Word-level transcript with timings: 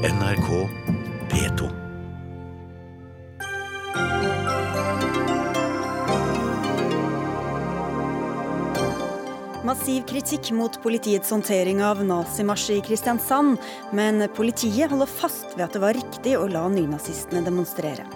NRK 0.00 0.48
P2. 1.28 1.66
Massiv 9.64 10.06
kritikk 10.08 10.54
mot 10.56 10.78
politiets 10.80 11.28
håndtering 11.28 11.82
av 11.84 12.00
nazimarsj 12.00 12.78
i 12.78 12.80
Kristiansand, 12.86 13.58
men 13.92 14.24
politiet 14.32 14.88
holder 14.88 15.10
fast 15.20 15.52
ved 15.58 15.66
at 15.66 15.76
det 15.76 15.82
var 15.84 15.98
riktig 15.98 16.32
å 16.38 16.46
la 16.48 16.62
nynazistene 16.72 17.44
demonstrere. 17.44 18.06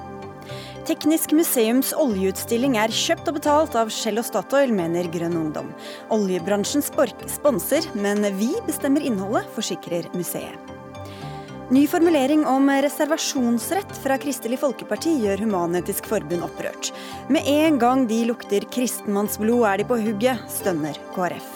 Teknisk 0.89 1.35
museums 1.37 1.93
oljeutstilling 2.01 2.79
er 2.80 2.96
kjøpt 2.96 3.29
og 3.29 3.43
betalt 3.43 3.77
av 3.77 3.93
Shell 3.93 4.23
og 4.23 4.25
Statoil, 4.30 4.73
mener 4.73 5.12
Grønn 5.12 5.37
Ungdom. 5.37 5.69
Oljebransjen 6.16 6.80
sponser, 6.80 7.91
men 7.93 8.25
vi 8.41 8.55
bestemmer 8.64 9.05
innholdet, 9.05 9.53
forsikrer 9.53 10.09
museet. 10.16 10.73
Ny 11.71 11.87
formulering 11.87 12.46
om 12.46 12.71
reservasjonsrett 12.71 13.97
fra 14.02 14.19
Kristelig 14.20 14.59
Folkeparti 14.61 15.15
gjør 15.23 15.41
Human-Etisk 15.47 16.05
Forbund 16.11 16.45
opprørt. 16.45 16.91
Med 17.33 17.48
en 17.48 17.79
gang 17.80 18.02
de 18.11 18.19
lukter 18.29 18.66
kristenmannsblod 18.75 19.65
er 19.71 19.80
de 19.80 19.87
på 19.88 19.97
hugget, 20.05 20.45
stønner 20.52 21.01
KrF. 21.16 21.48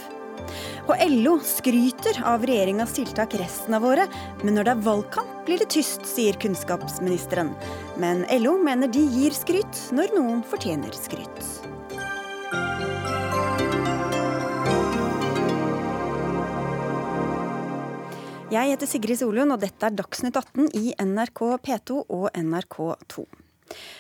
Og 0.88 1.04
LO 1.12 1.36
skryter 1.44 2.22
av 2.24 2.48
regjeringas 2.48 2.96
tiltak 2.96 3.36
resten 3.36 3.76
av 3.76 3.84
året, 3.84 4.16
men 4.40 4.56
når 4.56 4.70
det 4.70 4.76
er 4.78 4.84
valgkamp 4.88 5.42
blir 5.44 5.60
det 5.60 5.68
tyst, 5.76 6.08
sier 6.08 6.40
kunnskapsministeren. 6.40 7.52
Men 8.00 8.24
LO 8.40 8.56
mener 8.64 8.88
de 8.88 9.04
gir 9.12 9.36
skryt 9.36 9.88
når 9.92 10.16
noen 10.16 10.40
fortjener 10.40 10.96
skryt. 10.96 11.67
Jeg 18.48 18.70
heter 18.70 18.88
Sigrid 18.88 19.18
Solund, 19.20 19.52
og 19.52 19.60
dette 19.60 19.84
er 19.84 19.92
Dagsnytt 19.92 20.38
18 20.38 20.70
i 20.78 20.94
NRK 20.96 21.40
P2 21.66 21.98
og 22.00 22.30
NRK2. 22.32 23.26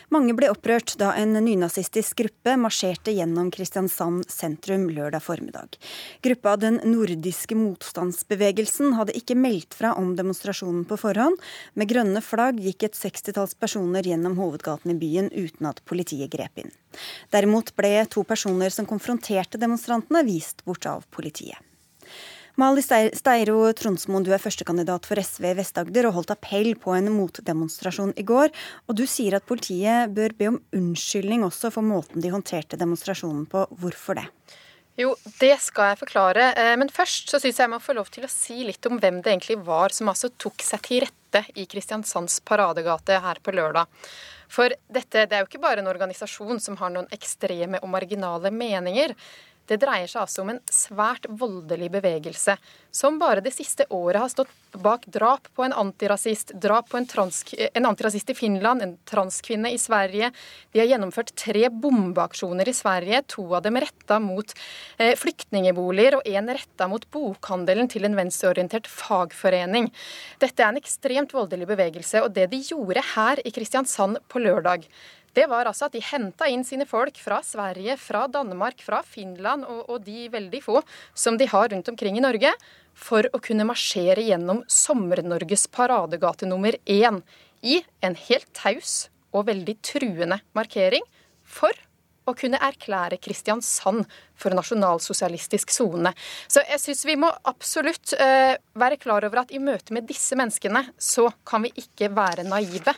Mange 0.08 0.32
ble 0.32 0.48
opprørt 0.48 0.94
da 0.96 1.10
en 1.20 1.36
nynazistisk 1.44 2.16
gruppe 2.22 2.54
marsjerte 2.56 3.12
gjennom 3.12 3.50
Kristiansand 3.52 4.24
sentrum 4.32 4.86
lørdag 4.88 5.20
formiddag. 5.26 5.76
Gruppa 6.24 6.56
Den 6.64 6.80
nordiske 6.88 7.60
motstandsbevegelsen 7.60 8.96
hadde 8.96 9.18
ikke 9.20 9.36
meldt 9.36 9.76
fra 9.76 9.92
om 10.00 10.14
demonstrasjonen 10.16 10.88
på 10.88 10.96
forhånd. 11.04 11.36
Med 11.76 11.92
grønne 11.92 12.24
flagg 12.24 12.64
gikk 12.64 12.88
et 12.88 12.96
sekstitalls 12.96 13.52
personer 13.52 14.08
gjennom 14.08 14.40
hovedgaten 14.40 14.96
i 14.96 15.00
byen 15.04 15.28
uten 15.36 15.68
at 15.68 15.84
politiet 15.84 16.32
grep 16.32 16.64
inn. 16.64 16.72
Derimot 17.36 17.76
ble 17.76 17.98
to 18.08 18.24
personer 18.24 18.72
som 18.72 18.88
konfronterte 18.88 19.60
demonstrantene, 19.60 20.24
vist 20.24 20.64
bort 20.64 20.88
av 20.88 21.04
politiet. 21.12 21.60
Mali 22.58 22.82
Steiro 22.82 23.60
Tronsmoen, 23.78 24.24
du 24.26 24.32
er 24.34 24.40
førstekandidat 24.42 25.04
for 25.06 25.20
SV 25.22 25.44
i 25.52 25.56
Vest-Agder 25.60 26.08
og 26.08 26.16
holdt 26.16 26.32
appell 26.34 26.72
på 26.82 26.90
en 26.96 27.06
motdemonstrasjon 27.14 28.16
i 28.18 28.24
går. 28.26 28.50
Og 28.90 28.96
du 28.98 29.04
sier 29.06 29.36
at 29.38 29.46
politiet 29.46 30.10
bør 30.16 30.34
be 30.34 30.48
om 30.50 30.56
unnskyldning 30.74 31.44
også 31.46 31.70
for 31.70 31.86
måten 31.86 32.18
de 32.24 32.32
håndterte 32.34 32.80
demonstrasjonen 32.80 33.44
på. 33.46 33.62
Hvorfor 33.78 34.18
det? 34.18 34.24
Jo, 34.98 35.12
det 35.38 35.52
skal 35.62 35.92
jeg 35.92 36.00
forklare. 36.00 36.48
Eh, 36.58 36.72
men 36.80 36.90
først 36.90 37.30
så 37.30 37.38
syns 37.38 37.60
jeg 37.60 37.68
jeg 37.68 37.70
må 37.76 37.78
få 37.78 37.94
lov 37.94 38.10
til 38.10 38.26
å 38.26 38.32
si 38.32 38.64
litt 38.66 38.90
om 38.90 38.98
hvem 38.98 39.20
det 39.22 39.36
egentlig 39.36 39.60
var 39.62 39.94
som 39.94 40.10
altså 40.10 40.32
tok 40.34 40.64
seg 40.66 40.82
til 40.88 41.04
rette 41.06 41.44
i 41.54 41.68
Kristiansands 41.70 42.40
paradegate 42.42 43.20
her 43.22 43.38
på 43.38 43.54
lørdag. 43.54 43.86
For 44.50 44.74
dette 44.90 45.28
det 45.28 45.38
er 45.38 45.44
jo 45.44 45.50
ikke 45.52 45.62
bare 45.62 45.84
en 45.84 45.92
organisasjon 45.92 46.58
som 46.64 46.80
har 46.82 46.90
noen 46.90 47.06
ekstreme 47.14 47.78
og 47.84 47.94
marginale 47.94 48.50
meninger. 48.50 49.14
Det 49.68 49.76
dreier 49.82 50.08
seg 50.08 50.22
altså 50.24 50.44
om 50.44 50.54
en 50.54 50.60
svært 50.72 51.26
voldelig 51.28 51.90
bevegelse, 51.92 52.54
som 52.94 53.18
bare 53.20 53.42
det 53.44 53.52
siste 53.52 53.84
året 53.92 54.22
har 54.22 54.30
stått 54.32 54.52
bak 54.80 55.04
drap 55.12 55.48
på 55.56 55.64
en 55.64 55.74
antirasist, 55.76 56.54
drap 56.60 56.88
på 56.88 56.98
en, 56.98 57.06
trans, 57.08 57.42
en 57.52 57.88
antirasist 57.88 58.32
i 58.32 58.36
Finland, 58.36 58.82
en 58.82 58.94
transkvinne 59.08 59.70
i 59.72 59.80
Sverige. 59.80 60.30
De 60.72 60.80
har 60.80 60.88
gjennomført 60.88 61.34
tre 61.36 61.68
bombeaksjoner 61.68 62.68
i 62.68 62.76
Sverige, 62.76 63.22
to 63.28 63.44
av 63.52 63.66
dem 63.66 63.76
retta 63.80 64.18
mot 64.24 64.54
eh, 64.96 65.12
flyktningeboliger 65.20 66.18
og 66.18 66.28
én 66.28 66.48
retta 66.48 66.88
mot 66.88 67.04
bokhandelen 67.12 67.92
til 67.92 68.08
en 68.08 68.16
venstreorientert 68.16 68.88
fagforening. 68.88 69.90
Dette 70.40 70.64
er 70.64 70.72
en 70.72 70.80
ekstremt 70.80 71.36
voldelig 71.36 71.68
bevegelse, 71.68 72.24
og 72.24 72.32
det 72.36 72.48
de 72.52 72.64
gjorde 72.72 73.04
her 73.14 73.44
i 73.44 73.52
Kristiansand 73.52 74.22
på 74.32 74.40
lørdag, 74.44 74.88
det 75.38 75.46
var 75.50 75.68
altså 75.70 75.86
at 75.86 75.94
de 75.94 76.02
henta 76.02 76.48
inn 76.50 76.64
sine 76.66 76.86
folk 76.88 77.18
fra 77.22 77.38
Sverige, 77.46 77.94
fra 78.00 78.24
Danmark, 78.32 78.80
fra 78.82 79.02
Finland 79.06 79.66
og, 79.68 79.84
og, 79.86 80.00
de 80.02 80.26
veldig 80.32 80.60
få 80.64 80.80
som 81.14 81.38
de 81.38 81.46
har 81.50 81.70
rundt 81.70 81.90
omkring 81.92 82.18
i 82.18 82.24
Norge, 82.24 82.50
for 82.98 83.28
å 83.30 83.38
kunne 83.42 83.66
marsjere 83.68 84.24
gjennom 84.26 84.64
Sommer-Norges 84.66 85.68
paradegate 85.70 86.48
nummer 86.50 86.74
én 86.90 87.20
i 87.62 87.78
en 88.02 88.16
helt 88.26 88.50
taus 88.56 89.06
og 89.30 89.46
veldig 89.50 89.76
truende 89.84 90.40
markering 90.58 91.06
for 91.46 91.76
å 92.28 92.34
kunne 92.36 92.60
erklære 92.64 93.20
Kristiansand 93.22 94.08
for 94.38 94.54
nasjonalsosialistisk 94.56 95.72
sone. 95.74 96.12
Så 96.46 96.62
jeg 96.68 96.82
syns 96.82 97.04
vi 97.08 97.18
må 97.20 97.30
absolutt 97.50 98.14
uh, 98.18 98.54
være 98.78 99.00
klar 99.00 99.26
over 99.28 99.42
at 99.42 99.54
i 99.54 99.62
møte 99.62 99.94
med 99.96 100.08
disse 100.08 100.38
menneskene, 100.38 100.84
så 100.98 101.28
kan 101.48 101.66
vi 101.66 101.72
ikke 101.84 102.12
være 102.14 102.46
naive. 102.48 102.94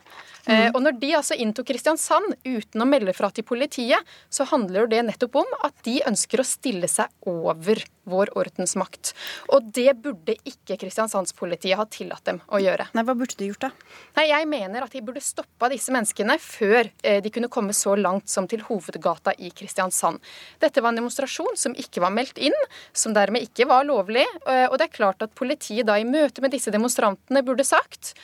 Mm. 0.51 0.73
og 0.73 0.81
når 0.83 0.97
de 0.99 1.11
altså 1.15 1.37
inntok 1.37 1.69
Kristiansand 1.69 2.33
uten 2.49 2.83
å 2.83 2.87
melde 2.89 3.13
fra 3.15 3.29
til 3.35 3.45
politiet, 3.47 4.07
så 4.33 4.47
handler 4.49 4.89
det 4.91 5.03
nettopp 5.07 5.37
om 5.43 5.57
at 5.67 5.75
de 5.87 5.99
ønsker 6.09 6.41
å 6.41 6.47
stille 6.49 6.89
seg 6.91 7.13
over 7.29 7.83
vår 8.11 8.33
ordensmakt. 8.39 9.13
Og 9.55 9.69
det 9.77 9.93
burde 10.03 10.35
ikke 10.49 10.79
Kristiansandspolitiet 10.81 11.79
ha 11.79 11.87
tillatt 11.91 12.25
dem 12.27 12.41
å 12.49 12.61
gjøre. 12.63 12.89
Nei, 12.97 13.05
Hva 13.07 13.15
burde 13.19 13.37
de 13.39 13.51
gjort 13.51 13.69
da? 13.69 13.71
Nei, 14.17 14.27
Jeg 14.31 14.49
mener 14.51 14.87
at 14.87 14.97
de 14.97 15.03
burde 15.05 15.23
stoppa 15.23 15.69
disse 15.71 15.93
menneskene 15.95 16.39
før 16.41 16.89
uh, 16.89 17.21
de 17.23 17.31
kunne 17.31 17.53
komme 17.53 17.77
så 17.77 17.95
langt 17.99 18.29
som 18.33 18.49
til 18.51 18.65
hovedgata 18.67 19.37
i 19.39 19.53
Kristiansand. 19.55 20.19
Dette 20.59 20.83
var 20.83 20.91
en 20.91 21.03
demonstrasjon 21.03 21.30
demonstrasjon 21.31 21.57
som 21.57 21.77
ikke 21.77 22.03
var 22.03 22.13
meldt 22.13 22.39
inn, 22.39 22.57
som 22.93 23.15
dermed 23.15 23.43
ikke 23.43 23.69
var 23.69 23.85
lovlig. 23.85 24.27
Eh, 24.47 24.69
og 24.71 24.79
det 24.79 24.89
er 24.89 24.97
klart 24.99 25.23
at 25.23 25.35
politiet 25.35 25.87
da 25.87 25.99
i 25.99 26.05
møte 26.05 26.43
med 26.43 26.53
disse 26.53 26.71
demonstrantene 26.71 27.43
burde 27.43 27.65
sagt 27.65 28.15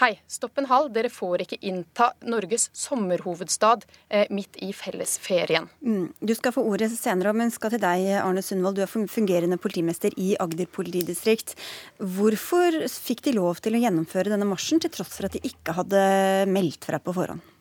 Hei, 0.00 0.18
stopp 0.26 0.58
en 0.58 0.66
hal, 0.66 0.88
dere 0.90 1.06
får 1.06 1.44
ikke 1.44 1.60
innta 1.62 2.08
Norges 2.26 2.64
sommerhovedstad 2.74 3.84
eh, 4.10 4.26
midt 4.34 4.58
i 4.58 4.72
fellesferien. 4.74 5.68
Mm. 5.86 6.08
Du 6.18 6.34
skal 6.34 6.50
få 6.50 6.64
ordet 6.66 6.88
senere, 6.90 7.30
men 7.30 7.52
skal 7.54 7.70
til 7.70 7.78
deg, 7.84 8.08
Arne 8.18 8.42
Sundvold. 8.42 8.74
Du 8.74 8.82
er 8.82 8.90
fungerende 8.90 9.54
politimester 9.54 10.10
i 10.18 10.34
Agder 10.42 10.66
politidistrikt. 10.66 11.54
Hvorfor 12.02 12.82
fikk 12.90 13.22
de 13.28 13.38
lov 13.38 13.62
til 13.62 13.78
å 13.78 13.84
gjennomføre 13.86 14.34
denne 14.34 14.50
marsjen, 14.50 14.82
til 14.82 14.90
tross 14.90 15.14
for 15.14 15.30
at 15.30 15.38
de 15.38 15.46
ikke 15.46 15.78
hadde 15.78 16.02
meldt 16.50 16.90
fra 16.90 16.98
på 16.98 17.14
forhånd? 17.14 17.54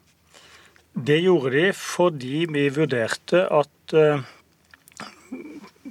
Det 0.93 1.17
gjorde 1.23 1.55
de 1.55 1.69
fordi 1.73 2.43
vi 2.53 2.67
vurderte 2.69 3.47
at 3.49 3.93
uh, 3.97 4.21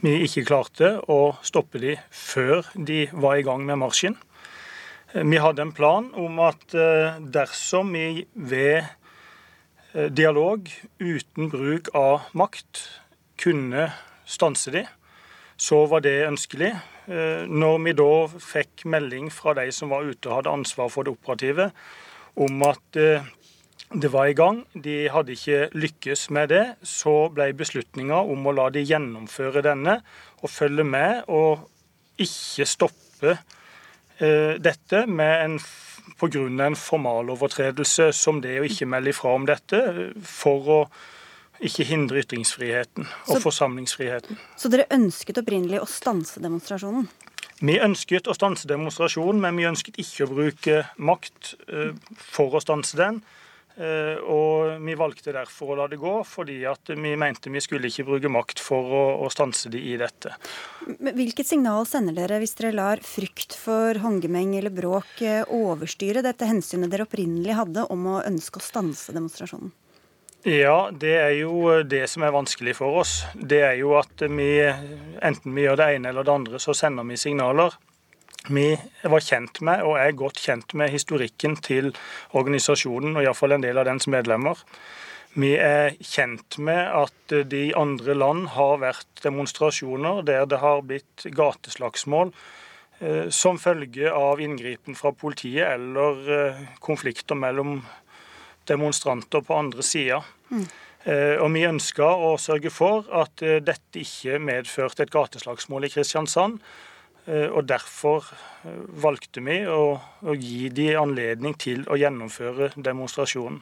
vi 0.03 0.19
ikke 0.27 0.43
klarte 0.49 0.97
å 1.11 1.37
stoppe 1.47 1.79
de 1.83 1.95
før 2.11 2.67
de 2.75 3.05
var 3.13 3.39
i 3.39 3.45
gang 3.47 3.63
med 3.67 3.79
marsjen. 3.83 4.17
Vi 5.13 5.39
hadde 5.39 5.63
en 5.63 5.75
plan 5.77 6.09
om 6.19 6.41
at 6.43 6.73
eh, 6.75 7.19
dersom 7.35 7.93
vi 7.95 8.25
ved 8.33 8.81
eh, 9.93 10.09
dialog 10.09 10.67
uten 10.99 11.51
bruk 11.53 11.93
av 11.95 12.31
makt 12.33 12.81
kunne 13.43 13.91
stanse 14.25 14.73
de, 14.75 14.87
så 15.61 15.85
var 15.91 16.03
det 16.07 16.17
ønskelig. 16.31 16.73
Eh, 17.07 17.45
når 17.47 17.79
vi 17.85 17.95
da 18.01 18.15
fikk 18.41 18.87
melding 18.89 19.29
fra 19.31 19.55
de 19.61 19.69
som 19.75 19.93
var 19.93 20.09
ute 20.09 20.31
og 20.31 20.41
hadde 20.41 20.57
ansvar 20.57 20.91
for 20.91 21.07
det 21.07 21.15
operative, 21.15 21.71
om 22.33 22.65
at 22.65 22.97
det 23.95 24.09
var 24.13 24.27
i 24.27 24.37
gang. 24.37 24.63
De 24.73 25.09
hadde 25.13 25.35
ikke 25.37 25.69
lykkes 25.77 26.29
med 26.31 26.53
det. 26.53 26.65
Så 26.87 27.29
ble 27.35 27.51
beslutninga 27.57 28.23
om 28.25 28.47
å 28.47 28.55
la 28.57 28.69
de 28.73 28.85
gjennomføre 28.85 29.65
denne 29.65 30.01
og 30.43 30.51
følge 30.51 30.87
med 30.87 31.29
og 31.31 31.69
ikke 32.23 32.67
stoppe 32.69 33.37
eh, 34.19 34.59
dette 34.61 35.07
med 35.07 35.35
en 35.45 35.57
pga. 36.19 36.67
en 36.67 36.77
formalovertredelse 36.77 38.13
som 38.13 38.41
det 38.41 38.61
å 38.61 38.67
ikke 38.67 38.87
melde 38.87 39.11
ifra 39.11 39.35
om 39.35 39.47
dette, 39.47 40.13
for 40.23 40.69
å 40.69 40.79
ikke 41.63 41.87
hindre 41.87 42.23
ytringsfriheten 42.23 43.07
og 43.07 43.37
så, 43.37 43.41
forsamlingsfriheten. 43.43 44.39
Så 44.59 44.71
dere 44.71 44.89
ønsket 44.91 45.39
opprinnelig 45.39 45.83
å 45.83 45.87
stanse 45.87 46.43
demonstrasjonen? 46.43 47.07
Vi 47.63 47.79
ønsket 47.79 48.27
å 48.27 48.35
stanse 48.35 48.67
demonstrasjonen, 48.67 49.39
men 49.43 49.59
vi 49.61 49.69
ønsket 49.69 50.01
ikke 50.03 50.27
å 50.27 50.33
bruke 50.33 50.81
makt 50.99 51.55
eh, 51.69 51.95
for 52.19 52.59
å 52.59 52.63
stanse 52.63 52.99
den. 52.99 53.23
Eh, 53.77 54.19
og 54.29 54.83
vi 54.85 54.95
valgte 54.99 55.33
derfor 55.33 55.73
å 55.73 55.77
la 55.81 55.87
det 55.89 55.99
gå, 56.01 56.15
fordi 56.29 56.59
vi 56.93 57.15
mente 57.17 57.53
vi 57.53 57.63
skulle 57.65 57.89
ikke 57.89 58.05
bruke 58.11 58.33
makt 58.33 58.61
for 58.61 58.93
å, 58.93 59.03
å 59.25 59.31
stanse 59.33 59.73
de 59.73 59.81
i 59.93 59.97
dette. 60.01 60.35
Hvilket 61.01 61.49
signal 61.49 61.87
sender 61.89 62.17
dere 62.17 62.41
hvis 62.43 62.57
dere 62.59 62.75
lar 62.77 63.03
frykt 63.07 63.57
for 63.57 63.97
håndgemeng 64.03 64.57
eller 64.59 64.75
bråk 64.75 65.23
eh, 65.25 65.45
overstyre 65.49 66.25
dette 66.25 66.49
hensynet 66.49 66.93
dere 66.93 67.07
opprinnelig 67.09 67.57
hadde 67.57 67.87
om 67.93 68.11
å 68.13 68.19
ønske 68.27 68.61
å 68.61 68.67
stanse 68.67 69.15
demonstrasjonen? 69.17 69.73
Ja, 70.43 70.91
det 70.91 71.15
er 71.21 71.37
jo 71.39 71.85
det 71.87 72.09
som 72.11 72.25
er 72.27 72.35
vanskelig 72.35 72.75
for 72.75 72.99
oss. 72.99 73.21
Det 73.33 73.61
er 73.63 73.77
jo 73.79 73.95
at 73.95 74.25
vi, 74.27 74.51
enten 75.23 75.55
vi 75.55 75.69
gjør 75.69 75.79
det 75.79 75.87
ene 75.95 76.11
eller 76.11 76.27
det 76.27 76.35
andre, 76.35 76.59
så 76.59 76.75
sender 76.75 77.07
vi 77.07 77.17
signaler. 77.21 77.77
Vi 78.51 78.73
var 79.07 79.23
kjent 79.23 79.61
med, 79.63 79.85
og 79.87 80.01
er 80.01 80.17
godt 80.19 80.41
kjent 80.43 80.75
med, 80.75 80.91
historikken 80.91 81.55
til 81.63 81.93
organisasjonen, 82.35 83.15
og 83.15 83.23
iallfall 83.23 83.55
en 83.55 83.63
del 83.63 83.79
av 83.79 83.87
dens 83.87 84.09
medlemmer. 84.11 84.59
Vi 85.39 85.55
er 85.57 85.95
kjent 86.05 86.59
med 86.61 86.81
at 86.93 87.33
det 87.49 87.61
i 87.71 87.77
andre 87.79 88.17
land 88.19 88.51
har 88.53 88.83
vært 88.83 89.23
demonstrasjoner 89.25 90.21
der 90.29 90.45
det 90.51 90.59
har 90.61 90.83
blitt 90.85 91.25
gateslagsmål 91.25 92.35
eh, 93.01 93.31
som 93.33 93.61
følge 93.63 94.13
av 94.13 94.43
inngripen 94.45 94.99
fra 94.99 95.15
politiet 95.17 95.71
eller 95.71 96.29
eh, 96.37 96.61
konflikter 96.85 97.39
mellom 97.39 97.79
demonstranter 98.69 99.41
på 99.41 99.57
andre 99.57 99.87
sida. 99.87 100.21
Mm. 100.51 100.67
Eh, 101.09 101.37
og 101.41 101.49
Vi 101.57 101.65
ønska 101.71 102.13
å 102.13 102.35
sørge 102.37 102.75
for 102.75 103.09
at 103.09 103.41
dette 103.41 104.05
ikke 104.05 104.37
medførte 104.37 105.07
et 105.07 105.15
gateslagsmål 105.15 105.89
i 105.89 105.95
Kristiansand. 105.97 106.61
Og 107.27 107.63
Derfor 107.71 108.27
valgte 109.03 109.43
vi 109.47 109.61
å, 109.71 109.95
å 110.27 110.35
gi 110.35 110.67
de 110.75 110.89
anledning 110.99 111.55
til 111.55 111.85
å 111.87 111.99
gjennomføre 112.01 112.73
demonstrasjonen. 112.75 113.61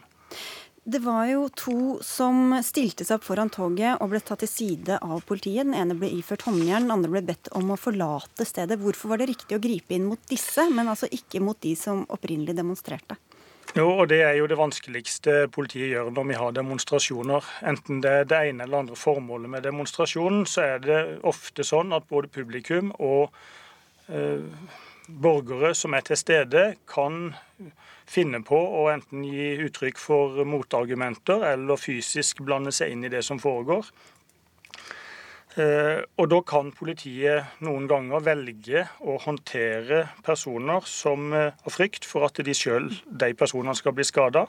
Det 0.81 1.03
var 1.05 1.27
jo 1.29 1.43
to 1.53 1.75
som 2.01 2.55
stilte 2.65 3.05
seg 3.05 3.19
opp 3.19 3.27
foran 3.27 3.51
toget 3.53 4.01
og 4.01 4.15
ble 4.15 4.21
tatt 4.25 4.41
til 4.43 4.49
side 4.49 4.97
av 5.05 5.21
politiet. 5.29 5.67
Den 5.69 5.77
ene 5.77 5.97
ble 5.99 6.09
iført 6.17 6.47
håndjern, 6.49 6.89
den 6.89 6.95
andre 6.95 7.13
ble 7.13 7.23
bedt 7.29 7.51
om 7.59 7.75
å 7.75 7.77
forlate 7.79 8.47
stedet. 8.49 8.81
Hvorfor 8.81 9.13
var 9.13 9.21
det 9.21 9.29
riktig 9.35 9.59
å 9.59 9.63
gripe 9.63 9.95
inn 9.95 10.09
mot 10.09 10.23
disse, 10.31 10.65
men 10.73 10.89
altså 10.89 11.11
ikke 11.13 11.43
mot 11.45 11.61
de 11.61 11.75
som 11.77 12.07
opprinnelig 12.09 12.57
demonstrerte? 12.57 13.19
Jo, 13.77 13.87
og 14.03 14.09
Det 14.09 14.23
er 14.23 14.33
jo 14.35 14.49
det 14.51 14.59
vanskeligste 14.59 15.47
politiet 15.55 15.93
gjør 15.93 16.11
når 16.11 16.25
vi 16.27 16.39
har 16.41 16.55
demonstrasjoner. 16.57 17.47
Enten 17.63 18.01
det 18.03 18.11
er 18.11 18.25
det 18.27 18.41
ene 18.49 18.65
eller 18.67 18.83
andre 18.83 18.97
formålet 18.99 19.51
med 19.51 19.63
demonstrasjonen, 19.63 20.43
så 20.47 20.65
er 20.75 20.83
det 20.83 21.01
ofte 21.23 21.63
sånn 21.63 21.95
at 21.95 22.09
både 22.11 22.33
publikum 22.35 22.91
og 22.99 23.31
eh, 24.11 24.43
borgere 25.07 25.71
som 25.79 25.95
er 25.95 26.03
til 26.03 26.19
stede, 26.19 26.65
kan 26.91 27.37
finne 28.11 28.43
på 28.43 28.59
å 28.59 28.89
enten 28.91 29.23
gi 29.23 29.53
uttrykk 29.63 30.03
for 30.03 30.43
motargumenter 30.43 31.47
eller 31.53 31.79
fysisk 31.79 32.43
blande 32.43 32.75
seg 32.75 32.91
inn 32.91 33.07
i 33.07 33.13
det 33.13 33.23
som 33.23 33.39
foregår. 33.39 33.87
Eh, 35.59 35.99
og 36.15 36.29
da 36.31 36.39
kan 36.47 36.69
politiet 36.71 37.59
noen 37.67 37.89
ganger 37.91 38.23
velge 38.23 38.85
å 39.03 39.17
håndtere 39.25 40.05
personer 40.23 40.85
som 40.87 41.33
eh, 41.35 41.57
har 41.65 41.75
frykt 41.75 42.07
for 42.07 42.29
at 42.29 42.39
de 42.47 42.55
sjøl, 42.55 42.87
de 43.07 43.33
personene, 43.35 43.75
skal 43.75 43.97
bli 43.97 44.07
skada, 44.07 44.45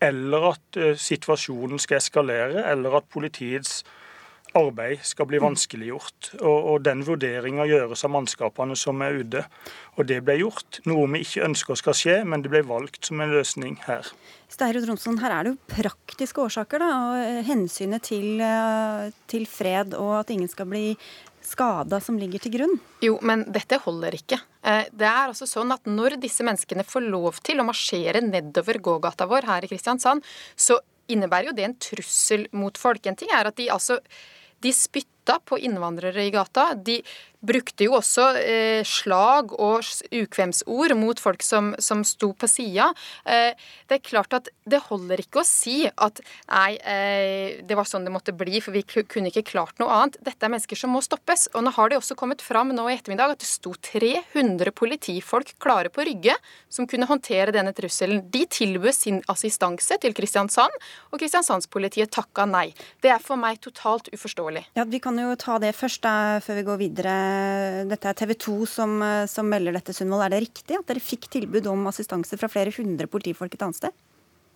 eller 0.00 0.46
at 0.54 0.78
eh, 0.80 0.94
situasjonen 0.96 1.82
skal 1.82 2.00
eskalere, 2.00 2.64
eller 2.72 2.96
at 3.02 3.10
politiets 3.12 3.82
arbeid 4.58 5.02
skal 5.06 5.28
bli 5.30 5.40
vanskeliggjort. 5.42 6.32
Og, 6.40 6.58
og 6.72 6.84
den 6.86 7.02
vurderinga 7.06 7.66
gjøres 7.68 8.04
av 8.06 8.12
mannskapene 8.14 8.76
som 8.78 9.02
er 9.04 9.20
ute. 9.22 9.44
Og 9.96 10.06
det 10.08 10.20
ble 10.26 10.38
gjort. 10.40 10.82
Noe 10.88 11.08
vi 11.14 11.24
ikke 11.24 11.46
ønsker 11.48 11.80
skal 11.80 11.98
skje, 11.98 12.20
men 12.28 12.44
det 12.44 12.52
ble 12.52 12.62
valgt 12.68 13.10
som 13.10 13.22
en 13.22 13.32
løsning 13.32 13.78
her. 13.86 14.08
Steirud 14.52 14.84
Tromsson, 14.86 15.18
her 15.22 15.32
er 15.32 15.44
det 15.44 15.54
jo 15.54 15.72
praktiske 15.72 16.42
årsaker, 16.44 16.82
da. 16.82 16.88
Og 16.92 17.44
hensynet 17.48 18.04
til, 18.08 18.40
eh, 18.40 19.12
til 19.26 19.46
fred 19.48 19.96
og 19.96 20.18
at 20.20 20.32
ingen 20.34 20.48
skal 20.48 20.68
bli 20.68 20.96
skada 21.42 22.00
som 22.00 22.18
ligger 22.20 22.42
til 22.42 22.54
grunn? 22.56 22.76
Jo, 23.02 23.16
men 23.22 23.44
dette 23.52 23.80
holder 23.82 24.16
ikke. 24.18 24.38
Eh, 24.62 24.86
det 24.92 25.08
er 25.08 25.30
altså 25.30 25.48
sånn 25.48 25.72
at 25.74 25.88
Når 25.88 26.20
disse 26.22 26.44
menneskene 26.46 26.84
får 26.86 27.08
lov 27.08 27.40
til 27.42 27.60
å 27.60 27.66
marsjere 27.66 28.22
nedover 28.22 28.78
gågata 28.78 29.26
vår 29.26 29.48
her 29.48 29.64
i 29.64 29.70
Kristiansand, 29.72 30.22
så 30.56 30.78
innebærer 31.10 31.50
jo 31.50 31.56
det 31.56 31.66
en 31.66 31.74
trussel 31.74 32.46
mot 32.52 32.76
folk. 32.78 33.04
En 33.06 33.18
ting 33.18 33.32
er 33.34 33.48
at 33.50 33.58
de 33.58 33.68
altså 33.72 33.98
de 34.62 34.72
spytta 34.72 35.38
på 35.44 35.58
innvandrere 35.58 36.24
i 36.24 36.30
gata. 36.34 36.72
De 36.74 37.02
brukte 37.42 37.86
jo 37.88 37.96
også 37.98 38.28
eh, 38.38 38.82
slag 38.86 39.52
og 39.56 39.82
ukvemsord 40.14 40.94
mot 40.98 41.18
folk 41.20 41.42
som, 41.44 41.72
som 41.82 42.04
sto 42.06 42.32
på 42.38 42.48
sida. 42.50 42.90
Eh, 43.26 43.58
det 43.90 43.98
er 43.98 44.04
klart 44.06 44.36
at 44.36 44.50
det 44.68 44.82
holder 44.86 45.22
ikke 45.24 45.42
å 45.42 45.46
si 45.46 45.82
at 45.90 46.22
nei, 46.50 46.76
eh, 46.78 47.62
det 47.66 47.78
var 47.78 47.88
sånn 47.88 48.06
det 48.06 48.14
måtte 48.14 48.34
bli, 48.36 48.60
for 48.62 48.74
vi 48.76 48.84
kunne 48.86 49.32
ikke 49.32 49.46
klart 49.52 49.82
noe 49.82 49.90
annet. 49.92 50.20
Dette 50.22 50.46
er 50.46 50.52
mennesker 50.54 50.78
som 50.78 50.94
må 50.94 51.02
stoppes. 51.04 51.48
Og 51.56 51.66
nå 51.66 51.74
har 51.74 51.90
det 51.90 51.98
også 51.98 52.16
kommet 52.18 52.44
fram 52.44 52.72
nå 52.74 52.86
i 52.88 52.96
ettermiddag 52.96 53.34
at 53.34 53.42
det 53.42 53.50
sto 53.50 53.74
300 53.74 54.72
politifolk 54.76 55.54
klare 55.62 55.90
på 55.92 56.06
Rygge 56.06 56.36
som 56.72 56.86
kunne 56.90 57.08
håndtere 57.10 57.54
denne 57.54 57.74
trusselen. 57.76 58.22
De 58.32 58.44
tilbød 58.46 58.94
sin 58.96 59.20
assistanse 59.32 59.98
til 60.02 60.14
Kristiansand, 60.16 60.74
og 61.10 61.20
Kristiansandspolitiet 61.20 62.12
takka 62.14 62.46
nei. 62.48 62.68
Det 63.02 63.10
er 63.12 63.22
for 63.22 63.40
meg 63.40 63.60
totalt 63.64 64.10
uforståelig. 64.14 64.66
Ja, 64.78 64.86
Vi 64.92 65.00
kan 65.00 65.16
jo 65.18 65.34
ta 65.40 65.58
det 65.58 65.74
først, 65.74 66.02
da, 66.04 66.40
før 66.44 66.58
vi 66.60 66.66
går 66.68 66.80
videre. 66.80 67.31
Dette 67.88 68.08
er 68.10 68.16
TV 68.18 68.34
2 68.38 68.54
som, 68.68 68.96
som 69.28 69.48
melder 69.48 69.76
dette, 69.76 69.94
Sundvold. 69.96 70.26
Er 70.26 70.34
det 70.34 70.44
riktig 70.46 70.78
at 70.78 70.88
dere 70.88 71.02
fikk 71.02 71.28
tilbud 71.32 71.66
om 71.70 71.86
assistanse 71.90 72.38
fra 72.40 72.50
flere 72.52 72.72
hundre 72.76 73.08
politifolk 73.10 73.54
et 73.56 73.64
annet 73.66 73.80
sted? 73.80 74.02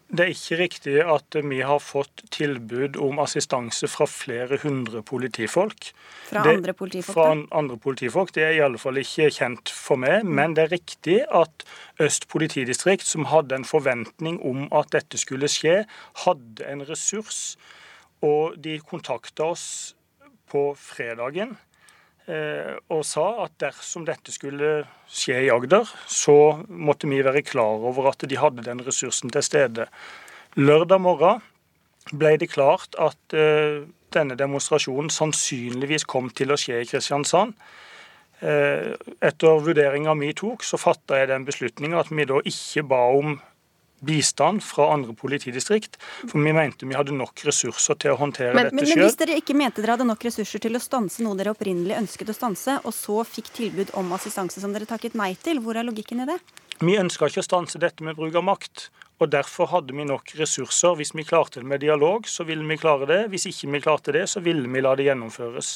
Det 0.06 0.22
er 0.22 0.30
ikke 0.30 0.56
riktig 0.60 0.92
at 1.02 1.36
vi 1.50 1.56
har 1.66 1.80
fått 1.82 2.20
tilbud 2.30 2.94
om 3.02 3.18
assistanse 3.18 3.88
fra 3.90 4.06
flere 4.06 4.60
hundre 4.62 5.02
politifolk. 5.02 5.88
Fra 6.28 6.44
det, 6.46 6.52
andre 6.60 6.74
politifolk? 6.78 7.16
Fra 7.16 7.58
andre 7.58 7.78
politifolk. 7.82 8.30
Det 8.34 8.44
er 8.46 8.54
i 8.54 8.62
alle 8.62 8.78
fall 8.78 9.00
ikke 9.02 9.32
kjent 9.34 9.72
for 9.74 9.98
meg. 9.98 10.22
Men 10.22 10.54
det 10.54 10.66
er 10.66 10.74
riktig 10.76 11.18
at 11.26 11.66
Øst 11.98 12.28
politidistrikt, 12.28 13.06
som 13.08 13.26
hadde 13.32 13.56
en 13.56 13.66
forventning 13.66 14.38
om 14.44 14.66
at 14.70 14.92
dette 14.94 15.18
skulle 15.18 15.48
skje, 15.50 15.80
hadde 16.22 16.70
en 16.70 16.86
ressurs. 16.86 17.56
Og 18.22 18.54
de 18.62 18.78
kontakta 18.84 19.50
oss 19.56 19.96
på 20.52 20.68
fredagen 20.78 21.56
Eh, 21.56 21.75
og 22.26 23.04
sa 23.06 23.24
at 23.44 23.52
dersom 23.62 24.02
dette 24.02 24.32
skulle 24.34 24.80
skje 25.06 25.44
i 25.44 25.50
Agder, 25.54 25.86
så 26.10 26.64
måtte 26.66 27.06
vi 27.06 27.20
være 27.22 27.44
klar 27.46 27.84
over 27.86 28.08
at 28.10 28.24
de 28.26 28.38
hadde 28.40 28.64
den 28.66 28.82
ressursen 28.82 29.30
til 29.30 29.44
stede. 29.46 29.86
Lørdag 30.58 31.02
morgen 31.04 31.44
ble 32.14 32.36
det 32.38 32.52
klart 32.52 32.94
at 33.02 33.34
eh, 33.34 33.82
denne 34.14 34.36
demonstrasjonen 34.38 35.10
sannsynligvis 35.12 36.06
kom 36.08 36.30
til 36.30 36.54
å 36.54 36.60
skje 36.60 36.82
i 36.82 36.88
Kristiansand. 36.88 37.56
Eh, 38.40 38.94
etter 39.24 39.60
vurderinga 39.64 40.14
vi 40.20 40.32
tok, 40.36 40.64
så 40.64 40.78
fatta 40.80 41.20
jeg 41.20 41.30
den 41.32 41.46
beslutninga 41.48 42.02
at 42.02 42.12
vi 42.12 42.28
da 42.28 42.40
ikke 42.44 42.86
ba 42.86 43.02
om 43.18 43.38
bistand 44.00 44.62
fra 44.64 44.90
andre 44.94 45.14
politidistrikt. 45.16 45.96
For 46.28 46.42
vi 46.42 46.52
mente 46.52 46.86
vi 46.86 46.96
hadde 46.96 47.14
nok 47.16 47.44
ressurser 47.46 47.98
til 48.02 48.14
å 48.14 48.18
håndtere 48.20 48.54
men, 48.54 48.68
dette 48.68 48.76
men. 48.76 48.90
Men 48.92 49.04
hvis 49.06 49.18
dere 49.20 49.38
ikke 49.40 49.56
mente 49.56 49.82
dere 49.82 49.96
hadde 49.96 50.08
nok 50.08 50.26
ressurser 50.28 50.62
til 50.62 50.78
å 50.78 50.82
stanse 50.82 51.24
noe 51.24 51.38
dere 51.38 51.54
opprinnelig 51.56 51.98
ønsket 52.02 52.32
å 52.32 52.36
stanse, 52.36 52.78
og 52.84 52.94
så 52.94 53.22
fikk 53.28 53.50
tilbud 53.56 53.94
om 53.98 54.12
assistanse 54.16 54.62
som 54.62 54.76
dere 54.76 54.88
takket 54.88 55.16
nei 55.18 55.32
til, 55.40 55.62
hvor 55.64 55.78
er 55.78 55.88
logikken 55.88 56.24
i 56.24 56.28
det? 56.28 56.38
Vi 56.82 56.98
ønska 57.00 57.30
ikke 57.30 57.40
å 57.40 57.46
stanse 57.46 57.80
dette 57.80 58.04
med 58.04 58.18
bruk 58.18 58.36
av 58.36 58.44
makt. 58.44 58.90
Og 59.16 59.30
Derfor 59.32 59.70
hadde 59.70 59.94
vi 59.96 60.04
nok 60.04 60.34
ressurser. 60.36 60.96
Hvis 60.98 61.14
vi 61.16 61.24
klarte 61.24 61.62
det 61.62 61.68
med 61.68 61.80
dialog, 61.80 62.26
så 62.28 62.44
ville 62.44 62.64
vi 62.68 62.76
klare 62.76 63.06
det. 63.08 63.20
Hvis 63.32 63.46
ikke 63.48 63.70
vi 63.72 63.80
klarte 63.80 64.12
det, 64.12 64.26
så 64.28 64.42
ville 64.44 64.68
vi 64.68 64.82
la 64.84 64.92
det 64.96 65.06
gjennomføres. 65.06 65.70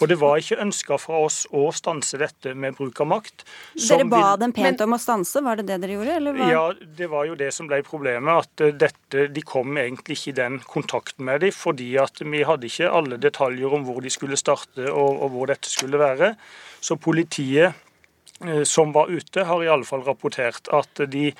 Og 0.00 0.08
Det 0.08 0.18
var 0.20 0.36
ikke 0.36 0.60
ønska 0.60 0.98
fra 1.00 1.22
oss 1.24 1.46
å 1.56 1.70
stanse 1.72 2.20
dette 2.20 2.52
med 2.52 2.76
bruk 2.76 3.00
av 3.00 3.08
makt. 3.14 3.46
Dere 3.78 4.04
ba 4.04 4.20
vil... 4.20 4.42
dem 4.44 4.52
pent 4.56 4.84
om 4.84 4.96
å 4.96 5.00
stanse, 5.00 5.40
var 5.40 5.56
det 5.56 5.70
det 5.70 5.80
dere 5.86 5.96
gjorde? 5.96 6.18
Eller 6.20 6.36
var... 6.36 6.52
Ja, 6.52 6.64
det 7.00 7.08
var 7.14 7.30
jo 7.30 7.38
det 7.40 7.48
som 7.56 7.70
ble 7.70 7.80
problemet. 7.86 8.44
At 8.44 8.66
eh, 8.66 8.74
dette, 8.76 9.26
de 9.32 9.46
kom 9.46 9.72
egentlig 9.80 10.18
ikke 10.18 10.34
i 10.34 10.36
den 10.42 10.60
kontakten 10.68 11.24
med 11.30 11.40
dem, 11.46 11.56
fordi 11.56 11.94
at 12.02 12.20
vi 12.20 12.44
hadde 12.44 12.68
ikke 12.68 12.92
alle 12.92 13.20
detaljer 13.22 13.72
om 13.72 13.88
hvor 13.88 14.04
de 14.04 14.12
skulle 14.12 14.36
starte 14.36 14.90
og, 14.90 15.16
og 15.16 15.32
hvor 15.32 15.48
dette 15.54 15.72
skulle 15.72 16.00
være. 16.00 16.34
Så 16.84 17.00
politiet 17.00 17.72
eh, 18.44 18.64
som 18.68 18.92
var 18.92 19.08
ute, 19.08 19.48
har 19.48 19.64
i 19.64 19.72
alle 19.72 19.88
fall 19.88 20.04
rapportert 20.04 20.68
at 20.76 21.06
de 21.08 21.30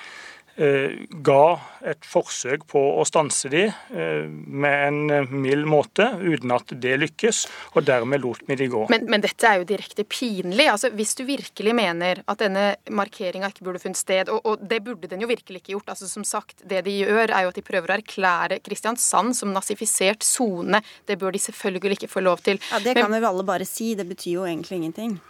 ga 0.56 1.44
et 1.88 2.04
forsøk 2.06 2.66
på 2.70 2.80
å 3.00 3.04
stanse 3.08 3.48
de 3.52 3.64
eh, 3.68 4.26
med 4.28 4.84
en 4.86 4.98
eh, 5.10 5.32
mild 5.32 5.66
måte, 5.68 6.06
uten 6.20 6.52
at 6.54 6.74
det 6.82 6.94
lykkes, 7.00 7.42
og 7.74 7.86
dermed 7.88 8.22
lot 8.22 8.44
vi 8.48 8.56
de 8.60 8.68
gå. 8.72 8.84
Men, 8.92 9.08
men 9.10 9.24
dette 9.24 9.48
er 9.48 9.60
jo 9.60 9.68
direkte 9.68 10.04
pinlig. 10.08 10.68
Altså, 10.70 10.92
Hvis 10.94 11.14
du 11.18 11.24
virkelig 11.28 11.74
mener 11.76 12.22
at 12.26 12.42
denne 12.42 12.66
markeringa 12.92 13.50
ikke 13.52 13.66
burde 13.66 13.82
funnet 13.82 14.00
sted, 14.00 14.32
og, 14.32 14.44
og, 14.44 14.62
det 14.68 14.82
burde 14.84 15.10
den 15.10 15.24
jo 15.24 15.30
virkelig 15.30 15.62
ikke 15.62 15.76
gjort 15.76 15.94
altså 15.94 16.10
som 16.10 16.26
sagt, 16.26 16.62
Det 16.68 16.84
de 16.86 16.98
gjør, 17.02 17.32
er 17.32 17.46
jo 17.46 17.52
at 17.52 17.58
de 17.58 17.66
prøver 17.66 17.92
å 17.92 17.98
erklære 17.98 18.60
Kristiansand 18.64 19.36
som 19.38 19.52
nazifisert 19.54 20.26
sone. 20.26 20.82
Det 21.08 21.18
bør 21.20 21.34
de 21.34 21.42
selvfølgelig 21.42 22.00
ikke 22.00 22.12
få 22.12 22.24
lov 22.24 22.44
til. 22.46 22.60
Ja, 22.70 22.82
Det 22.82 22.96
kan 22.98 23.10
men, 23.10 23.22
jo 23.22 23.32
alle 23.32 23.46
bare 23.46 23.68
si. 23.68 23.94
Det 23.98 24.06
betyr 24.08 24.42
jo 24.42 24.48
egentlig 24.48 24.82
ingenting. 24.82 25.20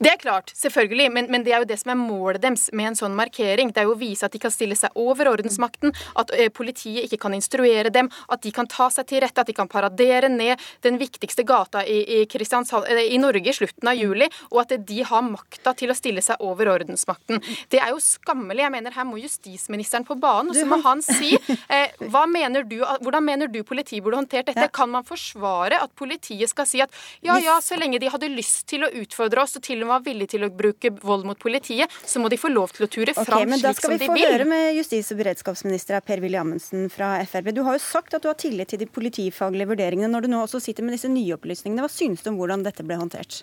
Det 0.00 0.10
er 0.10 0.20
klart, 0.20 0.52
selvfølgelig, 0.56 1.10
men, 1.12 1.30
men, 1.32 1.44
det 1.46 1.54
er 1.54 1.62
jo 1.64 1.68
det 1.68 1.78
som 1.80 1.92
er 1.94 1.98
målet 2.00 2.42
deres 2.44 2.68
med 2.72 2.92
en 2.92 2.98
sånn 2.98 3.16
markering. 3.16 3.72
Det 3.74 3.82
er 3.82 3.88
jo 3.88 3.94
å 3.96 4.00
vise 4.00 4.26
at 4.26 4.34
de 4.34 4.40
kan 4.42 4.52
stille 4.52 4.76
seg 4.78 4.94
over 5.00 5.30
ordensmakten, 5.30 5.94
at 6.20 6.32
ø, 6.34 6.48
politiet 6.54 7.06
ikke 7.06 7.20
kan 7.26 7.36
instruere 7.36 7.92
dem, 7.94 8.10
at 8.28 8.42
de 8.44 8.52
kan 8.54 8.68
ta 8.70 8.88
seg 8.92 9.08
til 9.10 9.22
rette, 9.24 9.40
at 9.40 9.50
de 9.50 9.56
kan 9.56 9.70
paradere 9.70 10.30
ned 10.32 10.62
den 10.86 10.98
viktigste 11.00 11.46
gata 11.48 11.84
i, 11.84 12.00
i, 12.20 12.24
i 12.24 13.20
Norge 13.20 13.50
i 13.50 13.56
slutten 13.56 13.90
av 13.90 13.98
juli, 13.98 14.28
og 14.52 14.62
at 14.64 14.76
de 14.88 15.00
har 15.06 15.26
makta 15.26 15.74
til 15.78 15.92
å 15.92 15.98
stille 15.98 16.22
seg 16.24 16.42
over 16.44 16.70
ordensmakten. 16.74 17.42
Det 17.72 17.80
er 17.82 17.92
jo 17.94 18.02
skammelig. 18.02 18.64
Jeg 18.64 18.74
mener 18.74 18.94
Her 18.94 19.06
må 19.08 19.18
justisministeren 19.20 20.06
på 20.06 20.16
banen, 20.20 20.52
og 20.52 20.58
så 20.58 20.66
må 20.68 20.78
han 20.84 21.02
si 21.04 21.34
eh, 21.68 21.90
mener 22.30 22.64
du, 22.68 22.78
hvordan 23.02 23.24
mener 23.24 23.50
du 23.50 23.62
politiet 23.66 24.02
burde 24.04 24.20
håndtert 24.20 24.50
dette? 24.50 24.68
Kan 24.74 24.92
man 24.92 25.06
forsvare 25.06 25.80
at 25.82 25.92
politiet 25.98 26.50
skal 26.50 26.68
si 26.68 26.82
at 26.84 26.92
ja, 27.24 27.36
ja, 27.42 27.58
så 27.62 27.78
lenge 27.80 28.00
de 28.02 28.10
hadde 28.12 28.30
lyst 28.32 28.66
til 28.70 28.86
å 28.86 28.90
utfordre 29.02 29.44
oss, 29.44 29.56
så 29.56 29.62
til 29.64 29.82
og 29.82 29.88
med 29.88 29.94
var 29.94 30.04
villige 30.06 30.34
til 30.34 30.46
å 30.46 30.50
bruke 30.54 30.92
vold 31.02 31.26
mot 31.28 31.40
politiet, 31.40 31.92
så 32.04 32.22
må 32.22 32.30
de 32.32 32.38
få 32.40 32.50
lov 32.52 32.74
til 32.76 32.86
å 32.86 32.90
ture 32.90 33.16
fram 33.16 33.42
okay, 33.42 33.50
men 33.50 33.62
slik 33.62 33.80
som 33.80 33.94
de 33.94 33.98
vil. 33.98 34.04
Da 34.04 34.08
skal 34.08 34.18
vi 34.18 34.26
få 34.26 34.34
høre 34.34 34.48
med 34.50 34.78
justis- 34.78 35.10
og 35.14 35.20
beredskapsminister 35.22 36.04
Per-Willy 36.04 36.40
Amundsen 36.40 36.88
fra 36.92 37.16
Frp. 37.28 37.52
Du 37.56 37.64
har 37.66 37.78
jo 37.78 37.84
sagt 37.84 38.16
at 38.16 38.24
du 38.24 38.30
har 38.30 38.38
tillit 38.40 38.72
til 38.72 38.82
de 38.82 38.90
politifaglige 38.90 39.70
vurderingene 39.74 40.12
når 40.12 40.26
du 40.26 40.32
nå 40.34 40.44
også 40.44 40.62
sitter 40.62 40.86
med 40.86 40.96
disse 40.96 41.10
nye 41.10 41.36
opplysningene. 41.36 41.84
Hva 41.84 41.92
synes 41.92 42.24
du 42.24 42.32
om 42.32 42.40
hvordan 42.40 42.64
dette 42.66 42.86
ble 42.86 43.00
håndtert? 43.00 43.42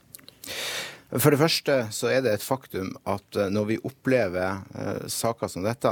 For 1.11 1.33
det 1.33 1.41
første 1.41 1.75
så 1.91 2.07
er 2.07 2.21
det 2.23 2.37
et 2.37 2.43
faktum 2.45 2.93
at 3.09 3.35
eh, 3.35 3.49
når 3.51 3.65
vi 3.67 3.79
opplever 3.87 4.61
uh, 4.71 5.07
saker 5.11 5.49
som 5.51 5.65
dette, 5.65 5.91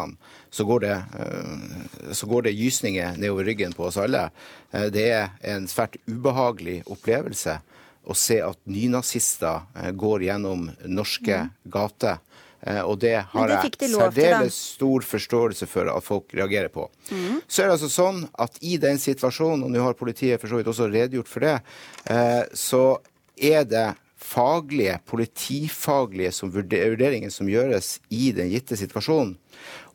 så 0.50 0.66
går, 0.68 0.86
det, 0.86 0.96
uh, 1.20 2.14
så 2.16 2.30
går 2.30 2.48
det 2.48 2.56
gysninger 2.56 3.20
nedover 3.20 3.50
ryggen 3.50 3.76
på 3.76 3.90
oss 3.90 4.00
alle. 4.00 4.30
Uh, 4.72 4.88
det 4.94 5.10
er 5.12 5.34
en 5.52 5.68
svært 5.68 6.00
ubehagelig 6.08 6.80
opplevelse 6.88 7.58
å 8.10 8.16
se 8.18 8.40
at 8.42 8.58
nynazister 8.70 9.94
går 9.94 10.26
gjennom 10.26 10.66
norske 10.90 11.46
mm. 11.46 11.54
gater. 11.70 12.18
Og 12.84 12.98
det 13.00 13.14
har 13.32 13.48
det 13.48 13.60
jeg 13.80 13.94
særdeles 13.94 14.58
stor 14.74 15.06
forståelse 15.08 15.68
for 15.70 15.88
at 15.94 16.04
folk 16.04 16.34
reagerer 16.36 16.68
på. 16.74 16.90
Mm. 17.08 17.38
Så 17.48 17.62
er 17.64 17.70
det 17.70 17.78
altså 17.78 17.92
sånn 17.94 18.26
at 18.36 18.60
i 18.66 18.76
den 18.82 19.00
situasjonen, 19.00 19.64
og 19.64 19.72
nå 19.72 19.86
har 19.86 19.96
politiet 19.96 20.42
for 20.42 20.52
så 20.52 20.60
vidt 20.60 20.68
også 20.68 20.90
redegjort 20.92 21.32
for 21.32 21.48
det, 21.48 21.56
så 22.60 22.84
er 23.40 23.64
det 23.64 23.88
faglige, 24.20 24.98
politifaglige 25.08 26.32
som 26.36 26.52
vurderinger 26.52 27.32
som 27.32 27.48
gjøres 27.50 27.98
i 28.12 28.34
den 28.36 28.52
gitte 28.52 28.76
situasjonen. 28.80 29.38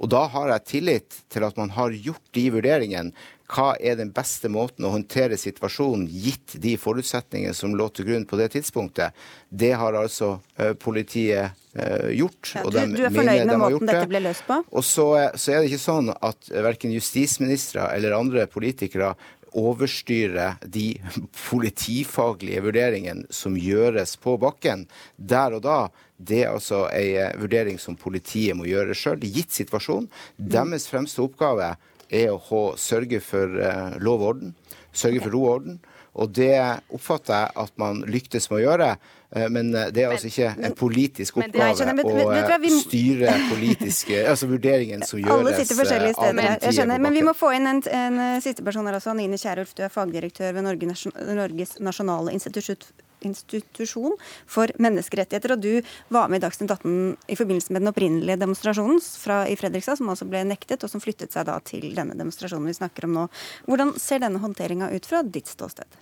Og 0.01 0.11
da 0.13 0.25
har 0.33 0.51
jeg 0.55 0.69
tillit 0.71 1.19
til 1.33 1.45
at 1.47 1.59
man 1.61 1.73
har 1.77 1.93
gjort 1.93 2.25
de 2.37 2.45
vurderingene. 2.53 3.13
Hva 3.51 3.75
er 3.77 3.99
den 3.99 4.09
beste 4.15 4.49
måten 4.49 4.87
å 4.89 4.93
håndtere 4.95 5.37
situasjonen 5.37 6.07
gitt 6.09 6.57
de 6.63 6.75
forutsetningene 6.81 7.53
som 7.57 7.75
lå 7.77 7.91
til 7.93 8.09
grunn 8.09 8.25
på 8.29 8.39
det 8.41 8.51
tidspunktet? 8.55 9.13
Det 9.51 9.75
har 9.77 9.99
altså 9.99 10.39
uh, 10.57 10.73
politiet 10.81 11.53
uh, 11.77 12.09
gjort. 12.09 12.55
Ja, 12.57 12.65
du, 12.65 12.81
du 12.97 13.05
er 13.05 13.13
fornøyd 13.13 13.47
med 13.51 13.61
måten 13.61 13.91
dette 13.91 14.09
ble 14.09 14.25
løst 14.25 14.47
på? 14.49 14.63
Og 14.73 14.87
så, 14.87 15.09
så, 15.37 15.53
er 15.53 15.61
det 15.61 15.73
ikke 15.73 15.85
sånn 15.85 16.09
at 16.15 16.51
verken 16.51 16.95
justisministre 16.97 17.91
eller 17.93 18.17
andre 18.17 18.49
politikere 18.49 19.13
overstyre 19.55 20.55
de 20.65 20.95
politifaglige 21.51 22.63
vurderingene 22.65 23.29
som 23.31 23.57
gjøres 23.59 24.17
på 24.23 24.37
bakken 24.43 24.89
der 25.17 25.59
og 25.59 25.65
da. 25.67 25.79
Det 26.17 26.45
er 26.45 26.53
altså 26.55 26.85
en 26.89 27.17
eh, 27.21 27.33
vurdering 27.43 27.79
som 27.83 27.99
politiet 27.99 28.57
må 28.57 28.69
gjøre 28.69 28.95
sjøl, 28.97 29.25
gitt 29.27 29.55
situasjonen. 29.55 30.09
Deres 30.39 30.87
fremste 30.91 31.23
oppgave 31.25 31.75
er 32.11 32.33
å 32.35 32.63
sørge 32.81 33.21
for 33.25 33.59
eh, 33.61 33.99
lov 34.03 34.23
og 34.23 34.31
orden, 34.35 34.55
sørge 34.95 35.25
for 35.25 35.35
ro 35.35 35.43
og 35.45 35.53
orden. 35.59 35.83
Og 36.15 36.31
det 36.31 36.55
oppfatter 36.95 37.35
jeg 37.35 37.55
at 37.65 37.73
man 37.81 38.05
lyktes 38.07 38.47
med 38.51 38.61
å 38.61 38.63
gjøre. 38.63 38.91
Eh, 39.35 39.47
men 39.51 39.73
eh, 39.75 39.89
det 39.95 40.05
er 40.05 40.13
altså 40.15 40.31
ikke 40.31 40.53
en 40.69 40.77
politisk 40.79 41.41
oppgave 41.43 42.05
å 42.05 42.75
styre 42.85 43.33
politiske 43.51 44.21
altså 44.31 44.49
vurderingen 44.51 45.03
som 45.03 45.19
gjøres 45.19 45.35
Alle 45.35 45.57
sitter 45.59 45.81
forskjellige 45.81 46.19
steder. 46.21 46.53
Jeg 46.69 46.79
skjønner. 46.79 47.03
Men 47.03 47.19
vi 47.19 47.25
må 47.27 47.35
få 47.39 47.51
inn 47.57 47.67
en, 47.71 47.83
en 47.99 48.21
siste 48.45 48.67
person 48.67 48.87
her 48.87 49.01
også. 49.01 49.15
Anine 49.17 49.41
Kierulf, 49.41 49.75
du 49.75 49.83
er 49.87 49.91
fagdirektør 49.95 50.55
ved 50.55 50.69
Norges 50.69 51.79
nasjonale 51.83 52.37
institutt 52.37 52.87
institusjon 53.29 54.17
for 54.47 54.73
menneskerettigheter. 54.79 55.57
Og 55.57 55.65
du 55.65 55.73
var 56.15 56.31
med 56.31 56.43
i 56.43 56.45
Dagsnytt 56.47 56.71
18 56.71 57.17
i 57.29 57.39
forbindelse 57.39 57.75
med 57.75 57.85
den 57.85 57.93
opprinnelige 57.93 58.41
demonstrasjonen 58.41 59.03
fra, 59.03 59.43
i 59.49 59.59
Fredrikstad, 59.61 60.01
som 60.01 60.11
altså 60.13 60.29
ble 60.29 60.45
nektet, 60.49 60.85
og 60.85 60.93
som 60.93 61.03
flyttet 61.03 61.35
seg 61.35 61.49
da 61.51 61.59
til 61.65 61.91
denne 61.97 62.17
demonstrasjonen 62.19 62.71
vi 62.71 62.79
snakker 62.81 63.09
om 63.09 63.19
nå. 63.19 63.29
Hvordan 63.69 63.95
ser 64.01 64.25
denne 64.25 64.43
håndteringa 64.43 64.93
ut 64.95 65.09
fra 65.09 65.23
ditt 65.27 65.51
ståsted? 65.51 66.01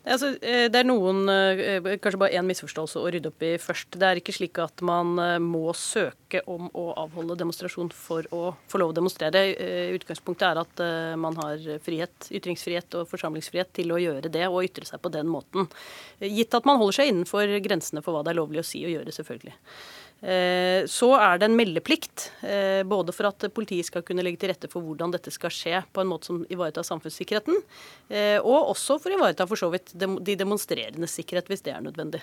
Altså, 0.00 0.30
eh, 0.40 0.66
det 0.72 0.80
er 0.80 0.86
noen, 0.88 1.28
eh, 1.28 1.96
kanskje 2.00 2.18
bare 2.20 2.36
én 2.38 2.46
misforståelse 2.48 3.00
å 3.00 3.10
rydde 3.12 3.28
opp 3.28 3.42
i 3.44 3.50
først. 3.60 3.98
Det 4.00 4.06
er 4.06 4.20
ikke 4.20 4.32
slik 4.32 4.58
at 4.58 4.80
man 4.80 5.18
eh, 5.20 5.38
må 5.38 5.74
søke 5.76 6.40
om 6.48 6.70
å 6.72 6.86
avholde 6.96 7.36
demonstrasjon 7.36 7.92
for 7.92 8.24
å 8.32 8.54
få 8.70 8.80
lov 8.80 8.94
å 8.94 8.96
demonstrere. 8.96 9.42
Utgangspunktet 9.96 10.46
er 10.46 10.60
at 10.62 10.82
man 11.18 11.36
har 11.40 11.58
frihet, 11.82 12.30
ytringsfrihet 12.30 12.94
og 13.00 13.08
forsamlingsfrihet 13.10 13.72
til 13.76 13.90
å 13.92 13.98
gjøre 14.00 14.30
det 14.32 14.46
og 14.48 14.62
ytre 14.64 14.86
seg 14.86 15.02
på 15.02 15.10
den 15.12 15.28
måten. 15.28 15.66
Gitt 16.22 16.54
at 16.54 16.68
man 16.68 16.78
holder 16.78 17.00
seg 17.00 17.10
innenfor 17.10 17.50
grensene 17.64 18.04
for 18.04 18.14
hva 18.14 18.22
det 18.24 18.32
er 18.32 18.38
lovlig 18.38 18.62
å 18.62 18.66
si 18.66 18.84
og 18.86 18.94
gjøre, 18.94 19.14
selvfølgelig. 19.16 19.56
Eh, 20.20 20.84
så 20.84 21.14
er 21.16 21.38
det 21.40 21.46
en 21.48 21.56
meldeplikt, 21.56 22.26
eh, 22.44 22.82
både 22.84 23.12
for 23.16 23.30
at 23.30 23.46
politiet 23.56 23.88
skal 23.88 24.04
kunne 24.04 24.24
legge 24.24 24.42
til 24.42 24.52
rette 24.52 24.68
for 24.68 24.84
hvordan 24.84 25.14
dette 25.14 25.32
skal 25.32 25.52
skje 25.54 25.80
på 25.94 26.02
en 26.02 26.10
måte 26.10 26.28
som 26.28 26.42
ivaretar 26.52 26.84
samfunnssikkerheten, 26.84 27.56
eh, 28.12 28.36
og 28.36 28.74
også 28.74 28.98
for 29.00 29.08
å 29.08 29.16
ivareta 29.16 29.48
for 29.48 29.56
så 29.56 29.70
vidt 29.72 29.94
de 29.96 30.36
demonstrerendes 30.36 31.16
sikkerhet, 31.16 31.48
hvis 31.48 31.64
det 31.64 31.72
er 31.72 31.80
nødvendig. 31.86 32.20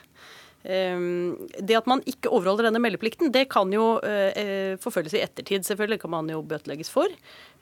Det 0.63 1.75
at 1.77 1.85
man 1.87 2.01
ikke 2.09 2.31
overholder 2.33 2.67
denne 2.67 2.81
meldeplikten, 2.83 3.29
det 3.31 3.45
kan 3.53 3.71
jo 3.71 3.99
forfølges 4.83 5.15
i 5.15 5.21
ettertid. 5.23 5.63
Selvfølgelig 5.67 6.01
kan 6.01 6.11
man 6.11 6.31
jo 6.31 6.41
bøtelegges 6.43 6.89
for. 6.91 7.11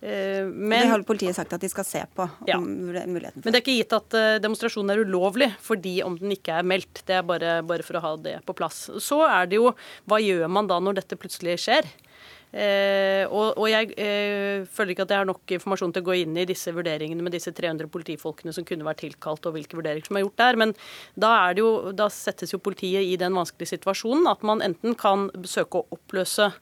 Men, 0.01 0.73
det 0.73 0.89
har 0.89 1.03
politiet 1.07 1.37
sagt 1.37 1.53
at 1.53 1.61
de 1.61 1.69
skal 1.69 1.85
se 1.87 2.01
på. 2.17 2.25
Ja. 2.49 2.57
muligheten 2.59 3.13
for. 3.13 3.45
Men 3.45 3.53
det 3.53 3.59
er 3.59 3.63
ikke 3.63 3.77
gitt 3.77 3.93
at 3.97 4.17
demonstrasjonen 4.43 4.93
er 4.95 5.03
ulovlig 5.05 5.51
fordi 5.63 5.99
om 6.05 6.17
den 6.19 6.33
ikke 6.37 6.57
er 6.61 6.65
meldt. 6.67 7.03
Det 7.05 7.19
er 7.19 7.27
bare, 7.27 7.59
bare 7.67 7.85
for 7.85 7.99
å 7.99 8.03
ha 8.07 8.15
det 8.21 8.39
på 8.47 8.57
plass. 8.57 8.87
Så 9.03 9.21
er 9.27 9.51
det 9.51 9.61
jo 9.61 9.71
hva 10.09 10.21
gjør 10.23 10.49
man 10.51 10.71
da 10.71 10.79
når 10.81 11.01
dette 11.03 11.19
plutselig 11.19 11.59
skjer? 11.67 11.87
Eh, 12.55 13.27
og, 13.27 13.57
og, 13.59 13.65
jeg 13.67 13.89
eh, 13.99 14.63
føler 14.71 14.93
ikke 14.93 15.03
at 15.03 15.11
jeg 15.11 15.19
har 15.19 15.27
nok 15.27 15.53
informasjon 15.57 15.91
til 15.91 16.05
å 16.05 16.07
gå 16.07 16.13
inn 16.21 16.37
i 16.39 16.45
disse 16.47 16.71
vurderingene 16.71 17.25
med 17.25 17.35
disse 17.35 17.51
300 17.51 17.89
politifolkene 17.91 18.53
som 18.55 18.63
kunne 18.67 18.87
vært 18.87 19.01
tilkalt, 19.03 19.43
og 19.43 19.57
hvilke 19.57 19.75
vurderinger 19.75 20.07
som 20.07 20.19
er 20.19 20.23
gjort 20.23 20.39
der. 20.39 20.59
Men 20.63 20.71
da, 21.19 21.33
jo, 21.59 21.91
da 21.91 22.07
settes 22.13 22.55
jo 22.55 22.61
politiet 22.63 23.03
i 23.03 23.17
den 23.19 23.35
vanskelige 23.35 23.73
situasjonen 23.75 24.29
at 24.31 24.45
man 24.47 24.63
enten 24.63 24.95
kan 24.99 25.27
søke 25.43 25.81
å 25.81 25.97
oppløse 25.97 26.53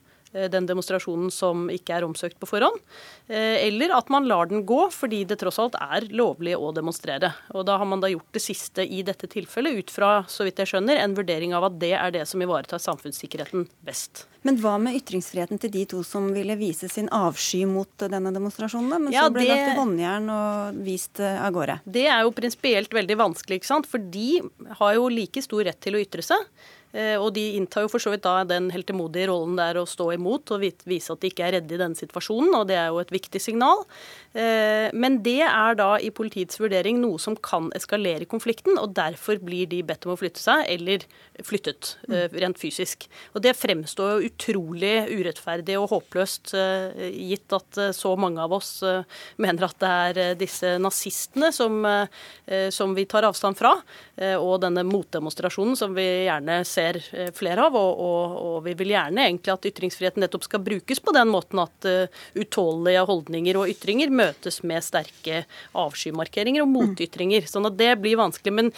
den 0.52 0.66
demonstrasjonen 0.68 1.30
som 1.32 1.68
ikke 1.72 1.96
er 1.98 2.06
omsøkt 2.06 2.40
på 2.42 2.48
forhånd. 2.50 2.80
Eh, 3.28 3.64
eller 3.68 3.94
at 3.96 4.10
man 4.12 4.26
lar 4.28 4.50
den 4.50 4.64
gå 4.66 4.82
fordi 4.92 5.22
det 5.28 5.38
tross 5.40 5.60
alt 5.62 5.78
er 5.80 6.08
lovlig 6.12 6.56
å 6.58 6.72
demonstrere. 6.76 7.32
Og 7.54 7.64
da 7.68 7.78
har 7.80 7.88
man 7.88 8.02
da 8.02 8.10
gjort 8.12 8.36
det 8.36 8.42
siste 8.44 8.84
i 8.84 9.02
dette 9.06 9.30
tilfellet 9.30 9.80
ut 9.80 9.94
fra, 9.94 10.12
så 10.28 10.44
vidt 10.46 10.60
jeg 10.60 10.74
skjønner, 10.74 11.00
en 11.00 11.16
vurdering 11.16 11.54
av 11.56 11.70
at 11.70 11.80
det 11.80 11.94
er 11.96 12.14
det 12.14 12.26
som 12.28 12.42
ivaretar 12.44 12.82
samfunnssikkerheten 12.82 13.68
best. 13.86 14.26
Men 14.44 14.58
hva 14.60 14.74
med 14.76 14.98
ytringsfriheten 14.98 15.60
til 15.62 15.72
de 15.72 15.86
to 15.88 16.02
som 16.04 16.26
ville 16.34 16.56
vise 16.60 16.90
sin 16.92 17.08
avsky 17.16 17.62
mot 17.68 17.88
denne 17.96 18.32
demonstrasjonen, 18.34 18.92
da, 18.92 19.00
men 19.00 19.14
ja, 19.14 19.24
så 19.24 19.32
ble 19.32 19.46
det 19.46 19.54
lagt 19.54 19.70
i 19.72 19.78
håndjern 19.78 20.30
og 20.34 20.82
vist 20.84 21.22
eh, 21.24 21.40
av 21.40 21.54
gårde? 21.56 21.78
Det 21.88 22.04
er 22.12 22.26
jo 22.26 22.34
prinsipielt 22.36 22.92
veldig 22.92 23.16
vanskelig, 23.22 23.62
ikke 23.62 23.72
sant. 23.72 23.88
For 23.88 24.02
de 24.02 24.42
har 24.82 24.96
jo 24.98 25.08
like 25.12 25.40
stor 25.44 25.64
rett 25.70 25.80
til 25.80 25.96
å 25.96 26.02
ytre 26.04 26.24
seg. 26.26 26.44
Eh, 26.94 27.16
og 27.18 27.32
de 27.34 27.42
inntar 27.58 27.84
jo 27.84 27.90
for 27.90 28.02
så 28.02 28.12
vidt 28.12 28.22
da 28.22 28.44
den 28.46 28.68
heltemodige 28.70 29.26
rollen 29.32 29.56
der 29.58 29.80
å 29.80 29.86
stå 29.88 30.12
imot 30.14 30.52
og 30.54 30.62
vise 30.62 31.14
at 31.14 31.22
de 31.22 31.30
ikke 31.32 31.46
er 31.48 31.56
redde 31.56 31.74
i 31.74 31.80
denne 31.80 31.98
situasjonen, 31.98 32.54
og 32.54 32.68
det 32.70 32.78
er 32.78 32.92
jo 32.92 33.00
et 33.02 33.10
viktig 33.14 33.42
signal. 33.42 33.82
Eh, 34.34 34.94
men 34.94 35.18
det 35.26 35.40
er 35.46 35.78
da 35.78 35.94
i 35.98 36.12
politiets 36.14 36.60
vurdering 36.62 37.00
noe 37.02 37.18
som 37.22 37.34
kan 37.34 37.70
eskalere 37.74 38.28
konflikten, 38.30 38.78
og 38.78 38.94
derfor 38.94 39.42
blir 39.42 39.66
de 39.70 39.82
bedt 39.86 40.06
om 40.06 40.14
å 40.14 40.18
flytte 40.20 40.42
seg, 40.42 40.62
eller 40.70 41.06
flyttet 41.42 41.96
eh, 42.06 42.28
rent 42.38 42.60
fysisk. 42.62 43.08
Og 43.34 43.42
det 43.42 43.56
fremstår 43.58 44.14
jo 44.14 44.30
utrolig 44.30 44.94
urettferdig 45.10 45.78
og 45.80 45.90
håpløst, 45.90 46.54
gitt 46.54 47.52
at 47.54 47.78
så 47.96 48.12
mange 48.20 48.42
av 48.42 48.52
oss 48.54 48.70
mener 49.40 49.66
at 49.66 49.78
det 49.80 49.90
er 49.90 50.38
disse 50.38 50.74
nazistene 50.82 51.50
som, 51.54 51.80
som 52.74 52.94
vi 52.96 53.06
tar 53.10 53.26
avstand 53.26 53.58
fra, 53.58 53.72
og 54.38 54.54
denne 54.62 54.84
motdemonstrasjonen 54.86 55.78
som 55.78 55.94
vi 55.96 56.06
gjerne 56.26 56.60
ser 56.68 56.83
ser 56.84 57.00
eh, 57.12 57.30
flere 57.34 57.66
av. 57.66 57.76
Og, 57.78 58.00
og, 58.00 58.36
og, 58.44 58.56
vi 58.66 58.74
vil 58.78 58.94
gjerne 58.94 59.26
egentlig 59.26 59.52
at 59.54 59.68
ytringsfriheten 59.70 60.24
nettopp 60.24 60.46
skal 60.46 60.62
brukes 60.64 61.00
på 61.04 61.14
den 61.16 61.30
måten 61.32 61.60
at 61.62 61.88
uh, 61.88 62.22
utålelige 62.38 63.04
holdninger 63.08 63.58
og 63.58 63.70
ytringer 63.72 64.12
møtes 64.14 64.60
med 64.66 64.84
sterke 64.84 65.44
avskymarkeringer 65.80 66.64
og 66.64 66.72
motytringer. 66.72 67.46
Sånn 67.50 67.68
at 67.68 67.78
det 67.78 67.92
blir 68.02 68.18
vanskelig. 68.20 68.54
Men, 68.54 68.72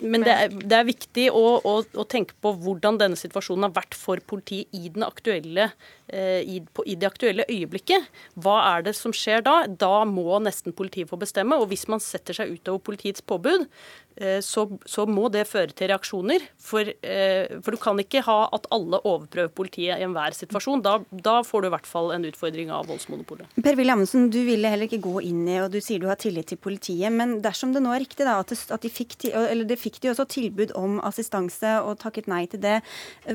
men 0.00 0.26
det, 0.26 0.34
er, 0.34 0.56
det, 0.56 0.76
er, 0.80 0.88
viktig 0.90 1.28
å, 1.34 1.44
å, 1.58 1.76
å, 1.84 2.06
tenke 2.10 2.36
på 2.42 2.54
hvordan 2.64 3.00
denne 3.00 3.18
situasjonen 3.20 3.68
har 3.68 3.76
vært 3.76 3.96
for 3.98 4.22
politiet 4.26 4.70
i, 4.76 4.88
den 4.92 5.06
aktuelle, 5.06 5.70
uh, 6.12 6.40
i, 6.40 6.60
på, 6.74 6.86
i 6.86 6.98
det 7.00 7.10
aktuelle 7.10 7.48
øyeblikket. 7.50 8.10
Hva 8.40 8.60
er 8.74 8.88
det 8.88 8.96
som 8.98 9.14
skjer 9.16 9.44
da? 9.46 9.62
Da 9.70 10.04
må 10.08 10.40
nesten 10.42 10.76
politiet 10.76 11.10
få 11.10 11.20
bestemme. 11.20 11.58
Og 11.60 11.70
hvis 11.72 11.86
man 11.90 12.02
setter 12.02 12.36
seg 12.36 12.54
utover 12.58 12.82
politiets 12.90 13.24
påbud, 13.24 13.68
Eh, 14.09 14.09
så, 14.44 14.66
så, 14.84 15.06
må 15.08 15.28
det 15.32 15.46
føre 15.48 15.72
til 15.72 15.90
reaksjoner. 15.90 16.44
For, 16.60 16.84
eh, 16.84 17.60
for, 17.64 17.72
du 17.72 17.80
kan 17.80 18.00
ikke 18.02 18.22
ha 18.26 18.38
at 18.52 18.68
alle 18.74 19.00
overprøver 19.00 19.52
politiet 19.56 19.96
i 19.96 20.04
enhver 20.04 20.36
situasjon. 20.36 20.82
Da, 20.84 20.98
da, 21.10 21.38
får 21.46 21.64
du 21.64 21.70
i 21.70 21.72
hvert 21.74 21.88
fall 21.88 22.12
en 22.14 22.26
utfordring 22.28 22.72
av 22.74 22.90
voldsmonopolet. 22.90 23.48
Per 23.56 23.78
Willy 23.78 23.94
Amundsen, 23.94 24.28
du 24.32 24.40
ville 24.46 24.70
heller 24.72 24.90
ikke 24.90 25.02
gå 25.06 25.24
inn 25.30 25.46
i, 25.48 25.56
og 25.64 25.70
du 25.72 25.80
sier 25.80 26.02
du 26.02 26.08
har 26.10 26.20
tillit 26.20 26.50
til 26.52 26.60
politiet. 26.60 27.08
Men 27.14 27.38
dersom 27.44 27.72
det 27.74 27.82
nå 27.84 27.94
er 27.94 28.04
riktig 28.04 28.28
da, 28.28 28.38
at, 28.44 28.52
det, 28.52 28.60
at 28.76 28.84
de 28.84 28.92
fikk, 28.92 29.16
eller 29.32 29.64
det 29.68 29.80
fikk 29.80 30.00
de 30.04 30.12
også 30.12 30.28
tilbud 30.30 30.76
om 30.78 31.00
assistanse 31.06 31.78
og 31.80 31.98
takket 32.02 32.28
nei 32.30 32.44
til 32.50 32.62
det, 32.62 32.80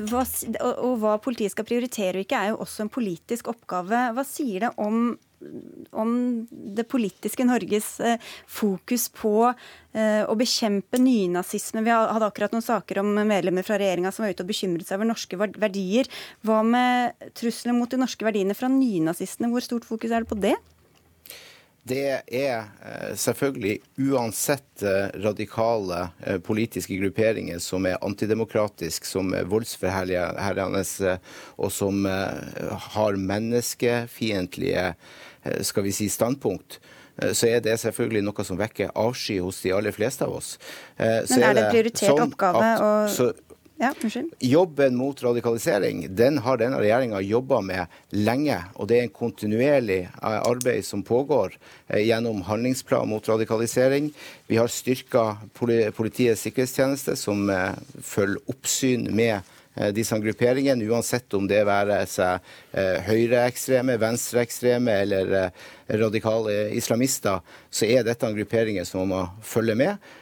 hva, 0.06 0.22
og, 0.22 0.72
og 0.72 0.98
hva 1.02 1.16
politiet 1.22 1.54
skal 1.54 1.66
prioritere 1.68 2.20
og 2.20 2.26
ikke, 2.26 2.42
er 2.42 2.54
jo 2.54 2.62
også 2.62 2.86
en 2.86 2.92
politisk 2.92 3.50
oppgave. 3.52 4.06
Hva 4.14 4.26
sier 4.26 4.68
det 4.68 4.74
om 4.82 5.16
om 5.96 6.12
det 6.50 6.86
politiske 6.90 7.44
Norges 7.46 7.88
eh, 8.00 8.20
fokus 8.48 9.08
på 9.14 9.34
eh, 9.48 10.22
å 10.24 10.36
bekjempe 10.38 11.00
nynazisme. 11.00 11.84
Vi 11.86 11.92
hadde 11.92 12.28
akkurat 12.28 12.54
noen 12.54 12.64
saker 12.64 13.02
om 13.02 13.12
medlemmer 13.28 13.66
fra 13.66 13.78
regjeringa 13.80 14.12
som 14.14 14.24
var 14.24 14.34
ute 14.34 14.46
og 14.46 14.52
bekymret 14.52 14.88
seg 14.88 15.00
over 15.00 15.10
norske 15.12 15.40
verdier. 15.40 16.08
Hva 16.46 16.62
med 16.66 17.28
trusselen 17.36 17.78
mot 17.78 17.90
de 17.92 18.00
norske 18.00 18.26
verdiene 18.26 18.56
fra 18.56 18.70
nynazistene? 18.72 19.52
Hvor 19.52 19.64
stort 19.64 19.88
fokus 19.88 20.12
er 20.12 20.24
det 20.24 20.32
på 20.32 20.40
det? 20.40 20.56
Det 21.86 22.06
er 22.34 22.64
eh, 22.82 23.12
selvfølgelig 23.14 23.76
uansett 24.08 24.82
eh, 24.82 25.12
radikale 25.22 26.08
eh, 26.24 26.40
politiske 26.42 26.98
grupperinger 26.98 27.60
som 27.62 27.86
er 27.86 28.00
antidemokratiske, 28.02 29.06
som 29.06 29.30
er 29.36 29.46
voldsforherligende 29.46 31.18
og 31.56 31.70
som 31.72 32.02
har 32.06 33.16
menneskefiendtlige 33.20 34.92
skal 35.62 35.84
vi 35.86 35.92
si, 35.94 36.08
standpunkt 36.10 36.80
så 37.32 37.46
er 37.48 37.62
det 37.64 37.78
selvfølgelig 37.80 38.20
noe 38.26 38.44
som 38.44 38.58
vekker 38.60 38.90
avsky 38.98 39.38
hos 39.40 39.62
de 39.64 39.70
aller 39.72 39.94
fleste 39.94 40.26
av 40.26 40.34
oss. 40.36 40.50
Men 40.98 41.44
er 41.46 41.54
det 41.56 41.62
en 41.62 41.70
prioritert 41.72 42.10
sånn 42.10 42.24
oppgave? 42.26 42.72
At, 42.76 43.14
så, 43.14 43.30
ja, 43.78 43.92
Jobben 44.38 44.96
mot 44.96 45.22
radikalisering 45.22 46.06
den 46.16 46.38
har 46.38 46.56
denne 46.56 46.78
regjeringa 46.80 47.20
jobba 47.20 47.60
med 47.60 47.98
lenge. 48.10 48.56
Og 48.74 48.88
det 48.88 48.98
er 48.98 49.04
en 49.04 49.12
kontinuerlig 49.12 49.98
eh, 50.06 50.38
arbeid 50.38 50.84
som 50.86 51.02
pågår 51.04 51.58
eh, 51.88 52.00
gjennom 52.06 52.40
handlingsplan 52.48 53.08
mot 53.08 53.28
radikalisering. 53.28 54.12
Vi 54.46 54.56
har 54.56 54.72
styrka 54.72 55.36
Politiets 55.52 56.46
sikkerhetstjeneste, 56.46 57.16
som 57.20 57.50
eh, 57.50 57.76
følger 58.00 58.40
oppsyn 58.48 59.10
med 59.12 59.44
disse 59.92 60.16
grupperingene, 60.20 60.86
uansett 60.88 61.34
om 61.36 61.46
det 61.48 61.62
være 61.68 61.98
seg 62.08 62.44
eh, 62.72 63.02
høyreekstreme, 63.06 63.98
venstreekstreme 64.00 64.94
eller 65.04 65.34
eh, 65.40 65.64
radikale 66.00 66.54
islamister, 66.76 67.42
så 67.70 67.88
er 67.88 68.06
dette 68.06 68.30
grupperinger 68.38 68.88
som 68.88 69.04
man 69.04 69.12
må 69.12 69.22
følge 69.44 69.76
med. 69.78 70.12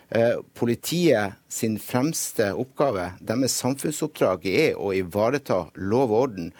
Politiet 0.55 1.41
sin 1.51 1.79
fremste 1.83 2.51
oppgave, 2.55 3.09
deres 3.25 3.57
samfunnsoppdrag, 3.63 4.45
er 4.47 4.77
å 4.79 4.93
ivareta 4.95 5.65
lov 5.75 6.13
og 6.13 6.19
orden, 6.21 6.53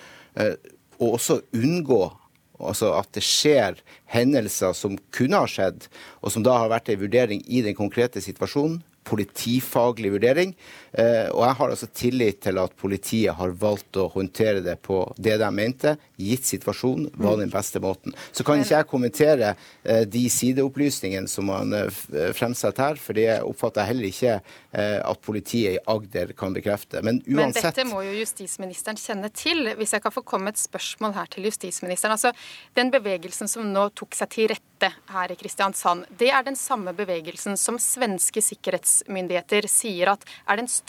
og 0.99 1.05
også 1.13 1.37
unngå 1.55 2.01
altså 2.59 2.95
at 2.97 3.13
det 3.15 3.23
skjer 3.27 3.79
hendelser 4.11 4.75
som 4.75 4.97
kunne 5.15 5.45
ha 5.45 5.51
skjedd, 5.51 5.87
og 6.25 6.35
som 6.35 6.47
da 6.47 6.57
har 6.63 6.73
vært 6.73 6.91
en 6.91 7.03
vurdering 7.05 7.45
i 7.47 7.63
den 7.67 7.77
konkrete 7.79 8.25
situasjonen 8.25 8.81
politifaglig 9.05 10.13
vurdering. 10.15 10.55
Eh, 10.95 11.29
og 11.35 11.43
jeg 11.43 11.57
har 11.59 11.73
altså 11.73 11.89
tillit 11.91 12.41
til 12.45 12.59
at 12.63 12.75
politiet 12.79 13.35
har 13.35 13.55
valgt 13.59 13.99
å 13.99 14.07
håndtere 14.15 14.63
det 14.63 14.77
på 14.85 15.01
det 15.19 15.37
de 15.43 15.49
mente, 15.55 15.97
gitt 16.21 16.47
situasjonen, 16.47 17.09
var 17.19 17.41
den 17.41 17.51
beste 17.51 17.83
måten. 17.83 18.15
Så 18.31 18.47
kan 18.47 18.63
ikke 18.63 18.77
jeg 18.77 18.89
kommentere 18.91 19.55
eh, 19.83 20.05
de 20.07 20.25
sideopplysningene 20.31 21.31
som 21.31 21.51
man 21.51 21.75
eh, 21.75 21.91
fremsetter 22.37 22.93
her, 22.93 23.01
for 23.01 23.19
det 23.19 23.41
oppfatter 23.43 23.83
jeg 23.83 23.95
heller 23.95 24.11
ikke 24.13 24.39
at 24.75 25.21
politiet 25.23 25.77
i 25.77 25.83
Agder 25.87 26.33
kan 26.35 26.51
bekrefte. 26.51 26.99
Men 27.07 27.21
uansett 27.21 27.37
Men 27.37 27.53
dette 27.55 27.85
må 27.87 28.01
jo 28.03 28.15
justisministeren 28.17 28.99
kjenne 28.99 29.29
til. 29.31 29.69
Hvis 29.79 29.93
jeg 29.95 30.03
kan 30.03 30.11
få 30.11 30.25
komme 30.27 30.51
et 30.51 30.59
spørsmål 30.59 31.15
her 31.15 31.29
til 31.31 31.47
justisministeren. 31.47 32.17
Altså, 32.17 32.33
Den 32.75 32.91
bevegelsen 32.91 33.47
som 33.51 33.69
nå 33.71 33.85
tok 33.95 34.19
seg 34.19 34.33
til 34.35 34.49
rette 34.51 34.91
her 35.15 35.31
i 35.31 35.37
Kristiansand, 35.39 36.09
det 36.19 36.33
er 36.35 36.43
den 36.43 36.59
samme 36.59 36.91
bevegelsen 36.97 37.55
som 37.61 37.79
svenske 37.79 38.43
sikkerhetsmyndigheter 38.43 39.71
sier 39.71 40.11
at 40.17 40.27
er 40.51 40.59
den 40.59 40.67
største 40.67 40.84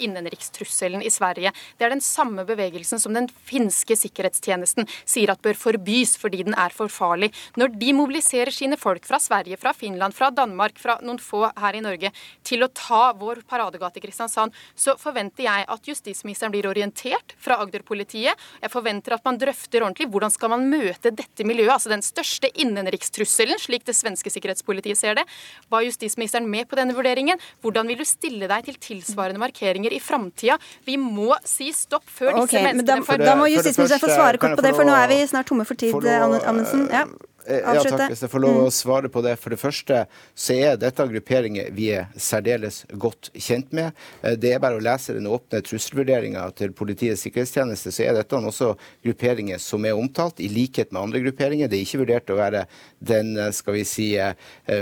innenrikstrusselen 0.00 1.02
i 1.02 1.10
Sverige. 1.12 1.52
Det 1.78 1.86
er 1.86 1.92
den 1.92 2.02
samme 2.04 2.44
bevegelsen 2.48 3.00
som 3.00 3.14
den 3.16 3.28
finske 3.46 3.96
sikkerhetstjenesten 3.98 4.88
sier 5.04 5.32
at 5.32 5.42
bør 5.44 5.58
forbys 5.58 6.16
fordi 6.20 6.44
den 6.46 6.56
er 6.58 6.72
for 6.74 6.90
farlig. 6.92 7.30
Når 7.60 7.74
de 7.80 7.92
mobiliserer 7.96 8.52
sine 8.54 8.78
folk 8.80 9.06
fra 9.08 9.20
Sverige, 9.22 9.58
fra 9.60 9.72
Finland, 9.76 10.14
fra 10.16 10.30
Danmark, 10.34 10.78
fra 10.80 10.98
noen 11.04 11.20
få 11.22 11.46
her 11.60 11.76
i 11.76 11.84
Norge 11.84 12.12
til 12.46 12.64
å 12.64 12.70
ta 12.72 13.12
vår 13.18 13.42
paradegate 13.48 14.00
i 14.00 14.04
Kristiansand, 14.04 14.54
så 14.74 14.96
forventer 15.00 15.46
jeg 15.46 15.68
at 15.68 15.90
justisministeren 15.92 16.54
blir 16.54 16.68
orientert 16.70 17.34
fra 17.40 17.60
Agder-politiet. 17.62 18.38
Jeg 18.62 18.72
forventer 18.72 19.16
at 19.16 19.26
man 19.26 19.38
drøfter 19.40 19.84
ordentlig 19.84 20.08
hvordan 20.10 20.34
skal 20.34 20.54
man 20.54 20.68
møte 20.70 21.12
dette 21.14 21.46
miljøet, 21.46 21.74
altså 21.76 21.92
den 21.92 22.04
største 22.04 22.50
innenrikstrusselen, 22.60 23.60
slik 23.60 23.86
det 23.88 23.96
svenske 23.98 24.32
sikkerhetspolitiet 24.32 24.98
ser 24.98 25.18
det. 25.18 25.26
Var 25.70 25.86
justisministeren 25.86 26.48
med 26.50 26.68
på 26.70 26.78
denne 26.78 26.96
vurderingen? 26.96 27.40
Hvordan 27.60 27.90
vil 27.90 28.00
du 28.00 28.06
stille 28.08 28.48
deg 28.50 28.66
til 28.66 28.78
tilsvarende 28.80 29.09
markeringer 29.16 29.94
i 29.96 30.00
framtida? 30.02 30.58
Vi 30.86 30.96
må 31.00 31.34
si 31.46 31.70
stopp 31.76 32.06
før 32.06 32.34
disse 32.34 32.50
okay, 32.50 32.66
menneskene 32.68 33.06
får 33.06 33.24
Da 33.24 33.36
må 33.38 33.48
justisministeren 33.50 34.02
få 34.02 34.12
svare 34.12 34.40
kort 34.42 34.58
på 34.58 34.66
det, 34.66 34.74
for 34.76 34.88
nå 34.88 34.94
er 34.96 35.10
vi 35.12 35.20
snart 35.30 35.50
tomme 35.50 35.66
for 35.68 35.78
tid, 35.80 35.96
Amundsen. 35.96 36.88
Ja. 36.92 37.06
Eh, 37.46 37.60
ja, 37.64 37.82
takk, 37.84 38.10
hvis 38.12 38.22
jeg 38.24 38.30
får 38.32 38.42
lov 38.42 38.58
å 38.58 38.66
mm. 38.66 38.74
svare 38.74 39.10
på 39.12 39.22
det. 39.24 39.34
For 39.40 39.54
det 39.54 39.60
første 39.60 40.02
så 40.38 40.56
er 40.56 40.80
dette 40.80 41.06
grupperinger 41.12 41.70
vi 41.76 41.90
er 41.96 42.10
særdeles 42.20 42.82
godt 43.00 43.30
kjent 43.34 43.72
med. 43.76 43.96
Eh, 44.22 44.36
det 44.40 44.54
er 44.54 44.62
bare 44.62 44.78
å 44.78 44.84
lese 44.84 45.16
den 45.16 45.28
åpne 45.30 45.62
trusselvurderinga 45.66 46.44
til 46.58 46.74
Politiets 46.76 47.24
sikkerhetstjeneste, 47.26 47.92
så 47.94 48.06
er 48.06 48.18
dette 48.18 48.36
også 48.36 48.74
grupperinger 49.06 49.60
som 49.62 49.86
er 49.88 49.98
omtalt, 49.98 50.40
i 50.40 50.50
likhet 50.52 50.92
med 50.92 51.02
andre 51.02 51.24
grupperinger. 51.24 51.70
Det 51.70 51.80
er 51.80 51.86
ikke 51.86 52.02
vurdert 52.04 52.34
å 52.34 52.38
være 52.40 52.64
den 53.12 53.32
eh, 53.38 53.52
skal 53.56 53.78
vi 53.78 53.86
si, 53.88 54.10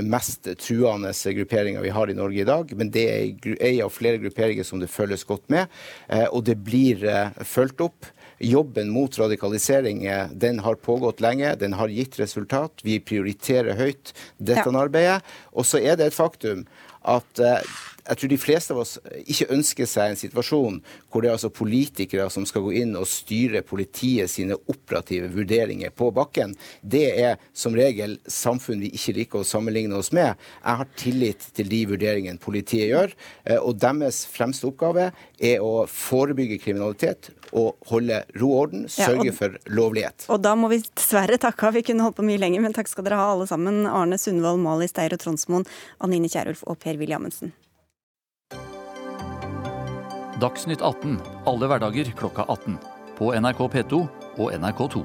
mest 0.05 0.47
truende 0.61 1.11
grupperinga 1.13 1.81
vi 1.83 1.91
har 1.93 2.11
i 2.11 2.17
Norge 2.17 2.43
i 2.43 2.47
dag, 2.47 2.71
men 2.79 2.91
det 2.93 3.05
er 3.13 3.57
ei 3.65 3.79
av 3.85 3.93
flere 3.95 4.21
grupperinger 4.23 4.67
som 4.67 4.81
det 4.81 4.91
følges 4.91 5.25
godt 5.29 5.45
med. 5.53 5.69
Og 6.33 6.43
det 6.47 6.57
blir 6.65 7.05
fulgt 7.47 7.83
opp 7.85 8.09
jobben 8.39 8.91
mot 8.95 9.19
radikalisering 9.19 10.05
den 10.33 10.61
har 10.63 10.79
pågått 10.79 11.21
lenge, 11.21 11.55
den 11.59 11.75
har 11.79 11.91
gitt 11.91 12.19
resultat. 12.21 12.85
Vi 12.87 13.01
prioriterer 13.01 13.79
høyt 13.79 14.13
dette 14.39 14.67
ja. 14.67 14.79
arbeidet. 14.79 15.23
Og 15.53 15.67
så 15.67 15.81
er 15.83 15.99
det 15.99 16.11
et 16.11 16.19
faktum 16.19 16.67
at 17.09 17.43
eh, 17.43 17.63
jeg 18.09 18.21
tror 18.21 18.33
de 18.33 18.41
fleste 18.41 18.75
av 18.75 18.83
oss 18.83 18.95
ikke 19.29 19.49
ønsker 19.55 19.89
seg 19.89 20.13
en 20.13 20.21
situasjon 20.21 20.79
hvor 21.09 21.23
det 21.23 21.31
er 21.31 21.37
altså 21.37 21.51
politikere 21.53 22.29
som 22.33 22.47
skal 22.49 22.65
gå 22.65 22.75
inn 22.81 22.97
og 22.99 23.09
styre 23.11 23.63
politiet 23.67 24.33
sine 24.33 24.57
operative 24.71 25.29
vurderinger 25.35 25.93
på 25.95 26.11
bakken. 26.17 26.55
Det 26.81 27.05
er 27.21 27.37
som 27.53 27.77
regel 27.77 28.17
samfunn 28.29 28.83
vi 28.85 28.93
ikke 28.97 29.17
liker 29.21 29.43
å 29.43 29.49
sammenligne 29.49 29.99
oss 29.99 30.11
med. 30.17 30.39
Jeg 30.63 30.83
har 30.83 30.93
tillit 30.99 31.49
til 31.57 31.69
de 31.71 31.83
vurderingene 31.93 32.41
politiet 32.43 32.89
gjør, 32.93 33.13
eh, 33.45 33.59
og 33.59 33.79
deres 33.83 34.25
fremste 34.31 34.69
oppgave 34.71 35.11
er 35.39 35.65
å 35.65 35.85
forebygge 35.91 36.61
kriminalitet 36.63 37.31
og 37.57 37.77
holde 37.89 38.23
ro 38.41 38.51
og 38.53 38.59
orden, 38.63 38.89
sørge 38.93 39.29
ja, 39.29 39.33
og, 39.33 39.39
for 39.39 39.57
lovlighet. 39.73 40.27
Og 40.33 40.43
da 40.45 40.55
må 40.59 40.71
vi 40.73 40.83
dessverre 40.83 41.39
takke 41.41 41.69
av. 41.69 41.79
Vi 41.79 41.85
kunne 41.89 42.05
holdt 42.05 42.19
på 42.19 42.27
mye 42.27 42.41
lenger, 42.41 42.65
men 42.65 42.77
takk 42.77 42.91
skal 42.91 43.07
dere 43.07 43.21
ha 43.21 43.31
alle 43.33 43.49
sammen. 43.49 43.87
Arne 43.89 44.19
Sundvold, 44.21 44.61
Mali 44.65 44.89
Steir 44.91 45.17
og 45.17 45.23
Tronsmoen, 45.23 45.65
Anine 46.05 46.29
Kierulf 46.33 46.65
og 46.69 46.81
Per-Willy 46.83 47.17
Amundsen. 47.17 47.55
Dagsnytt 50.39 50.83
18 50.87 51.17
alle 51.51 51.67
hverdager 51.67 52.13
klokka 52.15 52.45
18. 52.47 52.77
På 53.19 53.33
NRK 53.35 53.59
P2 53.73 53.99
og 54.39 54.53
NRK2. 54.55 55.01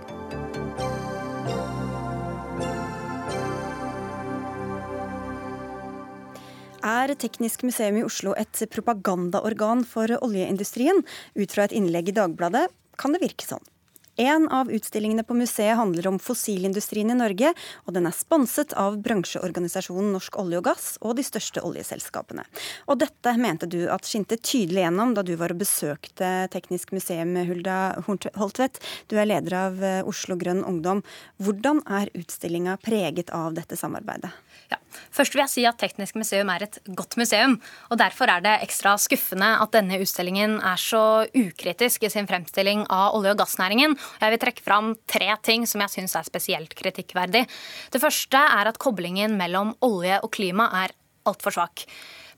Er 6.86 7.16
Teknisk 7.18 7.66
museum 7.66 7.98
i 7.98 8.06
Oslo 8.06 8.38
et 8.38 8.62
propagandaorgan 8.70 9.82
for 9.90 10.14
oljeindustrien? 10.22 11.02
Ut 11.34 11.58
fra 11.58 11.66
et 11.66 11.74
innlegg 11.82 12.14
i 12.14 12.18
Dagbladet 12.22 12.68
kan 13.02 13.18
det 13.18 13.26
virke 13.26 13.50
sånn. 13.50 13.73
En 14.16 14.50
av 14.50 14.72
utstillingene 14.72 15.24
på 15.24 15.34
museet 15.34 15.78
handler 15.78 16.08
om 16.08 16.20
fossilindustrien 16.22 17.10
i 17.10 17.18
Norge, 17.18 17.54
og 17.88 17.96
den 17.96 18.06
er 18.06 18.14
sponset 18.14 18.76
av 18.78 19.00
bransjeorganisasjonen 19.02 20.12
Norsk 20.14 20.38
olje 20.38 20.60
og 20.62 20.68
gass 20.68 20.92
og 21.02 21.16
de 21.18 21.26
største 21.26 21.64
oljeselskapene. 21.66 22.46
Og 22.86 23.02
dette 23.02 23.34
mente 23.42 23.66
du 23.66 23.82
at 23.90 24.06
skinte 24.06 24.38
tydelig 24.38 24.86
gjennom 24.86 25.16
da 25.18 25.26
du 25.26 25.34
var 25.40 25.56
og 25.56 25.64
besøkte 25.64 26.32
Teknisk 26.54 26.94
museum, 26.94 27.34
Hulda 27.50 27.80
Holtvedt. 28.06 28.78
Du 29.10 29.18
er 29.18 29.30
leder 29.32 29.58
av 29.64 29.82
eh, 29.82 30.00
Oslo 30.06 30.38
Grønn 30.38 30.62
Ungdom. 30.68 31.02
Hvordan 31.42 31.82
er 31.90 32.14
utstillinga 32.14 32.78
preget 32.86 33.34
av 33.34 33.58
dette 33.58 33.80
samarbeidet? 33.80 34.30
Ja. 34.70 34.83
Først 35.14 35.36
vil 35.36 35.44
jeg 35.44 35.52
si 35.54 35.66
at 35.70 35.80
Teknisk 35.82 36.18
museum 36.20 36.50
er 36.54 36.66
et 36.68 36.80
godt 36.96 37.18
museum. 37.20 37.60
og 37.90 38.00
Derfor 38.00 38.32
er 38.32 38.44
det 38.46 38.56
ekstra 38.66 38.96
skuffende 39.02 39.50
at 39.62 39.74
denne 39.76 40.00
utstillingen 40.02 40.60
er 40.62 40.80
så 40.80 41.26
ukritisk 41.34 42.04
i 42.04 42.12
sin 42.14 42.28
fremstilling 42.30 42.86
av 42.90 43.18
olje- 43.18 43.36
og 43.36 43.44
gassnæringen. 43.44 43.98
Jeg 44.22 44.34
vil 44.34 44.44
trekke 44.46 44.66
fram 44.66 44.96
tre 45.08 45.30
ting 45.44 45.68
som 45.70 45.82
jeg 45.82 45.96
syns 45.98 46.16
er 46.16 46.28
spesielt 46.28 46.76
kritikkverdig. 46.76 47.46
Det 47.92 48.02
første 48.02 48.38
er 48.38 48.70
at 48.72 48.82
koblingen 48.82 49.38
mellom 49.38 49.76
olje 49.82 50.20
og 50.24 50.32
klima 50.32 50.70
er 50.84 50.96
altfor 51.26 51.56
svak. 51.56 51.88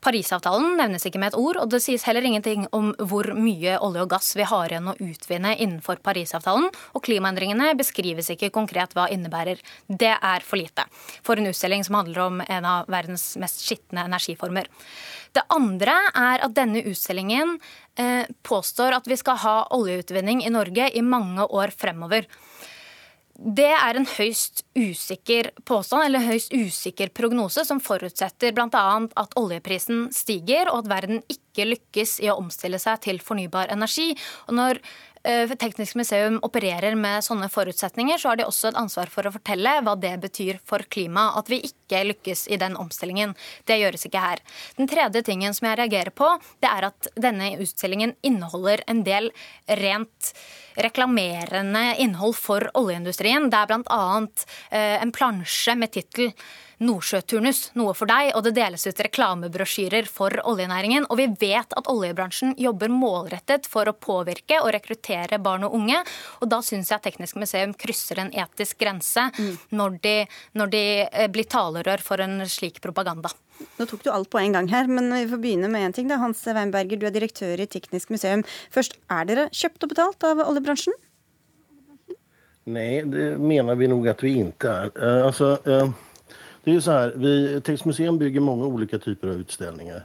Parisavtalen 0.04 0.76
nevnes 0.78 1.06
ikke 1.08 1.20
med 1.22 1.32
et 1.32 1.38
ord, 1.40 1.58
og 1.60 1.70
det 1.72 1.80
sies 1.84 2.04
heller 2.08 2.24
ingenting 2.26 2.66
om 2.76 2.92
hvor 2.98 3.28
mye 3.36 3.76
olje 3.82 4.04
og 4.04 4.10
gass 4.12 4.34
vi 4.38 4.46
har 4.48 4.72
igjen 4.72 4.90
å 4.92 4.96
utvinne 5.02 5.54
innenfor 5.56 6.00
Parisavtalen, 6.04 6.68
og 6.94 7.04
klimaendringene 7.06 7.72
beskrives 7.78 8.30
ikke 8.34 8.52
konkret 8.54 8.96
hva 8.96 9.08
innebærer. 9.12 9.60
Det 9.88 10.14
er 10.16 10.46
for 10.46 10.60
lite 10.60 10.86
for 11.26 11.38
en 11.38 11.50
utstilling 11.50 11.84
som 11.86 11.98
handler 12.00 12.24
om 12.26 12.42
en 12.44 12.68
av 12.68 12.90
verdens 12.92 13.34
mest 13.40 13.64
skitne 13.66 14.06
energiformer. 14.08 14.70
Det 15.36 15.44
andre 15.52 15.94
er 16.16 16.44
at 16.44 16.54
denne 16.56 16.80
utstillingen 16.88 17.56
eh, 18.00 18.24
påstår 18.46 18.96
at 18.96 19.08
vi 19.10 19.18
skal 19.20 19.40
ha 19.42 19.56
oljeutvinning 19.76 20.44
i 20.46 20.52
Norge 20.52 20.88
i 20.96 21.04
mange 21.04 21.44
år 21.44 21.74
fremover. 21.76 22.28
Det 23.36 23.68
er 23.68 23.98
en 23.98 24.06
høyst 24.08 24.62
usikker 24.78 25.50
påstand, 25.68 26.06
eller 26.06 26.24
høyst 26.24 26.54
usikker 26.56 27.10
prognose, 27.12 27.66
som 27.68 27.82
forutsetter 27.84 28.54
bl.a. 28.56 28.84
at 29.12 29.36
oljeprisen 29.36 30.06
stiger, 30.16 30.70
og 30.72 30.84
at 30.84 30.92
verden 30.94 31.20
ikke 31.28 31.68
lykkes 31.68 32.16
i 32.24 32.30
å 32.32 32.38
omstille 32.40 32.80
seg 32.80 33.02
til 33.04 33.20
fornybar 33.20 33.72
energi. 33.74 34.14
Og 34.48 34.56
når 34.56 34.80
Teknisk 35.26 35.96
museum 35.98 36.36
opererer 36.46 36.94
med 36.94 37.24
sånne 37.26 37.48
forutsetninger, 37.50 38.20
så 38.20 38.30
har 38.30 38.38
de 38.38 38.44
også 38.46 38.70
et 38.70 38.78
ansvar 38.78 39.10
for 39.10 39.26
å 39.26 39.32
fortelle 39.34 39.72
hva 39.82 39.96
det 39.98 40.12
betyr 40.22 40.60
for 40.62 40.84
klimaet. 40.86 41.40
At 41.40 41.50
vi 41.50 41.58
ikke 41.66 42.04
lykkes 42.12 42.46
i 42.54 42.58
den 42.62 42.76
omstillingen. 42.78 43.34
Det 43.66 43.80
gjøres 43.80 44.06
ikke 44.06 44.22
her. 44.22 44.42
Den 44.78 44.90
tredje 44.90 45.24
tingen 45.26 45.56
som 45.56 45.66
jeg 45.66 45.80
reagerer 45.80 46.14
på, 46.14 46.28
det 46.62 46.70
er 46.70 46.88
at 46.92 47.10
denne 47.18 47.56
utstillingen 47.58 48.14
inneholder 48.26 48.84
en 48.86 49.02
del 49.06 49.32
rent 49.82 50.32
reklamerende 50.76 51.96
innhold 52.04 52.36
for 52.38 52.68
oljeindustrien. 52.78 53.50
Det 53.50 53.58
er 53.62 53.72
bl.a. 53.72 54.04
Eh, 54.70 54.96
en 55.02 55.14
plansje 55.14 55.74
med 55.78 55.94
tittel 55.96 56.32
Nordsjøturnus, 56.76 57.70
noe 57.78 57.94
for 57.96 58.08
deg, 58.10 58.34
og 58.36 58.42
det 58.44 58.52
deles 58.58 58.82
ut 58.84 58.98
reklamebrosjyrer 59.06 60.08
for 60.12 60.34
oljenæringen. 60.44 61.06
Og 61.08 61.16
vi 61.16 61.26
vet 61.40 61.72
at 61.72 61.88
oljebransjen 61.88 62.52
jobber 62.60 62.92
målrettet 62.92 63.64
for 63.70 63.88
å 63.88 63.94
påvirke 63.96 64.58
og 64.60 64.74
rekruttere 64.76 65.38
barn 65.40 65.64
og 65.64 65.76
unge. 65.78 66.02
Og 66.44 66.50
da 66.52 66.60
syns 66.64 66.92
jeg 66.92 66.98
at 66.98 67.06
Teknisk 67.06 67.38
museum 67.40 67.72
krysser 67.72 68.20
en 68.20 68.32
etisk 68.34 68.76
grense 68.82 69.24
mm. 69.38 69.54
når, 69.78 69.96
de, 70.04 70.14
når 70.58 70.72
de 70.74 70.84
eh, 71.06 71.28
blir 71.32 71.48
talerør 71.48 72.04
for 72.04 72.20
en 72.20 72.42
slik 72.50 72.82
propaganda. 72.84 73.32
Nå 73.78 73.86
tok 73.88 74.04
du 74.04 74.12
alt 74.12 74.28
på 74.28 74.42
en 74.42 74.58
gang 74.58 74.68
her, 74.68 74.90
men 74.90 75.08
vi 75.14 75.24
får 75.30 75.40
begynne 75.40 75.70
med 75.72 75.88
én 75.88 75.96
ting. 75.96 76.12
da. 76.12 76.20
Hans 76.20 76.44
Weinberger, 76.44 77.00
du 77.00 77.08
er 77.08 77.14
direktør 77.14 77.56
i 77.56 77.70
Teknisk 77.72 78.12
museum. 78.12 78.44
Først, 78.74 78.98
er 79.08 79.24
dere 79.24 79.48
kjøpt 79.48 79.86
og 79.86 79.96
betalt 79.96 80.28
av 80.28 80.44
oljebransjen? 80.44 80.98
Nei, 82.68 83.00
det 83.06 83.30
mener 83.40 83.78
vi 83.78 83.88
nok 83.88 84.10
at 84.12 84.26
vi 84.26 84.34
ikke 84.42 84.82
er. 84.82 84.92
Uh, 84.98 85.30
altså, 85.30 85.56
uh 85.64 86.02
Det 86.66 86.74
är 86.74 86.80
så 86.80 86.90
här, 86.90 87.12
vi, 87.16 87.60
Textmuseum 87.60 88.18
bygger 88.18 88.40
många 88.40 88.66
olika 88.66 88.98
typer 88.98 89.28
av 89.28 89.34
utställningar. 89.34 90.04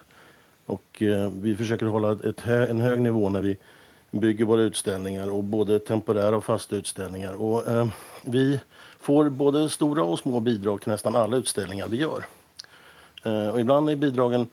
Och 0.65 1.01
eh, 1.01 1.31
vi 1.41 1.55
försöker 1.55 1.85
hålla 1.85 2.11
ett, 2.11 2.47
en 2.47 2.81
hög 2.81 3.01
nivå 3.01 3.29
när 3.29 3.41
vi 3.41 3.57
bygger 4.11 4.45
våra 4.45 4.61
utställningar 4.61 5.31
och 5.31 5.43
både 5.43 5.79
temporära 5.79 6.37
och 6.37 6.45
fasta 6.45 6.75
utställningar. 6.75 7.33
Och, 7.33 7.67
eh, 7.67 7.87
vi 8.25 8.59
får 8.99 9.29
både 9.29 9.69
stora 9.69 10.03
och 10.03 10.19
små 10.19 10.39
bidrag 10.39 10.81
till 10.81 10.91
nästan 10.91 11.15
alla 11.15 11.37
utställningar 11.37 11.87
vi 11.87 11.97
gör. 11.97 12.25
Eh, 13.23 13.47
och 13.47 13.59
ibland 13.59 13.89
är 13.89 13.95
bidragen 13.95 14.47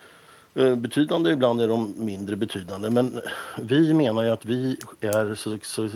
eh, 0.54 0.74
betydande, 0.74 1.30
ibland 1.30 1.60
är 1.60 1.68
de 1.68 1.94
mindre 1.96 2.36
betydande. 2.36 2.90
Men 2.90 3.20
vi 3.60 3.94
menar 3.94 4.22
ju 4.22 4.30
att 4.30 4.44
vi 4.44 4.76
är 5.00 5.34
så, 5.34 5.58
så 5.62 5.88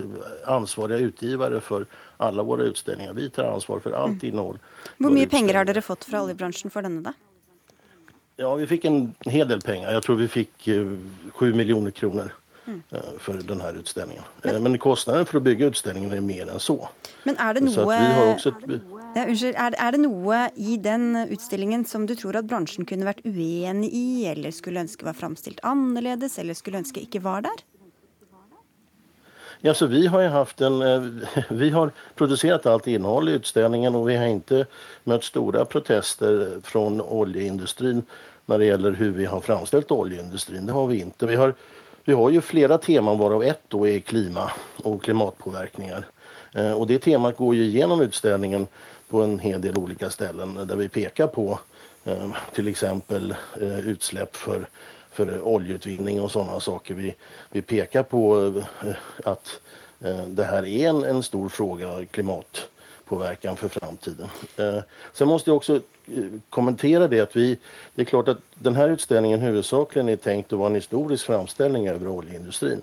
ansvariga 0.46 0.98
utgivare 0.98 1.60
för 1.60 1.86
alle 2.22 2.44
våre 2.46 2.68
utstillinger. 2.70 3.12
Vi 3.18 3.28
tar 3.30 3.50
ansvar 3.52 3.82
for 3.84 3.96
alt 3.98 4.22
mm. 4.22 4.28
innhold. 4.30 4.62
Hvor 4.98 5.14
mye 5.14 5.28
penger 5.30 5.60
har 5.60 5.68
dere 5.68 5.82
fått 5.84 6.06
fra 6.08 6.22
oljebransjen 6.24 6.72
for 6.72 6.86
denne, 6.86 7.02
da? 7.04 7.16
Ja, 8.40 8.54
Vi 8.56 8.66
fikk 8.66 8.86
en 8.88 9.02
hel 9.30 9.48
del 9.48 9.60
penger. 9.62 9.90
Jeg 9.92 10.04
tror 10.06 10.16
vi 10.22 10.28
fikk 10.30 10.68
eh, 10.72 10.94
sju 11.36 11.52
millioner 11.54 11.92
kroner 11.94 12.32
mm. 12.64 12.78
uh, 12.94 13.10
for 13.22 13.42
denne 13.46 13.72
utstillingen. 13.78 14.24
Men, 14.42 14.56
uh, 14.56 14.62
men 14.64 14.78
kostnaden 14.82 15.28
for 15.28 15.38
å 15.38 15.44
bygge 15.44 15.68
utstillingen 15.72 16.14
er 16.16 16.24
mer 16.24 16.48
enn 16.48 16.62
så. 16.62 16.78
Men 17.28 17.38
er 17.42 17.58
det 17.58 17.64
noe, 17.68 17.98
et, 17.98 18.72
ja, 19.14 19.26
unnskyld, 19.26 19.54
er, 19.54 19.76
er, 19.76 19.94
det 19.94 20.02
noe 20.02 20.40
i 20.56 20.78
den 20.80 21.26
utstillingen 21.26 21.84
som 21.88 22.08
du 22.08 22.16
tror 22.18 22.40
at 22.40 22.48
bransjen 22.50 22.88
kunne 22.88 23.06
vært 23.08 23.22
uenig 23.26 23.92
i, 23.92 24.06
eller 24.32 24.54
skulle 24.54 24.82
ønske 24.82 25.06
var 25.06 25.18
framstilt 25.18 25.62
annerledes, 25.66 26.38
eller 26.42 26.58
skulle 26.58 26.82
ønske 26.82 27.04
ikke 27.04 27.22
var 27.24 27.44
der? 27.46 27.62
Ja, 29.64 29.74
så 29.74 29.86
vi 29.86 30.06
har 30.06 30.22
haft 30.22 30.60
en, 30.60 30.82
eh, 30.82 31.02
vi 31.48 31.70
har 31.70 31.90
producerat 32.14 32.66
allt 32.66 32.86
innehåll 32.86 33.28
i 33.28 33.32
utställningen 33.32 33.94
og 33.94 34.08
vi 34.08 34.16
har 34.18 34.26
ikke 34.26 34.64
møtt 35.06 35.28
store 35.28 35.62
protester 35.70 36.58
fra 36.66 36.82
oljeindustrin 36.90 38.02
når 38.50 38.58
det 38.58 38.66
gjelder 38.66 38.96
hvordan 38.98 39.18
vi 39.20 39.28
har 39.30 39.40
framställt 39.40 39.94
oljeindustrin. 39.94 40.66
Det 40.66 40.74
har 40.74 40.86
vi 40.90 40.98
ikke. 41.04 41.28
Vi 41.30 41.38
har, 41.38 41.54
vi 42.04 42.12
har 42.18 42.30
ju 42.30 42.40
flera 42.40 42.78
teman 42.78 43.18
varav 43.18 43.44
ett 43.44 43.62
då 43.68 43.86
är 43.88 44.00
klima 44.00 44.50
och 44.82 45.02
klimatpåverkningar. 45.02 46.06
Eh, 46.54 46.72
och 46.72 46.86
det 46.86 46.98
temat 46.98 47.36
går 47.36 47.54
ju 47.54 47.62
igenom 47.62 48.00
utställningen 48.00 48.66
på 49.08 49.22
en 49.22 49.38
hel 49.38 49.60
del 49.60 49.78
olika 49.78 50.10
ställen 50.10 50.66
där 50.66 50.76
vi 50.76 50.88
pekar 50.88 51.26
på 51.26 51.58
eh, 52.04 52.30
till 52.54 52.68
exempel 52.68 53.34
utsläpp 53.84 54.36
för 54.36 54.66
for 55.12 55.32
oljeutvinning 55.54 56.20
og 56.22 56.30
sånne 56.32 56.60
saker. 56.60 56.94
Vi, 56.94 57.14
vi 57.52 57.62
pekar 57.62 58.02
på 58.02 58.22
att 59.24 59.26
at 59.26 59.60
eh, 60.08 60.26
det 60.26 60.44
her 60.44 60.66
er 60.66 60.88
en, 60.90 61.04
en 61.04 61.22
stor 61.22 61.48
fråga, 61.48 62.04
klimatpåverkan 62.10 63.56
for 63.56 63.68
framtiden. 63.68 64.28
Eh, 64.56 64.82
sen 65.12 65.28
måste 65.28 65.50
jag 65.50 65.56
också 65.56 65.80
kommentera 66.50 67.08
det 67.08 67.20
at 67.20 67.36
vi, 67.36 67.58
det 67.94 68.02
er 68.02 68.06
klart 68.06 68.28
att 68.28 68.38
den 68.54 68.76
här 68.76 68.88
utställningen 68.88 69.40
huvudsakligen 69.40 70.08
är 70.08 70.16
tänkt 70.16 70.52
å 70.52 70.56
være 70.56 70.66
en 70.66 70.80
historisk 70.80 71.26
framställning 71.26 71.90
over 71.90 72.08
oljeindustrin. 72.08 72.82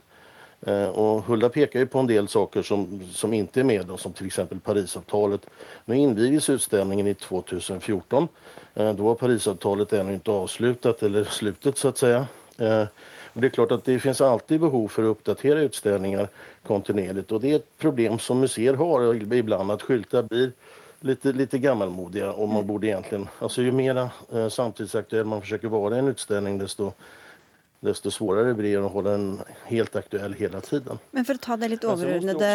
Och 0.93 1.24
Hulda 1.24 1.50
pekar 1.50 1.80
ju 1.80 1.86
på 1.86 2.00
en 2.00 2.08
del 2.08 2.28
saker 2.28 2.62
som, 2.62 3.02
som 3.12 3.34
inte 3.34 3.60
är 3.60 3.63
med, 3.63 3.91
som 3.98 4.13
till 4.13 4.26
exempel 4.26 4.60
Parisavtalet. 4.60 5.45
Nu 5.86 5.98
invigdes 5.98 6.50
utställningen 6.50 7.08
i 7.08 7.13
2014 7.13 8.28
da 8.74 8.93
då 8.93 9.04
var 9.04 9.15
Parisavtalet 9.15 9.93
ännu 9.93 10.13
inte 10.13 10.32
avslutat 10.32 11.04
eller 11.04 11.24
slutet 11.24 11.78
så 11.78 11.88
att 11.88 11.98
säga. 11.98 12.28
Eh, 12.58 12.86
det 13.34 13.48
är 13.48 13.50
klart 13.50 13.72
att 13.72 13.86
det 13.86 14.00
finns 14.00 14.22
alltid 14.22 14.60
behov 14.60 14.88
för 14.88 15.04
att 15.04 15.08
uppdatera 15.08 15.60
utställningar 15.60 16.28
kontinuerligt 16.67 17.32
och 17.32 17.41
det 17.41 17.52
är 17.52 17.56
ett 17.56 17.78
problem 17.78 18.19
som 18.19 18.39
museer 18.39 18.74
har 18.74 19.34
ibland 19.34 19.72
att 19.72 19.82
skyltar 19.82 20.24
blir 20.24 20.52
lite, 21.00 21.32
lite 21.32 21.58
gammalmodiga 21.58 22.32
och 22.32 22.50
man 22.50 22.67
borde 22.67 22.88
egentligen, 22.88 23.28
alltså 23.39 23.62
ju 23.62 23.72
mera 23.72 24.10
eh, 24.34 24.50
samtidsaktuell 24.50 25.26
man 25.26 25.41
försöker 25.41 25.67
vara 25.67 25.95
i 25.95 26.00
en 26.00 26.08
utställning 26.08 26.58
desto 26.58 26.91
desto 27.86 28.12
svårare 28.12 28.54
blir 28.58 28.76
det 28.76 28.84
å 28.84 28.92
holde 28.92 29.13
den 29.15 29.28
helt 29.70 29.96
aktuell 29.96 30.34
hele 30.36 30.60
tiden. 30.65 31.00
Men 31.15 31.28
for 31.28 31.39
å 31.39 31.44
ta 31.44 31.56
det 31.60 31.70
litt 31.72 31.86
overordnede, 31.88 32.50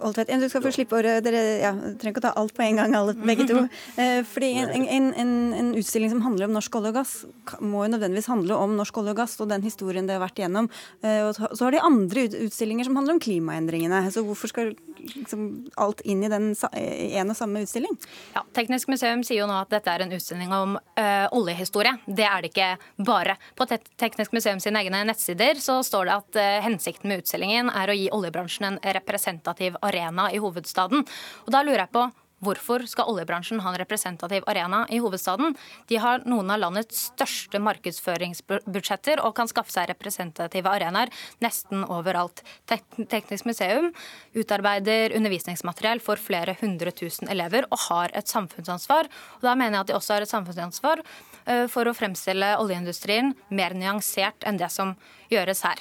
Holtvedt 0.00 0.32
Du 0.40 0.46
skal 0.48 0.64
få 0.64 0.72
slippe 0.74 0.96
å 0.96 1.02
Dere 1.02 1.42
ja, 1.60 1.72
trenger 2.00 2.14
ikke 2.14 2.22
å 2.22 2.26
ta 2.28 2.32
alt 2.40 2.54
på 2.56 2.64
en 2.64 2.80
gang, 2.80 2.96
alle, 2.96 3.16
begge 3.18 3.48
to. 3.50 3.64
Eh, 4.00 4.22
fordi 4.24 4.48
en, 4.60 4.70
en, 4.70 5.06
en, 5.18 5.32
en, 5.56 5.70
utstilling 5.76 6.10
som 6.12 6.20
handler 6.24 6.46
om 6.46 6.54
norsk 6.54 6.74
olje 6.78 6.92
og 6.92 6.96
gass, 6.96 7.12
må 7.60 7.82
jo 7.84 7.90
nødvendigvis 7.92 8.28
handle 8.30 8.56
om 8.56 8.76
norsk 8.78 9.00
olje 9.00 9.12
og 9.12 9.18
gass 9.18 9.34
og 9.42 9.50
den 9.50 9.64
historien 9.66 10.06
det 10.08 10.14
har 10.16 10.22
vært 10.22 10.40
igjennom. 10.40 10.68
Eh, 11.04 11.28
så 11.34 11.66
har 11.66 11.74
de 11.74 11.82
andre 11.84 12.24
utstillinger 12.46 12.88
som 12.88 12.96
handler 12.96 13.16
om 13.16 13.22
klimaendringene. 13.22 14.02
Så 14.14 14.22
hvorfor 14.24 14.52
skal 14.52 14.72
liksom, 15.02 15.46
alt 15.80 16.00
inn 16.08 16.24
i 16.24 16.30
den 16.32 16.52
en 16.54 17.32
og 17.32 17.38
samme 17.38 17.64
utstilling? 17.66 17.96
Ja, 18.34 18.44
Teknisk 18.56 18.90
museum 18.92 19.24
sier 19.26 19.42
jo 19.42 19.50
nå 19.50 19.58
at 19.60 19.72
dette 19.72 19.92
er 19.92 20.04
en 20.04 20.14
utstilling 20.16 20.52
om 20.54 20.76
ø, 20.78 21.08
oljehistorie. 21.36 21.96
Det 22.06 22.26
er 22.26 22.44
det 22.44 22.52
ikke 22.52 22.70
bare. 23.06 23.36
På 23.58 23.66
Teknisk 23.68 24.34
museum 24.36 24.60
sin 24.62 24.69
sine 24.70 24.84
egne 24.84 25.02
nettsider 25.08 25.58
så 25.58 25.80
står 25.82 26.06
det 26.06 26.14
at 26.14 26.38
eh, 26.38 26.62
hensikten 26.62 27.10
med 27.10 27.24
utstillingen 27.24 27.72
er 27.74 27.90
å 27.90 27.96
gi 27.96 28.06
oljebransjen 28.14 28.68
en 28.68 28.80
representativ 28.94 29.74
arena 29.82 30.28
i 30.30 30.38
hovedstaden. 30.38 31.02
Og 31.46 31.50
da 31.50 31.64
lurer 31.66 31.82
jeg 31.84 31.94
på 31.96 32.04
Hvorfor 32.40 32.86
skal 32.88 33.10
oljebransjen 33.12 33.60
ha 33.64 33.72
en 33.72 33.78
representativ 33.80 34.46
arena 34.50 34.82
i 34.88 35.00
hovedstaden? 35.02 35.56
De 35.90 36.00
har 36.00 36.24
noen 36.28 36.50
av 36.54 36.62
landets 36.62 37.06
største 37.10 37.60
markedsføringsbudsjetter 37.62 39.22
og 39.24 39.34
kan 39.38 39.50
skaffe 39.50 39.74
seg 39.74 39.90
representative 39.92 40.70
arenaer 40.70 41.12
nesten 41.44 41.84
overalt. 41.84 42.44
Teknisk 42.70 43.48
museum 43.48 43.90
utarbeider 44.34 45.16
undervisningsmateriell 45.18 46.00
for 46.04 46.20
flere 46.20 46.56
hundre 46.60 46.94
tusen 46.96 47.28
elever 47.32 47.68
og 47.70 47.84
har 47.88 48.16
et 48.16 48.30
samfunnsansvar. 48.30 49.10
Og 49.40 49.46
da 49.48 49.54
mener 49.54 49.78
jeg 49.78 49.86
at 49.86 49.92
de 49.92 49.98
også 50.00 50.16
har 50.16 50.26
et 50.26 50.32
samfunnsansvar 50.32 51.04
Eh, 51.50 51.66
for 51.72 51.88
å 51.88 51.96
fremstille 51.96 52.54
oljeindustrien 52.60 53.32
mer 53.54 53.76
nyansert 53.76 54.46
enn 54.46 54.60
det 54.60 54.70
som 54.72 54.94
gjøres 55.32 55.64
her. 55.66 55.80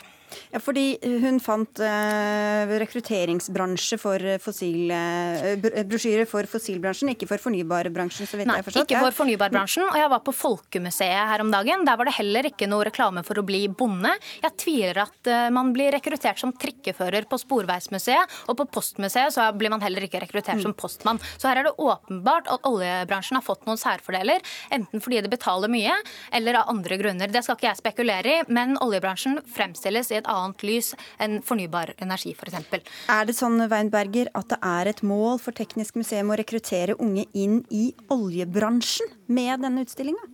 Ja, 0.53 0.61
fordi 0.61 0.97
hun 1.23 1.39
fant 1.43 1.81
uh, 1.81 2.71
rekrutteringsbransje 2.81 3.99
for 4.01 4.23
fossil, 4.41 4.91
uh, 4.93 6.25
for 6.29 6.49
fossilbransjen, 6.49 7.13
ikke 7.13 7.27
for 7.29 7.41
fornybarbransjen. 7.41 8.29
så 8.29 8.39
vidt 8.39 8.49
Nei, 8.49 8.59
jeg 8.59 8.67
forstått. 8.69 8.89
ikke 8.89 9.03
for 9.07 9.17
fornybarbransjen. 9.21 9.85
Og 9.89 9.99
jeg 9.99 10.11
var 10.13 10.23
på 10.25 10.35
Folkemuseet 10.35 11.31
her 11.33 11.43
om 11.43 11.51
dagen. 11.53 11.85
Der 11.87 11.99
var 11.99 12.09
det 12.09 12.15
heller 12.17 12.49
ikke 12.49 12.69
noe 12.69 12.87
reklame 12.87 13.23
for 13.27 13.41
å 13.41 13.45
bli 13.45 13.65
bonde. 13.69 14.11
Jeg 14.43 14.55
tviler 14.61 15.03
at 15.05 15.31
uh, 15.31 15.47
man 15.55 15.73
blir 15.75 15.93
rekruttert 15.95 16.41
som 16.41 16.53
trikkefører 16.55 17.29
på 17.29 17.41
Sporveismuseet, 17.41 18.39
og 18.49 18.59
på 18.59 18.67
Postmuseet 18.79 19.35
så 19.35 19.49
blir 19.57 19.73
man 19.73 19.83
heller 19.85 20.05
ikke 20.05 20.21
rekruttert 20.23 20.59
mm. 20.59 20.65
som 20.67 20.75
postmann. 20.77 21.21
Så 21.37 21.49
her 21.49 21.61
er 21.61 21.69
det 21.69 21.75
åpenbart 21.77 22.49
at 22.51 22.65
oljebransjen 22.69 23.39
har 23.39 23.45
fått 23.45 23.65
noen 23.69 23.79
særfordeler, 23.79 24.43
enten 24.75 25.03
fordi 25.03 25.23
de 25.25 25.31
betaler 25.31 25.71
mye, 25.71 25.95
eller 26.35 26.61
av 26.61 26.71
andre 26.73 26.99
grunner. 27.01 27.31
Det 27.31 27.43
skal 27.45 27.57
ikke 27.57 27.69
jeg 27.69 27.81
spekulere 27.81 28.33
i, 28.33 28.41
men 28.51 28.77
oljebransjen 28.83 29.39
fremstilles 29.53 30.11
i 30.13 30.18
et 30.19 30.29
annet 30.29 30.65
lys 30.67 30.93
enn 31.21 31.39
fornybar 31.45 31.93
energi 32.03 32.35
f.eks. 32.35 32.69
Er 33.09 33.27
det 33.27 33.37
sånn 33.37 33.59
Weinberger, 33.71 34.31
at 34.37 34.51
det 34.53 34.59
er 34.65 34.91
et 34.93 35.03
mål 35.03 35.39
for 35.41 35.55
Teknisk 35.55 35.99
museum 35.99 36.31
å 36.31 36.39
rekruttere 36.39 36.97
unge 36.99 37.25
inn 37.33 37.61
i 37.73 37.89
oljebransjen 38.13 39.11
med 39.27 39.65
denne 39.65 39.85
utstillinga? 39.87 40.31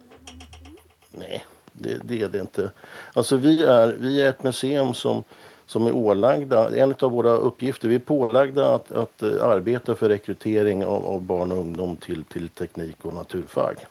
Nei, 1.15 1.41
det, 1.73 2.01
det, 2.03 2.21
er 2.27 2.31
det 2.31 2.45
ikke. 2.45 2.69
Altså, 3.15 3.39
vi, 3.39 3.57
er, 3.63 3.95
vi 4.01 4.19
er 4.19 4.33
et 4.33 4.47
museum 4.47 4.93
som 4.97 5.23
som 5.67 5.87
är 5.87 5.91
ålagda, 5.91 6.77
en 6.77 6.95
av 6.99 7.11
våre 7.11 7.29
uppgifter, 7.29 7.87
vi 7.87 7.95
är 7.95 7.99
pålagda 7.99 8.75
att, 8.75 8.91
att 8.91 9.19
for 9.19 9.41
arbeta 9.41 9.95
för 9.95 10.09
rekrytering 10.09 10.85
av, 10.85 11.05
av, 11.05 11.21
barn 11.21 11.51
och 11.51 11.57
ungdom 11.57 11.97
til, 11.97 12.23
til 12.23 12.49
teknik 12.49 13.05
og 13.05 13.13
naturfag. 13.13 13.85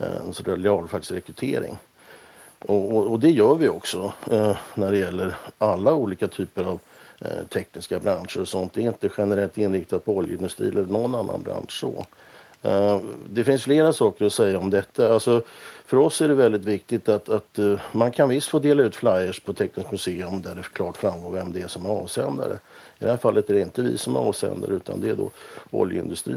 Eh, 0.00 0.16
en 0.26 0.34
så 0.34 0.42
realfagsrekrytering. 0.42 1.78
Och, 2.58 2.96
och, 2.96 3.06
och, 3.12 3.20
det 3.20 3.30
gör 3.30 3.54
vi 3.54 3.68
också 3.68 4.12
eh, 4.30 4.56
när 4.74 4.92
det 4.92 4.98
gäller 4.98 5.36
alla 5.58 5.94
olika 5.94 6.28
typer 6.28 6.64
av 6.64 6.80
eh, 7.20 7.46
tekniska 7.52 7.98
branscher 7.98 8.40
och 8.40 8.48
sånt. 8.48 8.72
Det 8.72 8.82
är 8.82 8.86
inte 8.88 9.10
generellt 9.18 9.58
inriktat 9.58 10.04
på 10.04 10.16
oljeindustri 10.16 10.68
eller 10.68 10.84
någon 10.84 11.14
annan 11.14 11.42
bransch. 11.42 11.84
Eh, 12.62 13.00
det 13.30 13.44
finns 13.44 13.62
flera 13.62 13.92
saker 13.92 14.24
att 14.24 14.32
säga 14.32 14.58
om 14.58 14.70
detta. 14.70 15.14
Alltså, 15.14 15.42
för 15.86 15.96
oss 15.96 16.20
är 16.20 16.28
det 16.28 16.34
väldigt 16.34 16.64
viktigt 16.64 17.08
att, 17.08 17.28
att 17.28 17.58
uh, 17.58 17.80
man 17.92 18.10
kan 18.10 18.28
visst 18.28 18.48
få 18.48 18.58
dela 18.58 18.82
ut 18.82 18.96
flyers 18.96 19.40
på 19.40 19.52
Tekniskt 19.52 19.92
museum 19.92 20.42
där 20.42 20.54
det 20.54 20.62
klart 20.62 20.96
framgår 20.96 21.30
vem 21.30 21.52
det 21.52 21.62
är 21.62 21.68
som 21.68 21.86
är 21.86 21.90
avsändare. 21.90 22.58
I 22.98 23.04
det 23.04 23.10
här 23.10 23.16
fallet 23.16 23.50
är 23.50 23.54
det 23.54 23.60
inte 23.60 23.82
vi 23.82 23.98
som 23.98 24.16
är 24.16 24.20
avsändare 24.20 24.72
utan 24.72 25.00
det 25.00 25.10
är 25.10 25.14
då 25.14 25.30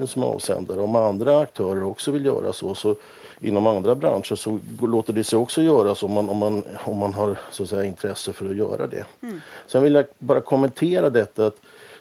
som 0.08 0.24
är 0.24 0.28
avsändare. 0.28 0.80
Om 0.80 0.96
andra 0.96 1.40
aktörer 1.40 1.84
också 1.84 2.12
vill 2.12 2.26
göra 2.26 2.54
så, 2.54 2.76
så 2.76 2.96
inom 3.42 3.68
andra 3.68 3.96
branscher 3.96 4.36
så 4.36 4.60
låter 4.82 5.14
det 5.14 5.24
sig 5.24 5.40
också 5.40 5.62
göras 5.62 6.04
om 6.04 6.12
man, 6.12 6.30
om 6.30 6.38
man, 6.38 6.64
om 6.84 6.98
man 6.98 7.14
har 7.14 7.38
så 7.52 7.64
att 7.64 7.70
säga, 7.70 7.84
intresse 7.84 8.34
för 8.34 8.50
att 8.50 8.56
göra 8.56 8.88
det. 8.88 9.06
Mm. 9.22 9.42
Sen 9.68 9.84
vill 9.84 9.94
jag 9.94 10.06
bara 10.20 10.42
kommentera 10.42 11.10
detta 11.10 11.46
att 11.46 11.56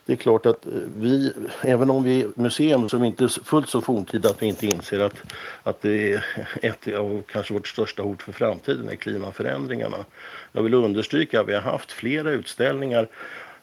det 0.07 0.13
är 0.13 0.17
klart 0.17 0.47
att 0.47 0.67
eh, 0.67 0.73
vi, 0.97 1.33
även 1.63 1.91
om 1.91 2.03
vi 2.03 2.21
är 2.21 2.29
museum 2.35 2.89
som 2.89 3.05
inte 3.05 3.25
är 3.25 3.45
fullt 3.45 3.69
så 3.69 3.81
forntida 3.81 4.29
att 4.29 4.43
vi 4.43 4.47
inte 4.47 4.67
inser 4.67 5.01
att, 5.01 5.15
att 5.63 5.83
det 5.83 6.13
är 6.13 6.25
ett 6.63 6.95
av 6.95 7.23
kanske 7.23 7.55
vårt 7.55 7.69
största 7.69 8.03
hot 8.03 8.23
för 8.23 8.33
framtiden 8.33 8.89
är 8.89 8.97
klimatförändringarna. 8.97 9.97
Jag 10.53 10.63
vill 10.63 10.75
understryka 10.75 11.41
att 11.41 11.49
vi 11.49 11.55
har 11.55 11.61
haft 11.61 11.93
flera 11.93 12.31
utställningar 12.31 13.09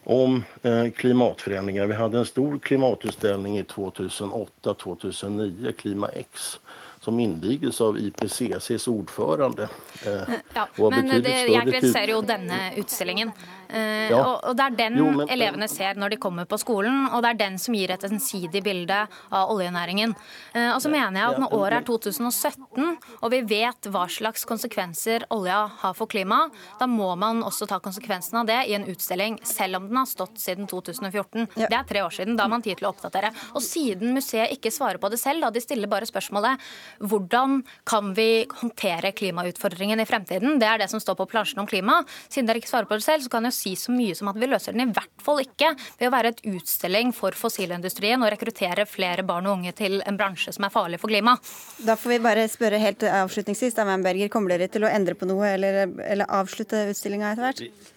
om 0.03 0.43
klimaforandringer. 0.61 0.91
klimatförändringar. 0.91 1.85
Vi 1.85 1.93
hade 1.93 2.17
en 2.17 2.25
stor 2.25 2.59
klimatutställning 2.59 3.57
i 3.57 3.63
2008-2009, 3.63 5.71
Klima 5.71 6.07
X 6.07 6.59
som 7.08 7.20
invigdes 7.20 7.82
av 7.82 8.00
IPCCs 8.00 8.88
ordførende. 8.88 9.70
Eh, 10.06 10.34
ja, 10.54 10.67
men 10.76 11.08
det, 11.24 11.38
jeg 11.48 11.63
kritiserer 11.70 12.12
jo 12.12 12.17
denne 12.28 12.58
utstillingen. 12.82 13.32
Eh, 13.70 14.10
ja. 14.12 14.20
og, 14.20 14.41
og, 14.43 14.56
Det 14.58 14.65
er 14.65 14.76
den 14.76 14.98
jo, 15.00 15.06
men, 15.15 15.30
elevene 15.32 15.70
ser 15.72 15.96
når 16.00 16.13
de 16.13 16.20
kommer 16.20 16.48
på 16.48 16.60
skolen, 16.60 17.06
og 17.08 17.24
det 17.24 17.32
er 17.32 17.39
den 17.39 17.56
som 17.63 17.76
gir 17.76 17.93
et 17.96 18.04
ensidig 18.08 18.60
bilde 18.63 18.98
av 19.08 19.54
oljenæringen. 19.54 20.15
Eh, 20.52 20.67
og 20.74 20.82
så 20.84 20.91
mener 20.91 21.22
jeg 21.22 21.38
at 21.38 21.39
Når 21.46 21.56
året 21.56 21.78
er 21.80 21.88
2017, 21.88 22.98
og 23.22 23.32
vi 23.32 23.39
vet 23.54 23.89
hva 23.93 24.04
slags 24.12 24.43
konsekvenser 24.50 25.24
olja 25.32 25.62
har 25.80 25.96
for 25.96 26.12
klimaet, 26.12 26.52
da 26.82 26.89
må 26.91 27.13
man 27.15 27.39
også 27.48 27.70
ta 27.72 27.80
konsekvensen 27.84 28.41
av 28.41 28.52
det 28.52 28.60
i 28.67 28.76
en 28.76 28.88
utstilling, 28.91 29.39
selv 29.48 29.80
om 29.80 29.88
den 29.88 30.02
har 30.02 30.12
stått 30.12 30.43
siden 30.43 30.67
2014. 30.67 31.48
Ja. 31.56 31.72
Det 31.72 31.80
er 31.80 31.88
tre 31.88 32.04
år 32.04 32.20
siden. 32.20 32.36
Da 32.36 32.50
har 32.50 32.52
man 32.52 32.67
tid 32.67 32.82
til 32.82 32.89
å 32.89 32.91
oppdatere. 32.91 33.32
Og 33.56 33.63
siden 33.63 34.12
museet 34.15 34.52
ikke 34.60 34.76
svarer 34.76 35.00
på 35.00 35.12
det 35.15 35.24
selv, 35.24 35.48
da 35.48 35.56
de 35.56 35.63
stiller 35.63 35.88
bare 35.91 36.12
spørsmålet 36.12 36.67
hvordan 36.99 37.62
kan 37.88 38.13
vi 38.17 38.45
håndtere 38.62 39.12
klimautfordringen 39.17 39.99
i 39.99 40.07
fremtiden, 40.10 40.60
det 40.62 40.69
er 40.69 40.81
det 40.81 40.89
som 40.91 41.01
står 41.03 41.17
på 41.19 41.27
plansjen 41.31 41.62
om 41.63 41.69
klima. 41.69 41.99
Siden 42.27 42.49
dere 42.49 42.62
ikke 42.62 42.71
svarer 42.71 42.89
på 42.89 42.99
det 42.99 43.05
selv, 43.05 43.25
så 43.25 43.33
kan 43.33 43.47
jeg 43.49 43.57
si 43.57 43.75
så 43.79 43.93
mye 43.95 44.15
som 44.17 44.31
at 44.31 44.39
vi 44.39 44.49
løser 44.49 44.75
den 44.75 44.88
i 44.88 44.95
hvert 44.95 45.23
fall 45.23 45.41
ikke 45.43 45.73
ved 45.99 46.07
å 46.10 46.13
være 46.13 46.33
et 46.33 46.43
utstilling 46.53 47.13
for 47.15 47.38
fossilindustrien 47.38 48.23
og 48.23 48.31
rekruttere 48.33 48.88
flere 48.89 49.25
barn 49.27 49.49
og 49.49 49.60
unge 49.60 49.75
til 49.77 49.99
en 50.05 50.19
bransje 50.19 50.55
som 50.55 50.67
er 50.67 50.73
farlig 50.73 51.01
for 51.01 51.12
klima. 51.12 51.38
Da 51.86 51.97
får 51.99 52.15
vi 52.15 52.23
bare 52.23 52.47
spørre 52.51 52.81
helt 52.81 53.05
avslutningsvis, 53.07 53.77
da, 53.77 53.86
Berger, 53.97 54.31
kommer 54.31 54.53
dere 54.53 54.69
til 54.71 54.86
å 54.86 54.91
endre 54.91 55.15
på 55.17 55.27
noe 55.29 55.53
eller, 55.55 55.86
eller 56.05 56.36
avslutte 56.39 56.88
utstillinga 56.91 57.33
etter 57.33 57.47
hvert? 57.47 57.93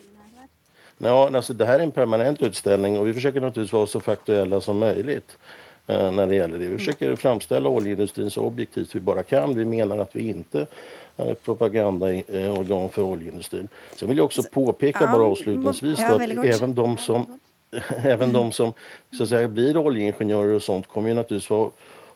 Ja, 1.02 1.30
alltså, 1.36 1.52
det 1.54 1.66
här 1.66 1.78
är 1.78 1.82
en 1.82 1.90
permanent 1.90 2.42
utställning 2.42 2.98
och 2.98 3.06
vi 3.08 3.14
försöker 3.14 3.40
naturligtvis 3.40 3.72
vara 3.72 3.86
så 3.86 4.00
faktuella 4.00 4.60
som 4.60 4.78
möjligt 4.78 5.38
eh, 5.38 5.69
när 5.90 6.26
det 6.26 6.35
gäller 6.35 6.59
det. 6.59 6.66
Vi 6.66 6.79
försöker 6.79 7.16
framställa 7.16 7.68
oljeindustrin 7.68 8.31
så 8.31 8.42
objektivt 8.42 8.94
vi 8.94 9.00
bara 9.00 9.22
kan. 9.22 9.55
Vi 9.55 9.64
menar 9.64 9.98
att 9.98 10.16
vi 10.16 10.29
inte 10.29 10.66
propagandaorgan 11.44 12.88
för 12.88 13.03
oljeindustrin. 13.03 13.68
Sen 13.96 14.09
vill 14.09 14.18
jag 14.18 14.24
också 14.24 14.42
påpeka 14.42 15.07
bara 15.07 15.22
avslutningsvis 15.22 16.00
att 16.00 16.20
även 16.44 16.74
de 16.74 16.98
som, 16.98 17.38
även 18.03 18.33
de 18.33 18.53
som 18.53 18.72
så 19.16 19.22
att 19.22 19.29
säga, 19.29 19.48
blir 19.48 19.76
oljeingenjörer 19.76 20.55
och 20.55 20.62
sånt 20.62 20.87
kommer 20.87 21.09
ju 21.09 21.14
naturligtvis 21.14 21.50
vara 21.50 21.70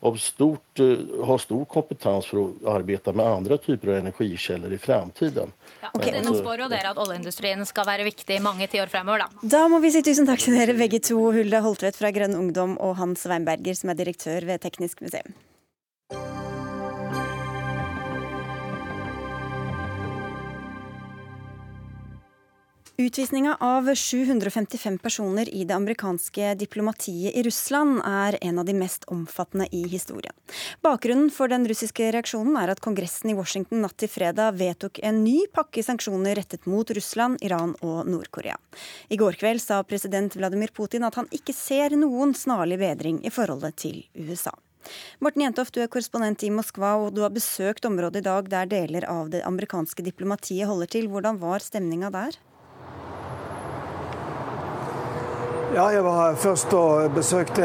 av 0.05 0.19
stort, 0.21 0.81
uh, 0.81 1.25
ha 1.25 1.37
stor 1.40 1.64
kompetanse 1.71 2.29
for 2.29 2.43
å 2.43 2.75
arbeide 2.75 3.14
med 3.17 3.25
andre 3.27 3.59
typer 3.59 3.95
av 3.95 4.03
energikilder 4.03 4.75
i 4.77 4.81
framtiden. 4.81 5.55
Ja, 5.81 5.90
okay. 5.93 6.12
Nå 6.12 6.35
altså- 6.35 6.43
spår 6.43 6.64
jo 6.64 6.69
dere 6.69 6.93
at 6.93 7.01
oljeindustrien 7.01 7.64
skal 7.67 7.88
være 7.88 8.05
viktig 8.05 8.37
i 8.37 8.43
mange 8.45 8.69
tiår 8.69 8.93
fremover, 8.93 9.25
da. 9.25 9.49
Da 9.57 9.64
må 9.69 9.81
vi 9.81 9.90
si 9.90 10.03
tusen 10.03 10.29
takk 10.29 10.45
til 10.45 10.59
dere 10.59 10.77
begge 10.77 11.01
to, 11.01 11.17
Hulda 11.33 11.62
Holtvedt 11.64 11.97
fra 11.97 12.12
Grønn 12.12 12.37
Ungdom 12.37 12.77
og 12.79 12.97
Hans 13.01 13.25
Weinberger, 13.25 13.75
som 13.75 13.90
er 13.90 13.95
direktør 13.95 14.45
ved 14.45 14.61
Teknisk 14.61 15.01
museum. 15.01 15.33
Utvisninga 22.97 23.57
av 23.61 23.95
755 23.95 24.99
personer 24.99 25.55
i 25.55 25.65
det 25.65 25.75
amerikanske 25.75 26.55
diplomatiet 26.55 27.35
i 27.35 27.43
Russland 27.43 27.99
er 28.07 28.37
en 28.41 28.59
av 28.59 28.69
de 28.69 28.75
mest 28.79 29.05
omfattende 29.11 29.67
i 29.75 29.81
historien. 29.91 30.31
Bakgrunnen 30.81 31.33
for 31.35 31.51
den 31.51 31.67
russiske 31.67 32.13
reaksjonen 32.15 32.55
er 32.61 32.71
at 32.71 32.83
Kongressen 32.85 33.33
i 33.33 33.35
Washington 33.35 33.83
natt 33.83 33.97
til 33.99 34.13
fredag 34.13 34.55
vedtok 34.61 35.01
en 35.03 35.25
ny 35.25 35.41
pakke 35.51 35.83
sanksjoner 35.83 36.39
rettet 36.39 36.71
mot 36.71 36.95
Russland, 36.95 37.43
Iran 37.43 37.75
og 37.81 38.07
Nord-Korea. 38.07 38.55
I 39.11 39.19
går 39.19 39.41
kveld 39.43 39.65
sa 39.67 39.81
president 39.83 40.39
Vladimir 40.39 40.71
Putin 40.71 41.03
at 41.11 41.19
han 41.19 41.27
ikke 41.35 41.57
ser 41.65 41.99
noen 41.99 42.31
snarlig 42.39 42.79
bedring 42.79 43.25
i 43.27 43.35
forholdet 43.35 43.75
til 43.89 44.05
USA. 44.15 44.55
Morten 45.19 45.49
Jentoft, 45.49 45.75
du 45.75 45.83
er 45.83 45.91
korrespondent 45.91 46.47
i 46.47 46.55
Moskva, 46.55 46.95
og 47.03 47.15
du 47.19 47.25
har 47.27 47.35
besøkt 47.35 47.91
området 47.91 48.23
i 48.23 48.29
dag 48.31 48.55
der 48.55 48.71
deler 48.71 49.11
av 49.11 49.35
det 49.35 49.43
amerikanske 49.43 50.07
diplomatiet 50.07 50.71
holder 50.71 50.95
til. 50.95 51.11
Hvordan 51.11 51.43
var 51.43 51.59
stemninga 51.65 52.15
der? 52.15 52.45
Ja, 55.75 55.89
jeg 55.91 56.05
var 56.05 56.35
først 56.39 56.73
og 56.79 57.11
besøkte 57.17 57.65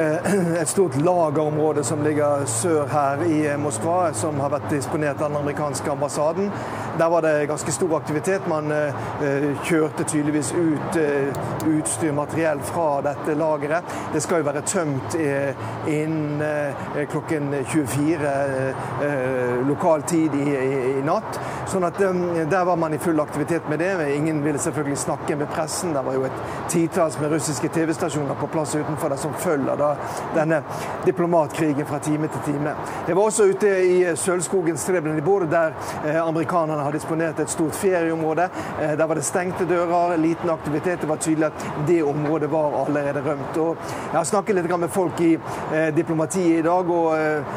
et 0.62 0.70
stort 0.70 0.96
lagerområde 0.98 1.84
som 1.86 2.02
ligger 2.02 2.42
sør 2.50 2.88
her 2.90 3.22
i 3.22 3.44
Moskva, 3.62 4.10
som 4.18 4.40
har 4.42 4.50
vært 4.50 4.66
disponert 4.72 5.22
av 5.22 5.30
den 5.30 5.38
amerikanske 5.38 5.92
ambassaden. 5.94 6.50
Der 6.98 7.12
var 7.14 7.22
det 7.22 7.46
ganske 7.52 7.72
stor 7.72 7.94
aktivitet. 8.00 8.48
Man 8.50 8.74
uh, 8.74 9.62
kjørte 9.62 10.08
tydeligvis 10.10 10.50
ut 10.58 10.98
uh, 10.98 11.70
utstyr, 11.70 12.16
materiell 12.18 12.64
fra 12.66 12.88
dette 13.06 13.36
lageret. 13.38 13.94
Det 14.14 14.24
skal 14.26 14.42
jo 14.42 14.50
være 14.50 14.66
tømt 14.66 15.20
uh, 15.20 15.70
innen 15.86 16.42
klokken 17.12 17.54
24 17.70 18.32
lokal 19.68 20.02
tid 20.10 20.34
i, 20.36 20.48
i, 20.56 21.02
natt. 21.06 21.38
Sånn 21.70 21.86
at 21.86 22.00
der 22.00 22.66
var 22.66 22.78
man 22.80 22.94
i 22.96 23.00
full 23.02 23.20
aktivitet 23.22 23.70
med 23.70 23.80
det. 23.84 23.92
Ingen 24.16 24.42
ville 24.44 24.60
selvfølgelig 24.62 24.98
snakke 24.98 25.38
med 25.40 25.50
pressen. 25.54 25.94
Det 25.94 26.04
var 26.06 26.18
jo 26.18 26.26
et 26.28 26.42
titalls 26.72 27.20
med 27.22 27.34
russiske 27.34 27.70
TV-stasjoner 27.74 27.99
politistasjoner 28.00 28.36
på 28.36 28.48
plass 28.48 28.76
utenfor 28.76 29.10
der 29.10 29.18
som 29.18 29.34
følger 29.34 29.76
da, 29.76 29.96
denne 30.36 30.62
diplomatkrigen 31.06 31.86
fra 31.86 32.00
time 32.00 32.28
til 32.28 32.54
time. 32.54 32.74
Jeg 33.08 33.16
var 33.16 33.24
også 33.24 33.44
ute 33.44 33.68
i 33.84 34.16
Sølvskogens 34.16 34.86
Treblinibor, 34.86 35.44
der 35.52 35.74
eh, 36.06 36.28
amerikanerne 36.28 36.84
har 36.84 36.92
disponert 36.96 37.40
et 37.40 37.50
stort 37.50 37.76
ferieområde. 37.76 38.50
Eh, 38.82 38.96
der 38.98 39.06
var 39.06 39.16
det 39.16 39.26
stengte 39.26 39.66
dører, 39.66 40.16
liten 40.18 40.50
aktivitet. 40.50 41.02
Det 41.02 41.10
var 41.10 41.18
tydelig 41.18 41.46
at 41.50 41.66
det 41.88 42.04
området 42.04 42.52
var 42.52 42.86
allerede 42.86 43.24
rømt. 43.26 43.58
Og 43.58 43.76
jeg 44.12 44.18
har 44.18 44.24
snakket 44.24 44.56
litt 44.56 44.78
med 44.80 44.90
folk 44.90 45.20
i 45.22 45.34
eh, 45.36 45.90
diplomatiet 45.96 46.60
i 46.60 46.66
dag, 46.66 46.90
og 46.90 47.10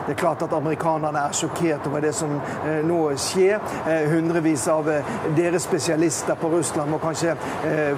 det 0.07 0.15
er 0.15 0.19
klart 0.19 0.43
at 0.43 0.53
amerikanerne 0.53 1.27
er 1.29 1.37
sjokkert 1.37 1.87
over 1.87 2.03
det 2.03 2.15
som 2.17 2.33
nå 2.87 3.01
skjer. 3.21 3.61
Hundrevis 4.11 4.65
av 4.69 4.89
deres 5.37 5.67
spesialister 5.67 6.39
på 6.41 6.51
Russland 6.53 6.91
må 6.91 6.99
kanskje 7.03 7.35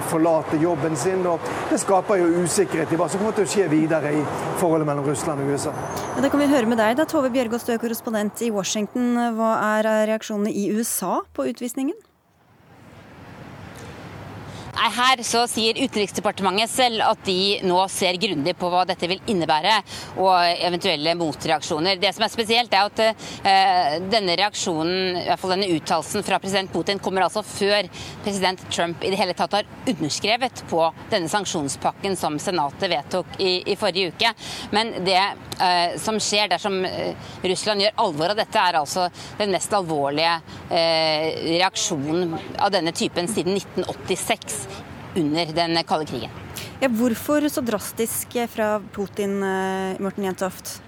forlate 0.09 0.59
jobben 0.61 0.95
sin. 0.99 1.25
og 1.27 1.39
Det 1.69 1.79
skaper 1.81 2.19
jo 2.21 2.34
usikkerhet 2.43 2.91
i 2.91 2.99
hva 2.99 3.07
som 3.11 3.21
kommer 3.21 3.37
til 3.37 3.45
å 3.47 3.51
skje 3.51 3.67
videre 3.71 4.11
i 4.15 4.23
forholdet 4.59 4.89
mellom 4.89 5.07
Russland 5.07 5.43
og 5.43 5.53
USA. 5.53 5.73
Det 6.21 6.31
kan 6.33 6.41
vi 6.41 6.49
høre 6.51 6.71
med 6.71 6.81
deg. 6.81 6.97
da. 6.99 7.05
Tove 7.09 7.31
Bjørgaas, 7.33 7.67
du 7.67 7.73
er 7.75 7.81
korrespondent 7.81 8.41
i 8.45 8.51
Washington. 8.55 9.13
Hva 9.37 9.53
er 9.77 9.91
reaksjonene 10.11 10.51
i 10.51 10.69
USA 10.75 11.21
på 11.35 11.47
utvisningen? 11.51 11.97
Nei, 14.75 14.89
Her 14.91 15.21
så 15.23 15.45
sier 15.47 15.77
Utenriksdepartementet 15.79 16.71
selv 16.71 17.03
at 17.05 17.21
de 17.27 17.61
nå 17.63 17.77
ser 17.91 18.17
grundig 18.19 18.55
på 18.59 18.67
hva 18.71 18.81
dette 18.87 19.07
vil 19.07 19.21
innebære, 19.31 19.77
og 20.19 20.33
eventuelle 20.67 21.13
motreaksjoner. 21.15 21.99
Det 22.01 22.11
som 22.15 22.25
er 22.25 22.33
spesielt, 22.33 22.75
er 22.75 22.89
at 22.89 22.99
uh, 23.05 23.95
denne 24.11 24.35
reaksjonen, 24.35 25.21
i 25.21 25.25
hvert 25.29 25.39
fall 25.39 25.55
denne 25.55 25.69
uttalelsen 25.77 26.25
fra 26.27 26.39
president 26.43 26.73
Putin, 26.73 26.99
kommer 26.99 27.23
altså 27.23 27.43
før 27.47 27.87
president 28.25 28.65
Trump 28.67 29.03
i 29.05 29.13
det 29.13 29.19
hele 29.21 29.35
tatt 29.37 29.55
har 29.55 29.69
underskrevet 29.93 30.65
på 30.69 30.81
denne 31.13 31.31
sanksjonspakken 31.31 32.19
som 32.19 32.35
Senatet 32.41 32.91
vedtok 32.91 33.39
i, 33.39 33.61
i 33.71 33.77
forrige 33.79 34.11
uke. 34.11 34.33
Men 34.75 34.91
det 35.07 35.21
uh, 35.21 35.95
som 36.03 36.19
skjer 36.19 36.51
dersom 36.51 36.81
uh, 36.83 37.31
Russland 37.47 37.85
gjør 37.85 38.03
alvor 38.09 38.35
av 38.35 38.43
dette, 38.43 38.59
er 38.59 38.81
altså 38.81 39.07
den 39.39 39.55
mest 39.55 39.71
alvorlige 39.75 40.35
reaksjonen 40.75 42.33
av 42.63 42.71
denne 42.73 42.91
typen 42.95 43.27
siden 43.31 43.55
1986 43.55 44.64
under 45.15 45.45
den 45.55 45.83
kalde 45.83 46.05
krigen. 46.05 46.29
Ja, 46.81 46.89
hvorfor 46.91 47.47
så 47.49 47.61
drastisk 47.61 48.35
fra 48.51 48.79
Putin, 48.93 49.39
Morten 49.99 50.23
Jentoft? 50.27 50.81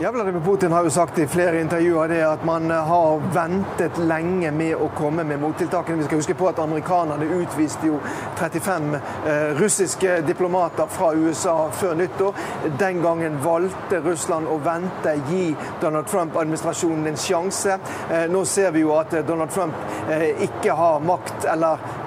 Ja, 0.00 0.10
Vladimir 0.10 0.40
Putin 0.40 0.72
har 0.72 0.84
jo 0.84 0.90
sagt 0.90 1.18
i 1.18 1.26
flere 1.26 1.60
intervjuer 1.60 2.08
det 2.08 2.22
at 2.26 2.44
man 2.44 2.70
har 2.70 3.20
ventet 3.34 3.98
lenge 4.02 4.50
med 4.50 4.74
å 4.74 4.88
komme 4.98 5.22
med 5.24 5.38
mottiltakene. 5.38 6.00
Vi 6.00 6.08
skal 6.08 6.18
huske 6.18 6.34
på 6.34 6.48
at 6.50 6.58
Amerikanerne 6.58 7.28
utviste 7.36 7.86
jo 7.86 8.00
35 8.40 8.96
eh, 8.96 9.52
russiske 9.60 10.16
diplomater 10.26 10.90
fra 10.90 11.12
USA 11.14 11.54
før 11.70 11.94
nyttår. 12.00 12.40
Den 12.80 13.04
gangen 13.06 13.38
valgte 13.44 14.02
Russland 14.02 14.50
å 14.50 14.58
vente, 14.66 15.14
gi 15.30 15.52
Donald 15.80 16.10
Trump-administrasjonen 16.10 17.12
en 17.12 17.20
sjanse. 17.28 17.78
Eh, 18.10 18.26
nå 18.34 18.42
ser 18.50 18.74
vi 18.74 18.82
jo 18.82 18.96
at 18.98 19.14
Donald 19.28 19.54
Trump 19.54 19.78
eh, 20.10 20.32
ikke 20.48 20.74
har 20.74 21.06
makt 21.06 21.46
eller 21.54 22.02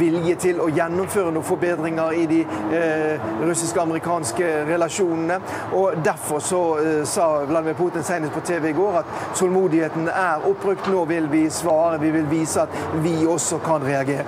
vilje 0.00 0.36
til 0.46 0.60
å 0.62 0.68
gjennomføre 0.72 1.32
noen 1.34 1.46
forbedringer 1.46 2.16
i 2.16 2.26
de 2.30 2.40
eh, 2.76 3.28
russiske-amerikanske 3.44 4.50
relasjonene. 4.70 5.40
Og 5.78 6.00
Derfor 6.04 6.42
så 6.44 6.62
eh, 6.80 7.02
sa 7.08 7.28
Vladimir 7.48 7.78
Putin 7.78 8.06
senest 8.06 8.34
på 8.34 8.44
TV 8.46 8.70
i 8.70 8.76
går 8.76 9.02
at 9.02 9.14
tålmodigheten 9.38 10.10
er 10.12 10.48
oppbrukt. 10.48 10.90
Nå 10.90 11.04
vil 11.10 11.30
vi 11.32 11.46
svare, 11.52 12.00
vi 12.02 12.12
vil 12.14 12.28
vise 12.30 12.66
at 12.66 13.00
vi 13.04 13.14
også 13.28 13.60
kan 13.64 13.84
reagere. 13.84 14.26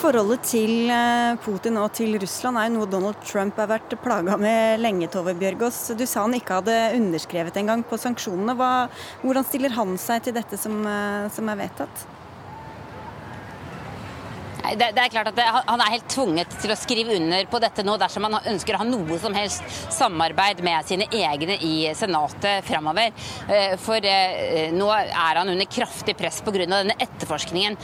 Forholdet 0.00 0.44
til 0.46 0.90
eh, 0.92 1.34
Putin 1.42 1.80
og 1.82 1.90
til 1.96 2.14
Russland 2.22 2.60
er 2.60 2.68
jo 2.68 2.76
noe 2.76 2.90
Donald 2.90 3.18
Trump 3.26 3.58
har 3.58 3.72
vært 3.72 3.96
plaga 4.04 4.36
med 4.38 4.78
lenge, 4.78 5.08
Tove 5.10 5.34
Bjørgaas. 5.38 5.80
Du 5.98 6.06
sa 6.06 6.22
han 6.24 6.36
ikke 6.38 6.60
hadde 6.60 6.76
underskrevet 7.00 7.58
engang 7.58 7.82
på 7.86 7.98
sanksjonene. 7.98 8.54
Hva, 8.58 8.70
hvordan 9.24 9.48
stiller 9.48 9.74
han 9.74 9.98
seg 9.98 10.22
til 10.28 10.36
dette 10.38 10.60
som, 10.60 10.78
eh, 10.86 11.26
som 11.34 11.50
er 11.50 11.62
vedtatt? 11.64 12.06
Det, 14.60 14.90
det, 14.94 15.02
er 15.02 15.08
klart 15.08 15.30
at 15.30 15.36
det, 15.36 15.44
Han 15.66 15.80
er 15.80 15.94
helt 15.94 16.08
tvunget 16.12 16.52
til 16.60 16.72
å 16.72 16.76
skrive 16.78 17.14
under 17.16 17.46
på 17.50 17.58
dette 17.62 17.84
nå 17.86 17.96
dersom 18.00 18.26
han 18.26 18.50
ønsker 18.52 18.76
å 18.76 18.82
ha 18.82 18.86
noe 18.86 19.16
som 19.22 19.34
helst 19.34 19.64
samarbeid 19.94 20.60
med 20.64 20.86
sine 20.86 21.06
egne 21.16 21.56
i 21.64 21.74
Senatet 21.96 22.66
framover. 22.66 23.14
Eh, 23.48 23.74
for 23.80 24.04
eh, 24.04 24.70
nå 24.74 24.88
er 24.92 25.40
han 25.40 25.50
under 25.50 25.68
kraftig 25.70 26.16
press 26.18 26.40
pga. 26.44 26.66
denne 26.66 26.96
etterforskningen 26.98 27.76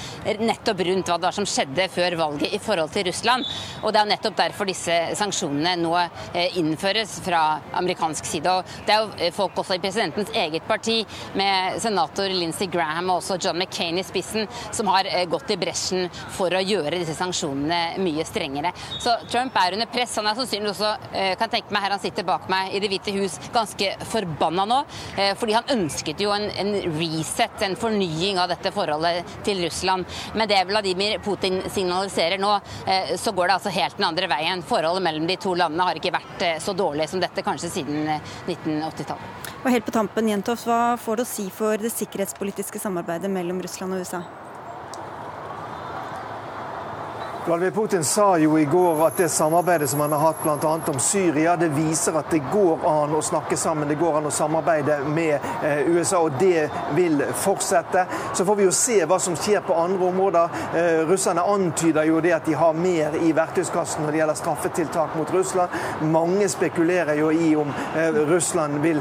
nettopp 0.43 0.83
rundt 0.89 1.09
hva 1.09 1.17
det 1.19 1.29
var 1.29 1.37
som 1.37 1.49
skjedde 1.49 1.89
før 1.93 2.19
valget 2.21 2.55
i 2.55 2.61
forhold 2.63 2.93
til 2.95 3.07
Russland. 3.09 3.47
Og 3.83 3.93
Det 3.93 4.03
er 4.03 4.11
nettopp 4.13 4.37
derfor 4.37 4.69
disse 4.69 4.97
sanksjonene 5.17 5.77
nå 5.81 5.95
eh, 5.97 6.59
innføres 6.61 7.19
fra 7.25 7.61
amerikansk 7.81 8.29
side. 8.29 8.53
Og 8.53 8.77
Det 8.87 8.95
er 8.95 9.07
jo 9.07 9.33
folk 9.39 9.63
også 9.63 9.79
i 9.79 9.83
presidentens 9.83 10.35
eget 10.37 10.67
parti, 10.69 10.99
med 11.39 11.81
senator 11.83 12.29
Lindsey 12.31 12.69
Graham 12.71 13.11
og 13.11 13.23
også 13.23 13.41
John 13.41 13.59
McCain 13.59 13.99
i 13.99 14.07
spissen, 14.07 14.47
som 14.75 14.91
har 14.93 15.09
gått 15.31 15.51
i 15.55 15.61
bresjen 15.61 16.11
for 16.37 16.53
å 16.53 16.66
gjøre 16.67 17.01
disse 17.01 17.17
sanksjonene 17.17 18.01
mye 18.03 18.25
strengere. 18.27 18.73
Så 19.03 19.15
Trump 19.31 19.57
er 19.61 19.77
under 19.77 19.91
press. 19.91 20.17
Han 20.21 20.29
er 20.31 20.39
sannsynligvis 20.39 20.77
også, 20.77 21.13
eh, 21.13 21.35
kan 21.39 21.53
tenke 21.53 21.73
meg 21.75 21.83
her 21.83 21.97
han 21.97 22.03
sitter 22.03 22.27
bak 22.27 22.49
meg 22.53 22.75
i 22.75 22.81
Det 22.81 22.91
hvite 22.91 23.15
hus, 23.17 23.39
ganske 23.53 23.93
forbanna 24.13 24.67
nå. 24.67 24.79
Eh, 25.17 25.35
fordi 25.35 25.57
han 25.57 25.73
ønsket 25.77 26.21
jo 26.21 26.31
en, 26.35 26.49
en 26.51 26.73
reset, 26.99 27.63
en 27.63 27.77
fornying 27.77 28.39
av 28.39 28.49
dette 28.53 28.73
forholdet 28.75 29.25
til 29.45 29.65
Russland. 29.65 30.07
Men 30.35 30.49
det 30.49 30.63
Vladimir 30.69 31.19
Putin 31.25 31.63
signaliserer 31.71 32.39
nå, 32.39 32.55
eh, 32.87 33.17
så 33.17 33.33
går 33.33 33.49
det 33.49 33.59
altså 33.59 33.75
helt 33.75 33.97
den 33.97 34.09
andre 34.09 34.31
veien. 34.31 34.63
Forholdet 34.63 35.03
mellom 35.03 35.27
de 35.27 35.37
to 35.37 35.55
landene 35.55 35.89
har 35.89 35.99
ikke 35.99 36.15
vært 36.15 36.47
så 36.63 36.75
dårlig 36.77 37.09
som 37.11 37.21
dette 37.21 37.43
kanskje 37.43 37.73
siden 37.81 38.07
1980-tallet. 38.47 39.53
Og 39.65 39.73
helt 39.73 39.87
på 39.87 39.95
tampen, 39.95 40.29
Jentoft, 40.31 40.67
Hva 40.67 40.97
får 40.99 41.21
det 41.21 41.27
å 41.27 41.31
si 41.31 41.47
for 41.51 41.79
det 41.81 41.93
sikkerhetspolitiske 41.95 42.81
samarbeidet 42.83 43.31
mellom 43.31 43.63
Russland 43.63 43.97
og 43.97 44.03
USA? 44.05 44.23
Vladimir 47.47 47.71
Putin 47.71 48.05
sa 48.05 48.39
jo 48.39 48.59
i 48.59 48.65
går 48.65 49.07
at 49.07 49.17
det 49.17 49.29
samarbeidet 49.29 49.91
som 49.91 50.01
han 50.01 50.13
har 50.13 50.19
hatt 50.19 50.43
bl.a. 50.43 50.81
om 50.87 50.99
Syria, 50.99 51.57
det 51.57 51.69
viser 51.69 52.17
at 52.19 52.31
det 52.31 52.41
går 52.51 52.83
an 52.91 53.13
å 53.15 53.21
snakke 53.23 53.55
sammen, 53.57 53.87
det 53.87 53.95
går 54.01 54.17
an 54.19 54.25
å 54.27 54.33
samarbeide 54.35 54.97
med 55.07 55.45
eh, 55.63 55.87
USA, 55.87 56.25
og 56.27 56.41
det 56.41 56.65
vil 56.97 57.23
fortsette. 57.39 58.03
Så 58.35 58.43
får 58.49 58.59
vi 58.59 58.67
jo 58.67 58.73
se 58.75 58.97
hva 59.07 59.19
som 59.23 59.37
skjer 59.39 59.63
på 59.63 59.77
andre 59.79 60.09
områder. 60.09 60.57
Eh, 60.75 61.05
russerne 61.07 61.45
antyder 61.53 62.09
jo 62.11 62.19
det 62.25 62.33
at 62.35 62.49
de 62.51 62.57
har 62.59 62.75
mer 62.75 63.15
i 63.23 63.31
verktøyskassen 63.39 64.03
når 64.03 64.11
det 64.11 64.21
gjelder 64.25 64.41
straffetiltak 64.43 65.15
mot 65.15 65.31
Russland. 65.37 65.79
Mange 66.03 66.51
spekulerer 66.51 67.15
jo 67.23 67.31
i 67.31 67.53
om 67.63 67.71
eh, 67.71 68.21
Russland 68.27 68.83
vil 68.83 68.99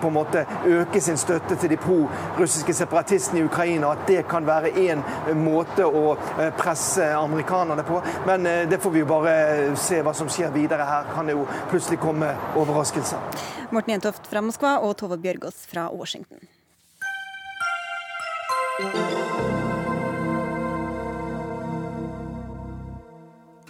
på 0.00 0.10
en 0.10 0.16
måte 0.18 0.44
øke 0.68 1.00
sin 1.00 1.16
støtte 1.16 1.56
til 1.56 1.72
de 1.72 1.80
pro-russiske 1.80 2.76
separatistene 2.76 3.40
i 3.40 3.48
Ukraina, 3.48 3.94
at 3.96 4.04
det 4.08 4.26
kan 4.28 4.44
være 4.44 4.74
én 4.84 5.00
måte 5.40 5.88
å 5.88 6.12
presse 6.60 7.08
amerikanerne 7.16 7.85
på. 7.88 8.00
Men 8.26 8.46
eh, 8.46 8.64
det 8.70 8.80
får 8.82 8.94
vi 8.94 9.02
jo 9.04 9.08
bare 9.10 9.36
se 9.80 10.02
hva 10.04 10.14
som 10.16 10.30
skjer 10.32 10.52
videre. 10.54 10.86
Her 10.86 11.08
kan 11.14 11.28
det 11.28 11.36
jo 11.36 11.46
plutselig 11.70 12.00
komme 12.02 12.32
overraskelser. 12.58 13.42
Morten 13.74 13.96
Jentoft 13.96 14.28
fra 14.30 14.42
Moskva 14.44 14.76
og 14.82 14.96
Tove 15.00 15.18
Bjørgaas 15.22 15.64
fra 15.70 15.88
Washington. 15.94 16.46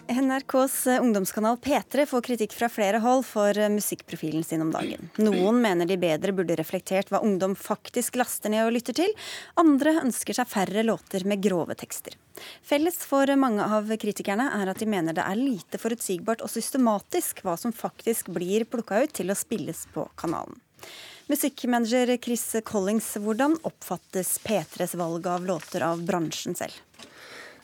NRKs 0.09 0.87
eh, 0.87 1.03
ungdomskanal 1.03 1.57
P3 1.57 2.07
får 2.07 2.23
kritikk 2.23 2.53
fra 2.55 2.69
flere 2.69 2.99
hold 3.03 3.25
for 3.27 3.59
eh, 3.59 3.71
musikkprofilen 3.73 4.45
sin 4.45 4.63
om 4.63 4.71
dagen. 4.71 5.11
Noen 5.19 5.59
mener 5.63 5.89
de 5.89 5.97
bedre 5.99 6.35
burde 6.37 6.57
reflektert 6.59 7.11
hva 7.11 7.23
ungdom 7.27 7.57
faktisk 7.59 8.19
laster 8.21 8.53
ned 8.53 8.67
og 8.69 8.77
lytter 8.77 8.97
til. 8.97 9.15
Andre 9.59 9.97
ønsker 10.05 10.39
seg 10.39 10.51
færre 10.51 10.85
låter 10.87 11.27
med 11.27 11.43
grove 11.43 11.75
tekster. 11.79 12.15
Felles 12.63 13.01
for 13.09 13.31
mange 13.41 13.67
av 13.67 13.91
kritikerne 13.99 14.49
er 14.61 14.71
at 14.71 14.83
de 14.83 14.91
mener 14.91 15.17
det 15.17 15.27
er 15.27 15.41
lite 15.41 15.81
forutsigbart 15.83 16.45
og 16.45 16.53
systematisk 16.53 17.43
hva 17.43 17.57
som 17.59 17.75
faktisk 17.75 18.31
blir 18.37 18.69
plukka 18.71 19.03
ut 19.03 19.17
til 19.17 19.33
å 19.33 19.39
spilles 19.39 19.87
på 19.95 20.07
kanalen. 20.21 20.61
Musikkmanager 21.27 22.13
Chris 22.23 22.45
Collings, 22.65 23.17
hvordan 23.19 23.57
oppfattes 23.67 24.37
P3s 24.45 24.95
valg 24.95 25.27
av 25.27 25.47
låter 25.49 25.83
av 25.83 26.05
bransjen 26.07 26.55
selv? 26.55 26.77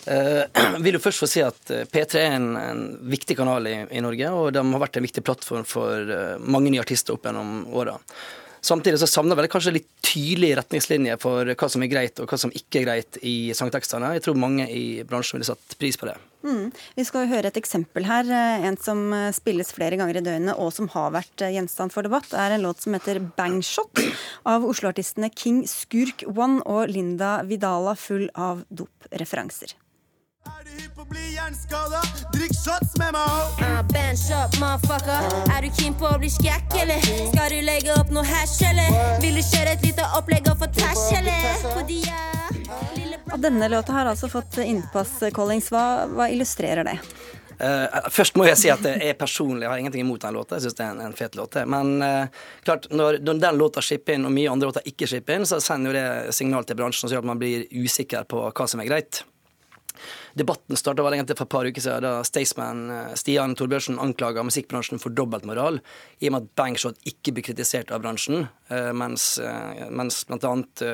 Jeg 0.03 0.49
uh, 0.59 0.79
vil 0.85 0.99
jo 0.99 1.03
først 1.03 1.23
få 1.23 1.29
si 1.31 1.43
at 1.47 1.71
eh, 1.71 1.87
P3 1.87 2.19
er 2.19 2.37
en, 2.37 2.53
en 2.59 2.85
viktig 3.13 3.37
kanal 3.39 3.69
i, 3.71 3.77
i, 3.87 4.03
Norge, 4.03 4.31
og 4.35 4.53
de 4.55 4.63
har 4.63 4.83
vært 4.83 4.99
en 4.99 5.07
viktig 5.07 5.23
plattform 5.23 5.67
for 5.69 6.11
uh, 6.11 6.39
mange 6.43 6.73
nye 6.73 6.83
artister 6.83 7.15
opp 7.15 7.29
gjennom 7.29 7.69
åra. 7.71 7.95
Samtidig 8.63 9.01
så 9.03 9.09
savner 9.11 9.39
vel 9.39 9.49
kanskje 9.51 9.75
litt 9.75 9.89
tydelige 10.07 10.61
retningslinjer 10.61 11.19
for 11.23 11.49
hva 11.59 11.69
som 11.71 11.83
er 11.83 11.91
greit 11.91 12.21
og 12.23 12.31
hva 12.31 12.39
som 12.39 12.53
ikke 12.55 12.79
er 12.79 12.87
greit 12.87 13.19
i 13.27 13.51
sangtekstene. 13.59 14.13
Jeg 14.15 14.23
tror 14.23 14.39
mange 14.39 14.69
i 14.71 15.03
bransjen 15.07 15.39
ville 15.39 15.49
satt 15.49 15.75
pris 15.81 15.99
på 15.99 16.07
det. 16.07 16.15
Mm. 16.47 16.71
Vi 16.95 17.07
skal 17.07 17.27
høre 17.31 17.51
et 17.51 17.59
eksempel 17.59 18.07
her. 18.07 18.31
En 18.63 18.79
som 18.79 19.03
spilles 19.35 19.75
flere 19.75 19.99
ganger 19.99 20.21
i 20.21 20.23
døgnet 20.23 20.63
og 20.63 20.71
som 20.79 20.91
har 20.95 21.11
vært 21.19 21.43
gjenstand 21.43 21.95
for 21.95 22.07
debatt, 22.07 22.31
er 22.39 22.55
en 22.55 22.63
låt 22.69 22.87
som 22.87 22.95
heter 22.95 23.19
Bangshot 23.35 24.05
av 24.47 24.67
Oslo-artistene 24.71 25.35
King 25.35 25.65
Skurk 25.67 26.23
One 26.31 26.63
og 26.63 26.87
Linda 26.95 27.41
Vidala, 27.43 27.99
full 27.99 28.29
av 28.39 28.63
dopreferanser. 28.71 29.75
Er 30.63 30.69
du 30.71 30.79
hypp 30.79 30.93
på 30.95 31.03
å 31.03 31.09
bli 31.11 31.23
hjerneskada? 31.33 32.01
Drikk 32.31 32.53
shots 32.55 32.93
med 33.01 33.17
meg, 33.17 33.31
òg. 33.35 33.63
Uh, 33.65 33.81
bench 33.89 34.29
up, 34.31 34.53
motherfucker. 34.63 35.25
Er 35.51 35.65
du 35.67 35.73
keen 35.75 35.97
på 35.99 36.07
å 36.07 36.21
bli 36.23 36.29
skækk, 36.31 36.77
eller? 36.85 37.07
Skal 37.33 37.49
du 37.51 37.65
legge 37.67 37.97
opp 37.97 38.13
noe 38.15 38.23
hash, 38.29 38.61
eller? 38.69 38.95
Vil 39.25 39.41
du 39.41 39.43
kjøre 39.43 39.73
et 39.75 39.83
lite 39.89 40.07
opplegg 40.21 40.47
og 40.53 40.61
få 40.61 40.69
tæsj, 40.77 41.03
eller? 41.19 41.49
Fordi 41.65 41.99
jeg 42.05 43.09
og 43.33 43.43
denne 43.43 43.67
låta 43.73 43.97
har 43.97 44.13
altså 44.13 44.31
fått 44.31 44.61
innpass, 44.63 45.17
Collings. 45.35 45.73
Hva, 45.75 46.05
hva 46.13 46.29
illustrerer 46.31 46.87
det? 46.87 46.95
Uh, 47.59 48.07
først 48.15 48.39
må 48.39 48.47
jeg 48.47 48.63
si 48.63 48.71
at 48.71 48.87
jeg 48.87 49.19
personlig 49.19 49.67
har 49.67 49.83
ingenting 49.83 50.07
imot 50.07 50.23
den 50.23 50.39
låta. 50.39 50.61
Jeg 50.61 50.69
syns 50.69 50.79
det 50.79 50.87
er 50.87 50.95
en, 50.95 51.03
en, 51.09 51.19
fet 51.19 51.41
låt. 51.41 51.59
Men 51.75 51.97
uh, 52.07 52.47
klart, 52.63 52.87
når, 52.95 53.19
når, 53.27 53.43
den 53.49 53.59
låta 53.59 53.83
skipper 53.83 54.15
inn, 54.15 54.31
og 54.31 54.39
mye 54.39 54.55
andre 54.55 54.71
låter 54.71 54.87
ikke 54.95 55.11
skipper 55.11 55.41
inn, 55.41 55.51
så 55.51 55.59
sender 55.59 55.91
jo 55.91 55.99
det 55.99 56.39
signal 56.39 56.71
til 56.71 56.79
bransjen 56.79 57.09
som 57.09 57.17
gjør 57.17 57.27
at 57.27 57.33
man 57.35 57.43
blir 57.43 57.67
usikker 57.75 58.31
på 58.31 58.47
hva 58.47 58.71
som 58.71 58.87
er 58.87 58.93
greit. 58.95 59.25
Debatten 60.39 60.79
starta 60.79 61.05
for 61.05 61.45
et 61.45 61.49
par 61.51 61.69
uker 61.69 61.83
siden, 61.85 62.05
da 62.07 62.25
Staysman 62.25 62.85
eh, 62.91 63.15
Stian 63.21 63.57
Torbjørnsen 63.59 64.01
anklaga 64.01 64.45
musikkbransjen 64.47 65.01
for 65.03 65.13
dobbeltmoral, 65.13 65.81
i 66.21 66.29
og 66.31 66.37
med 66.37 66.47
at 66.47 66.55
Bangshot 66.57 67.01
ikke 67.09 67.35
blir 67.37 67.49
kritisert 67.51 67.93
av 67.93 68.03
bransjen, 68.05 68.47
eh, 68.73 68.93
mens, 68.97 69.37
eh, 69.39 69.89
mens 69.91 70.25
annet 70.31 70.87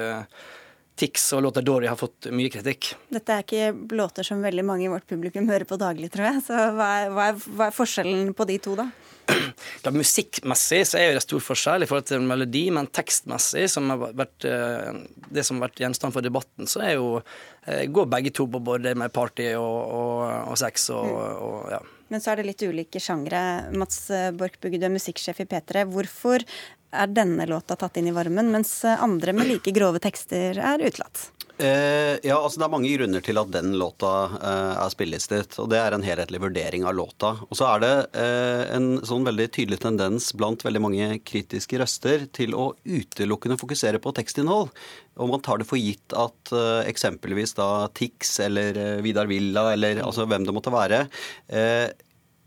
Tix 0.99 1.29
og 1.37 1.45
låta 1.45 1.63
Dory 1.63 1.87
har 1.87 1.99
fått 1.99 2.27
mye 2.35 2.51
kritikk. 2.51 2.91
Dette 3.15 3.31
er 3.31 3.45
ikke 3.45 3.95
låter 3.95 4.27
som 4.27 4.43
veldig 4.43 4.65
mange 4.67 4.89
i 4.89 4.91
vårt 4.91 5.07
publikum 5.07 5.47
hører 5.47 5.69
på 5.69 5.79
daglig, 5.79 6.11
tror 6.11 6.27
jeg. 6.27 6.43
Så 6.49 6.59
hva 6.75 6.89
er, 6.97 7.13
hva 7.15 7.29
er, 7.31 7.45
hva 7.55 7.69
er 7.69 7.77
forskjellen 7.77 8.33
på 8.35 8.47
de 8.51 8.57
to, 8.65 8.75
da? 8.81 8.89
Ja, 9.85 9.93
musikkmessig 9.95 10.83
så 10.91 10.99
er 11.01 11.15
det 11.17 11.23
stor 11.25 11.43
forskjell 11.43 11.85
i 11.85 11.89
forhold 11.89 12.09
til 12.11 12.25
melodi, 12.25 12.67
men 12.75 12.89
tekstmessig, 12.93 13.67
som 13.73 13.89
har 13.93 14.11
vært, 14.17 14.47
eh, 14.49 14.99
det 15.33 15.45
som 15.47 15.59
har 15.59 15.69
vært 15.69 15.83
gjenstand 15.85 16.15
for 16.17 16.25
debatten, 16.25 16.69
så 16.69 16.83
er 16.85 16.97
jo, 16.97 17.23
eh, 17.67 17.87
går 17.89 18.09
begge 18.11 18.33
to 18.37 18.49
på 18.51 18.61
både 18.65 18.95
med 18.99 19.13
party 19.15 19.53
og, 19.59 19.79
og, 20.01 20.25
og 20.53 20.59
sex 20.61 20.91
og, 20.95 21.07
mm. 21.09 21.47
og, 21.49 21.71
ja. 21.77 21.81
Men 22.09 22.25
så 22.25 22.33
er 22.33 22.41
det 22.41 22.47
litt 22.49 22.63
ulike 22.65 23.01
sjangre. 23.05 23.41
Mats 23.77 24.07
Borchbugge, 24.39 24.81
du 24.81 24.87
er 24.89 24.95
musikksjef 24.95 25.43
i 25.45 25.49
P3. 25.51 25.83
Hvorfor 25.93 26.45
er 26.91 27.11
denne 27.13 27.47
låta 27.49 27.77
tatt 27.77 27.99
inn 28.01 28.09
i 28.11 28.15
varmen, 28.17 28.53
mens 28.53 28.81
andre 28.85 29.35
med 29.37 29.51
like 29.51 29.75
grove 29.77 30.01
tekster 30.03 30.59
er 30.59 30.85
utelatt? 30.85 31.29
Eh, 31.59 32.15
ja, 32.23 32.37
altså 32.39 32.61
Det 32.61 32.67
er 32.69 32.71
mange 32.71 32.91
grunner 32.93 33.23
til 33.25 33.39
at 33.41 33.51
den 33.51 33.73
låta 33.81 34.13
eh, 34.39 34.75
er 34.79 34.93
spillelistet. 34.95 35.57
og 35.59 35.67
Det 35.73 35.81
er 35.81 35.95
en 35.95 36.07
helhetlig 36.07 36.41
vurdering 36.45 36.87
av 36.87 36.95
låta. 36.95 37.33
Og 37.49 37.59
så 37.59 37.67
er 37.73 37.83
det 37.83 37.95
eh, 38.23 38.63
en 38.77 38.89
sånn 39.07 39.27
veldig 39.27 39.49
tydelig 39.57 39.81
tendens 39.83 40.31
blant 40.39 40.63
veldig 40.63 40.83
mange 40.85 41.11
kritiske 41.27 41.81
røster 41.83 42.29
til 42.31 42.55
å 42.55 42.71
utelukkende 42.87 43.59
fokusere 43.59 43.99
på 44.03 44.15
tekstinnhold. 44.15 44.71
Og 45.19 45.33
man 45.33 45.43
tar 45.43 45.59
det 45.59 45.67
for 45.67 45.83
gitt 45.83 46.15
at 46.15 46.55
eh, 46.55 46.87
eksempelvis 46.93 47.57
da 47.59 47.89
Tix 47.91 48.37
eller 48.47 48.79
eh, 48.79 49.01
Vidar 49.03 49.27
Villa 49.31 49.73
eller 49.75 50.05
altså 50.05 50.29
hvem 50.31 50.47
det 50.47 50.55
måtte 50.55 50.75
være, 50.75 51.09
eh, 51.51 51.89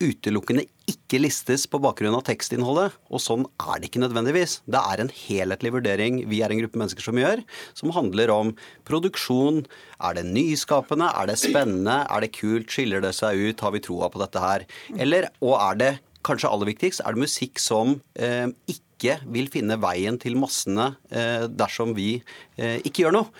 utelukkende 0.01 0.65
ikke 0.91 1.21
listes 1.21 1.67
på 1.69 1.79
bakgrunn 1.83 2.15
av 2.17 2.25
tekstinnholdet. 2.27 2.97
Og 3.13 3.21
sånn 3.23 3.45
er 3.61 3.79
det 3.79 3.89
ikke 3.89 4.03
nødvendigvis. 4.03 4.59
Det 4.65 4.81
er 4.81 5.03
en 5.03 5.13
helhetlig 5.13 5.73
vurdering 5.77 6.21
vi 6.31 6.41
er 6.43 6.53
en 6.53 6.61
gruppe 6.63 6.81
mennesker 6.81 7.05
som 7.05 7.19
gjør, 7.21 7.43
som 7.77 7.93
handler 7.95 8.33
om 8.33 8.53
produksjon. 8.89 9.63
Er 10.01 10.17
det 10.17 10.27
nyskapende? 10.29 11.09
Er 11.13 11.31
det 11.31 11.39
spennende? 11.41 12.01
Er 12.09 12.25
det 12.25 12.33
kult? 12.37 12.71
Skiller 12.71 13.03
det 13.03 13.13
seg 13.17 13.39
ut? 13.39 13.63
Har 13.63 13.75
vi 13.75 13.83
troa 13.83 14.11
på 14.11 14.21
dette 14.23 14.43
her? 14.43 14.67
Eller, 14.97 15.29
og 15.43 15.57
er 15.59 15.81
det 15.81 15.91
kanskje 16.25 16.51
aller 16.51 16.69
viktigst, 16.69 17.01
er 17.01 17.15
det 17.15 17.23
musikk 17.23 17.61
som 17.61 17.97
eh, 18.13 18.47
ikke 18.69 19.17
vil 19.33 19.49
finne 19.53 19.79
veien 19.81 20.19
til 20.21 20.37
massene 20.37 20.91
eh, 21.09 21.47
dersom 21.49 21.95
vi 21.97 22.13
eh, 22.57 22.77
ikke 22.85 23.07
gjør 23.07 23.21
noe? 23.21 23.31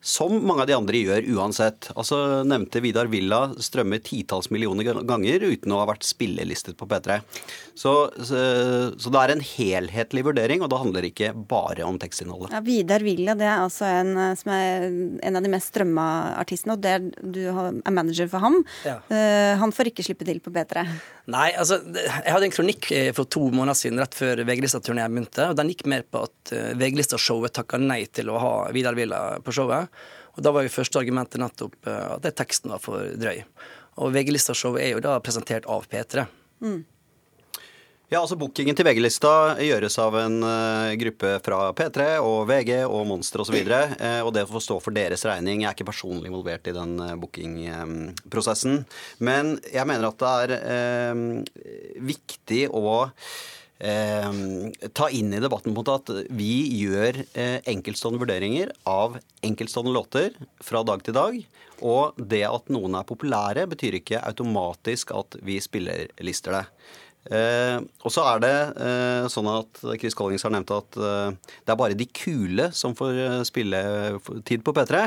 Som 0.00 0.46
mange 0.46 0.62
av 0.62 0.68
de 0.70 0.76
andre 0.76 0.98
gjør 1.02 1.24
uansett. 1.34 1.88
Altså 1.98 2.44
Nevnte 2.46 2.78
Vidar 2.78 3.08
Villa 3.10 3.48
strømmer 3.58 3.98
titalls 3.98 4.46
millioner 4.54 4.86
ganger 5.02 5.42
uten 5.42 5.74
å 5.74 5.80
ha 5.80 5.88
vært 5.90 6.06
spillelistet 6.06 6.78
på 6.78 6.86
P3. 6.86 7.18
Så, 7.74 7.92
så, 8.22 8.38
så, 8.94 9.10
det 9.14 9.20
er 9.20 9.32
en 9.34 9.42
helhetlig 9.42 10.22
vurdering, 10.26 10.62
og 10.62 10.70
det 10.70 10.78
handler 10.78 11.08
ikke 11.08 11.32
bare 11.50 11.86
om 11.86 11.98
tekstinnholdet. 11.98 12.54
Ja, 12.54 12.62
Vidar 12.62 13.02
Villa 13.06 13.34
det 13.38 13.48
er 13.50 13.64
altså 13.64 13.88
en 13.90 14.14
eh, 14.18 14.32
som 14.38 14.52
er 14.54 14.86
en 15.26 15.38
av 15.38 15.44
de 15.44 15.50
mest 15.50 15.72
strømma 15.72 16.06
artistene, 16.38 16.78
og 16.78 16.86
er, 16.86 17.02
du 17.18 17.40
er 17.50 17.94
manager 17.94 18.30
for 18.30 18.42
ham. 18.42 18.60
Ja. 18.86 19.00
Uh, 19.10 19.58
han 19.58 19.74
får 19.74 19.90
ikke 19.92 20.06
slippe 20.06 20.26
til 20.26 20.38
på 20.42 20.54
P3. 20.54 20.86
Nei, 21.34 21.50
altså 21.58 21.80
jeg 21.82 22.32
hadde 22.32 22.48
en 22.48 22.54
kronikk 22.54 22.90
eh, 22.94 23.10
for 23.16 23.30
to 23.30 23.48
måneder 23.50 23.78
siden 23.78 24.02
rett 24.02 24.14
før 24.14 24.42
VG-lista-turneen 24.46 25.14
begynte. 25.14 25.50
og 25.50 25.58
Den 25.58 25.74
gikk 25.74 25.86
mer 25.90 26.06
på 26.06 26.22
at 26.26 26.54
VG-lista-showet 26.78 27.58
takka 27.58 27.82
nei 27.82 28.04
til 28.14 28.30
å 28.30 28.38
ha 28.42 28.52
Vidar 28.74 28.98
Villa 28.98 29.22
på 29.44 29.54
showet. 29.54 29.87
Og 30.36 30.44
Da 30.46 30.52
var 30.54 30.62
jo 30.62 30.70
første 30.70 31.00
argumentet 31.00 31.42
nettopp 31.42 31.74
at 31.88 32.22
det 32.22 32.36
teksten 32.38 32.70
var 32.70 32.82
for 32.82 33.16
drøy. 33.18 33.42
Og 33.98 34.14
VG-lista-showet 34.14 34.84
er 34.84 34.94
jo 34.94 35.02
da 35.02 35.16
presentert 35.24 35.66
av 35.66 35.88
P3. 35.90 36.28
Mm. 36.62 36.84
Ja, 38.08 38.22
altså 38.22 38.38
Bookingen 38.40 38.72
til 38.72 38.86
VG-lista 38.88 39.30
gjøres 39.60 39.98
av 40.00 40.14
en 40.16 40.38
uh, 40.40 40.94
gruppe 40.96 41.34
fra 41.44 41.58
P3 41.76 42.06
og 42.24 42.46
VG 42.48 42.70
og 42.86 43.02
Monster 43.10 43.42
osv. 43.44 43.58
Og, 43.58 43.68
så 43.68 43.80
uh, 44.00 44.22
og 44.24 44.30
det 44.32 44.46
får 44.48 44.64
stå 44.64 44.78
for 44.80 44.96
deres 44.96 45.26
regning. 45.28 45.60
Jeg 45.60 45.68
er 45.68 45.76
ikke 45.76 45.90
personlig 45.90 46.30
involvert 46.30 46.70
i 46.70 46.72
den 46.72 46.94
uh, 47.02 47.12
bookingprosessen. 47.20 48.80
Men 49.20 49.58
jeg 49.68 49.84
mener 49.90 50.08
at 50.08 50.24
det 50.24 50.58
er 50.72 51.20
viktig 52.08 52.64
å 52.72 52.96
eh, 53.78 54.28
ta 54.94 55.08
inn 55.14 55.32
i 55.34 55.42
debatten 55.42 55.76
på 55.76 55.84
at 55.92 56.12
vi 56.34 56.52
gjør 56.82 57.22
eh, 57.32 57.58
enkeltstående 57.70 58.22
vurderinger 58.22 58.72
av 58.88 59.18
enkeltstående 59.46 59.94
låter 59.94 60.36
fra 60.64 60.84
dag 60.86 61.04
til 61.06 61.16
dag. 61.16 61.40
Og 61.78 62.16
det 62.18 62.42
at 62.48 62.72
noen 62.74 62.96
er 62.98 63.06
populære, 63.06 63.68
betyr 63.70 64.00
ikke 64.00 64.24
automatisk 64.26 65.12
at 65.14 65.38
vi 65.46 65.60
spiller 65.62 66.08
lister 66.26 66.56
det. 66.58 66.64
Eh, 67.28 67.76
og 68.06 68.12
så 68.12 68.24
er 68.30 68.40
det 68.40 68.54
eh, 68.80 69.26
sånn 69.28 69.48
at 69.52 69.82
Chris 70.00 70.16
Collings 70.16 70.46
har 70.46 70.52
nevnt 70.54 70.72
at 70.72 70.96
eh, 70.96 71.34
det 71.66 71.74
er 71.74 71.80
bare 71.80 71.98
de 71.98 72.06
kule 72.08 72.70
som 72.72 72.96
får 72.96 73.44
spille 73.48 73.82
spilletid 74.28 74.64
på 74.64 74.72
P3. 74.76 75.04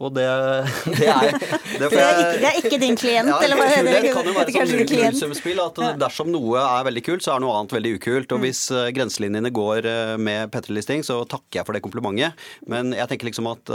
Og 0.00 0.14
det, 0.16 0.24
det 0.96 1.06
er 1.12 1.26
det, 1.36 1.78
det, 1.78 1.86
er 1.86 1.92
ikke, 1.92 2.28
det, 2.40 2.48
er 2.48 2.58
ikke, 2.62 2.80
din 2.80 2.96
klient, 2.98 3.28
ja, 3.28 3.36
eller 3.44 3.60
hva 3.60 3.66
heter 3.68 3.86
det? 3.86 4.00
Det 4.08 4.12
kan 4.14 4.26
jo 4.26 4.34
være 4.38 4.54
sånn 4.54 4.94
nullsumspill 5.04 5.60
at 5.62 5.80
dersom 6.00 6.30
noe 6.32 6.62
er 6.62 6.86
veldig 6.88 7.04
kult, 7.06 7.24
så 7.26 7.34
er 7.34 7.44
noe 7.44 7.58
annet 7.58 7.74
veldig 7.76 7.92
ukult. 7.98 8.32
Og 8.32 8.40
mm. 8.40 8.46
hvis 8.46 8.62
grenselinjene 8.96 9.52
går 9.54 9.90
med 10.22 10.54
P3-listing, 10.54 11.04
så 11.06 11.20
takker 11.28 11.60
jeg 11.60 11.68
for 11.68 11.76
det 11.76 11.84
komplimentet. 11.84 12.46
Men 12.70 12.94
jeg 12.96 13.12
tenker 13.12 13.28
liksom 13.28 13.50
at 13.52 13.74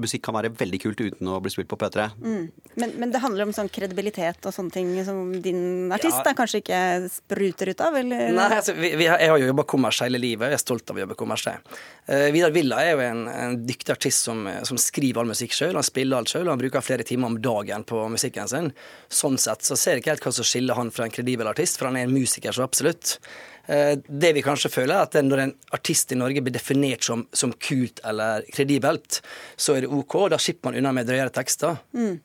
musikk 0.00 0.24
kan 0.28 0.38
være 0.38 0.52
veldig 0.62 0.82
kult 0.86 1.02
uten 1.02 1.32
å 1.32 1.40
bli 1.42 1.52
spilt 1.52 1.70
på 1.72 1.80
P3. 1.80 2.12
Mm. 2.22 2.44
Men, 2.78 2.94
men, 3.02 3.10
det 3.12 3.20
handler 3.24 3.48
om 3.48 3.56
sånn 3.56 3.72
kredibilitet 3.72 4.46
og 4.46 4.54
sånne 4.54 4.72
ting 4.72 4.94
som 5.04 5.34
din 5.42 5.90
artist 5.92 6.22
ja. 6.22 6.30
er 6.30 6.38
kanskje 6.38 6.62
ikke 6.62 6.82
spruter 7.10 7.70
ut 7.72 7.80
av, 7.80 7.96
eller? 7.96 8.32
Nei, 8.36 8.48
altså, 8.56 8.74
vi, 8.76 8.92
vi 8.98 9.06
har, 9.10 9.20
jeg 9.22 9.32
har 9.32 9.40
jo 9.40 9.48
jobba 9.50 9.64
kommers 9.68 10.00
hele 10.04 10.20
livet, 10.20 10.46
og 10.46 10.52
jeg 10.52 10.58
er 10.58 10.62
stolt 10.62 10.92
av 10.92 10.98
å 10.98 11.02
jobbe 11.02 11.16
kommers. 11.18 11.46
Uh, 11.48 12.28
Vidar 12.34 12.54
Villa 12.54 12.80
er 12.84 12.92
jo 12.92 13.02
en, 13.04 13.22
en 13.28 13.56
dyktig 13.68 13.94
artist 13.94 14.28
som, 14.28 14.44
som 14.68 14.80
skriver 14.80 15.22
all 15.22 15.30
musikk 15.32 15.56
sjøl. 15.56 15.76
Han 15.78 15.86
spiller 15.86 16.20
alt 16.20 16.32
sjøl, 16.32 16.46
og 16.46 16.54
han 16.54 16.62
bruker 16.64 16.84
flere 16.84 17.06
timer 17.08 17.32
om 17.32 17.38
dagen 17.42 17.86
på 17.88 18.02
musikken 18.12 18.50
sin. 18.50 18.72
Sånn 19.12 19.38
sett 19.40 19.66
så 19.66 19.78
ser 19.78 19.96
jeg 19.96 20.04
ikke 20.04 20.14
helt 20.14 20.26
hva 20.28 20.34
som 20.38 20.48
skiller 20.48 20.78
han 20.78 20.92
fra 20.94 21.06
en 21.08 21.14
kredibel 21.14 21.50
artist, 21.50 21.78
for 21.80 21.90
han 21.90 22.00
er 22.00 22.08
en 22.08 22.16
musiker 22.16 22.54
så 22.54 22.66
absolutt. 22.66 23.18
Uh, 23.68 23.94
det 24.06 24.34
vi 24.36 24.44
kanskje 24.44 24.72
føler, 24.72 24.96
er 24.96 25.06
at 25.06 25.18
når 25.22 25.46
en 25.46 25.54
artist 25.76 26.12
i 26.12 26.18
Norge 26.18 26.42
blir 26.44 26.54
definert 26.54 27.06
som, 27.06 27.26
som 27.32 27.54
kult 27.56 28.02
eller 28.08 28.44
kredibelt, 28.52 29.22
så 29.56 29.78
er 29.78 29.86
det 29.86 29.94
OK. 29.94 30.18
og 30.24 30.34
Da 30.34 30.40
slipper 30.42 30.70
man 30.70 30.82
unna 30.82 30.94
med 30.96 31.10
drøyere 31.10 31.34
tekster. 31.34 31.82
Mm. 31.96 32.20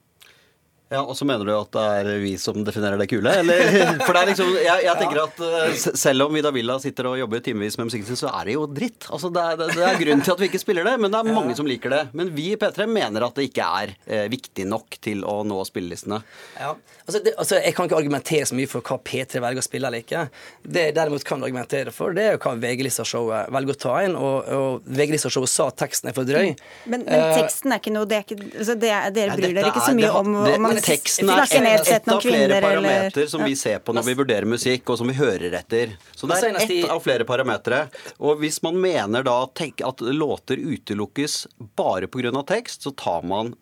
Ja, 0.90 1.02
Og 1.04 1.18
så 1.20 1.26
mener 1.28 1.44
du 1.44 1.52
at 1.52 1.72
det 1.76 1.86
er 2.00 2.22
vi 2.22 2.34
som 2.40 2.62
definerer 2.64 3.00
det 3.00 3.10
kule? 3.12 3.32
Eller? 3.42 3.72
For 4.06 4.16
det 4.16 4.22
er 4.22 4.30
liksom, 4.30 4.52
jeg, 4.56 4.84
jeg 4.86 5.00
tenker 5.02 5.20
at 5.26 5.42
uh, 5.44 5.88
Selv 6.00 6.28
om 6.28 6.38
Vida 6.38 6.52
Villa 6.56 6.78
sitter 6.80 7.10
og 7.12 7.18
jobber 7.20 7.44
timevis 7.44 7.76
med 7.80 7.90
musikken 7.90 8.08
sin, 8.08 8.20
så 8.20 8.32
er 8.32 8.48
det 8.48 8.56
jo 8.56 8.64
dritt. 8.72 9.10
Altså, 9.12 9.32
det, 9.34 9.44
er, 9.44 9.74
det 9.76 9.84
er 9.84 10.00
grunnen 10.00 10.24
til 10.24 10.36
at 10.36 10.44
vi 10.44 10.48
ikke 10.48 10.62
spiller 10.64 10.88
det, 10.88 10.96
men 11.04 11.12
det 11.12 11.20
er 11.20 11.36
mange 11.36 11.58
som 11.60 11.68
liker 11.68 11.92
det. 11.92 12.02
Men 12.16 12.32
vi 12.36 12.54
i 12.54 12.60
P3 12.60 12.88
mener 12.88 13.26
at 13.28 13.36
det 13.36 13.50
ikke 13.50 13.68
er 13.82 13.94
eh, 14.06 14.28
viktig 14.32 14.68
nok 14.72 15.00
til 15.04 15.26
å 15.28 15.42
nå 15.48 15.60
spillelistene. 15.68 16.22
Ja, 16.56 16.72
altså, 17.04 17.22
det, 17.26 17.36
altså, 17.36 17.60
Jeg 17.60 17.76
kan 17.76 17.90
ikke 17.90 18.00
argumentere 18.00 18.48
så 18.48 18.56
mye 18.56 18.72
for 18.72 18.88
hva 18.88 19.00
P3 19.04 19.44
velger 19.44 19.64
å 19.64 19.68
spille 19.68 19.92
eller 19.92 20.06
ikke. 20.06 20.24
Det 20.64 20.88
jeg 20.88 20.96
derimot 20.96 21.28
kan 21.28 21.44
argumentere 21.44 21.92
for, 21.96 22.16
det 22.16 22.30
er 22.30 22.38
jo 22.38 22.42
hva 22.46 22.56
VG-lista-showet 22.64 23.52
velger 23.58 23.76
å 23.76 23.82
ta 23.84 23.98
inn. 24.08 24.16
Og, 24.16 24.52
og 24.56 24.88
VG-lista-showet 24.88 25.52
sa 25.52 25.68
at 25.74 25.80
teksten 25.84 26.14
er 26.14 26.16
for 26.16 26.28
drøy. 26.28 26.56
Men, 26.88 27.04
men 27.04 27.12
uh, 27.12 27.36
teksten 27.42 27.76
er 27.76 27.84
ikke 27.84 27.96
noe 27.98 28.08
det 28.08 28.22
er 28.22 28.26
ikke, 28.28 28.40
altså, 28.54 28.80
det 28.80 28.96
er, 28.96 29.12
Dere 29.18 29.36
bryr 29.36 29.56
dere 29.56 29.76
ikke 29.76 29.84
så 29.84 29.96
mye 29.98 30.16
om, 30.16 30.34
om 30.48 30.77
men 30.78 30.86
teksten 30.86 31.32
er 31.34 31.44
et, 31.80 31.90
et 31.98 32.10
av 32.14 32.22
flere 32.24 32.60
parametere 32.64 33.28
som 33.32 33.44
vi 33.46 33.56
ser 33.60 33.82
på 33.84 33.96
når 33.96 34.06
vi 34.08 34.16
vurderer 34.22 34.50
musikk, 34.50 34.88
og 34.94 35.00
som 35.02 35.10
vi 35.10 35.18
hører 35.18 35.56
etter. 35.60 35.96
Så 36.16 36.30
det 36.30 36.40
er 36.46 36.60
ett 36.62 36.92
av 36.94 37.02
flere 37.04 37.28
parametere. 37.28 37.88
Og 38.22 38.42
hvis 38.44 38.62
man 38.66 38.78
mener 38.82 39.26
da 39.28 39.40
at 39.48 40.04
låter 40.06 40.62
utelukkes 40.62 41.46
bare 41.80 42.10
pga. 42.12 42.32
tekst, 42.48 42.86
så 42.86 42.92
tar 42.92 43.26
man 43.26 43.56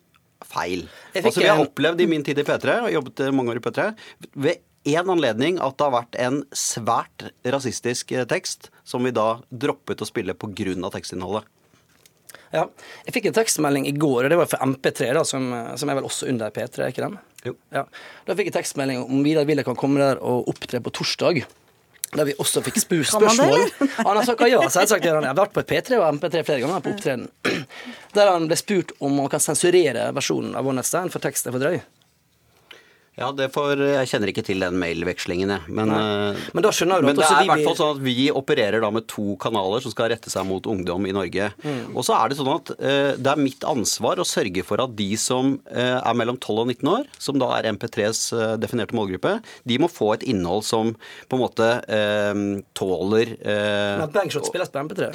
feil. 0.44 0.86
Altså, 1.14 1.40
vi 1.40 1.48
har 1.48 1.62
opplevd 1.62 2.00
i 2.00 2.06
min 2.10 2.24
tid 2.24 2.38
i 2.38 2.44
P3, 2.46 2.80
og 2.86 2.92
jobbet 2.92 3.26
mange 3.34 3.54
år 3.54 3.60
i 3.60 3.64
P3, 3.64 3.90
ved 4.34 4.62
én 4.86 5.10
anledning 5.10 5.58
at 5.62 5.76
det 5.78 5.86
har 5.88 5.94
vært 5.94 6.18
en 6.22 6.40
svært 6.54 7.28
rasistisk 7.44 8.12
eh, 8.14 8.26
tekst 8.28 8.70
som 8.86 9.02
vi 9.06 9.14
da 9.14 9.40
droppet 9.50 10.02
å 10.02 10.08
spille 10.08 10.36
pga. 10.38 10.90
tekstinnholdet. 10.94 11.48
Ja, 12.56 12.64
Jeg 13.04 13.16
fikk 13.16 13.28
en 13.28 13.36
tekstmelding 13.36 13.86
i 13.90 13.94
går, 13.96 14.24
og 14.24 14.32
det 14.32 14.38
var 14.40 14.48
for 14.48 14.64
MP3, 14.64 15.12
da, 15.18 15.22
som, 15.28 15.50
som 15.76 15.92
er 15.92 15.98
vel 15.98 16.08
også 16.08 16.30
under 16.30 16.54
P3, 16.54 16.88
ikke 16.88 17.04
den? 17.04 17.18
Jo. 17.44 17.52
Ja. 17.74 17.84
Da 18.26 18.36
fikk 18.38 18.50
jeg 18.50 18.56
tekstmelding 18.56 19.04
om 19.04 19.22
Vidar 19.26 19.46
Villa 19.48 19.64
kan 19.66 19.78
komme 19.78 20.00
der 20.02 20.22
og 20.24 20.48
opptre 20.50 20.80
på 20.82 20.94
torsdag. 20.96 21.44
Der 22.14 22.28
vi 22.28 22.36
også 22.38 22.62
fikk 22.64 22.78
spørsmål. 22.80 23.66
Han 23.98 24.12
har 24.14 24.22
sagt 24.24 24.44
ja, 24.48 24.60
selvsagt. 24.70 25.04
Jeg 25.04 25.16
har 25.16 25.36
vært 25.36 25.54
på 25.56 25.64
P3 25.66 25.98
og 25.98 26.06
MP3 26.16 26.44
flere 26.46 26.62
ganger 26.62 26.84
på 26.84 26.92
opptreden. 26.94 27.26
Der 28.16 28.30
han 28.30 28.46
ble 28.48 28.56
spurt 28.56 28.94
om 29.04 29.18
han 29.20 29.28
kan 29.32 29.42
sensurere 29.42 30.06
versjonen 30.16 30.54
av 30.56 30.64
One 30.66 30.80
Night 30.80 30.88
Stand 30.88 31.12
for 31.12 31.24
teksten 31.24 31.50
er 31.50 31.56
for 31.56 31.64
drøy. 31.66 31.80
Ja, 33.16 33.30
det 33.32 33.46
får, 33.54 33.80
Jeg 33.80 34.08
kjenner 34.10 34.28
ikke 34.28 34.42
til 34.44 34.60
den 34.60 34.74
mailvekslingen, 34.76 35.48
jeg. 35.54 35.72
Men, 35.72 35.88
eh, 35.94 36.40
men, 36.52 36.64
da 36.64 36.72
skjønner 36.74 37.00
du 37.00 37.06
men 37.08 37.16
det 37.16 37.24
er 37.24 37.46
i 37.46 37.48
hvert 37.48 37.64
fall 37.64 37.78
sånn 37.78 37.94
at 37.94 38.02
vi 38.04 38.26
opererer 38.28 38.84
da 38.84 38.90
med 38.92 39.06
to 39.08 39.38
kanaler 39.40 39.80
som 39.80 39.94
skal 39.94 40.10
rette 40.12 40.28
seg 40.32 40.44
mot 40.44 40.68
ungdom 40.68 41.08
i 41.08 41.14
Norge. 41.16 41.48
Mm. 41.64 41.94
Og 41.94 42.04
så 42.04 42.12
er 42.18 42.28
det 42.28 42.36
sånn 42.36 42.52
at 42.52 42.74
uh, 42.76 43.16
det 43.16 43.32
er 43.32 43.40
mitt 43.40 43.64
ansvar 43.64 44.20
å 44.20 44.28
sørge 44.28 44.66
for 44.68 44.84
at 44.84 44.92
de 44.98 45.08
som 45.20 45.54
uh, 45.70 45.96
er 45.96 46.18
mellom 46.20 46.36
12 46.36 46.60
og 46.66 46.68
19 46.74 46.92
år, 46.92 47.08
som 47.28 47.40
da 47.40 47.48
er 47.56 47.70
MP3s 47.72 48.20
uh, 48.36 48.44
definerte 48.60 48.96
målgruppe, 48.98 49.38
de 49.64 49.80
må 49.80 49.88
få 49.88 50.12
et 50.18 50.28
innhold 50.28 50.66
som 50.68 50.92
på 51.26 51.38
en 51.38 51.44
måte 51.46 51.66
tåler 52.76 53.32
Men 53.40 54.12
Bangshot 54.12 54.48
spilles 54.48 54.70
på 54.72 54.82
MP3? 54.84 55.08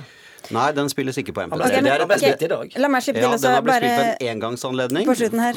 Nei, 0.49 0.67
den 0.75 0.89
spilles 0.91 1.17
ikke 1.21 1.33
på 1.35 1.43
MP3. 1.45 1.67
Okay, 1.67 1.83
det 1.85 1.91
er 1.91 2.03
et, 2.03 2.13
okay. 2.17 2.49
dag. 2.49 2.75
La 2.81 2.89
meg 2.91 3.05
slippe 3.05 3.21
til. 3.21 3.27
Ja, 3.27 3.37
den 3.37 3.55
har 3.55 3.65
blitt 3.65 3.77
spilt 3.77 3.97
på 3.99 4.05
en 4.07 4.31
engangsanledning 4.33 5.11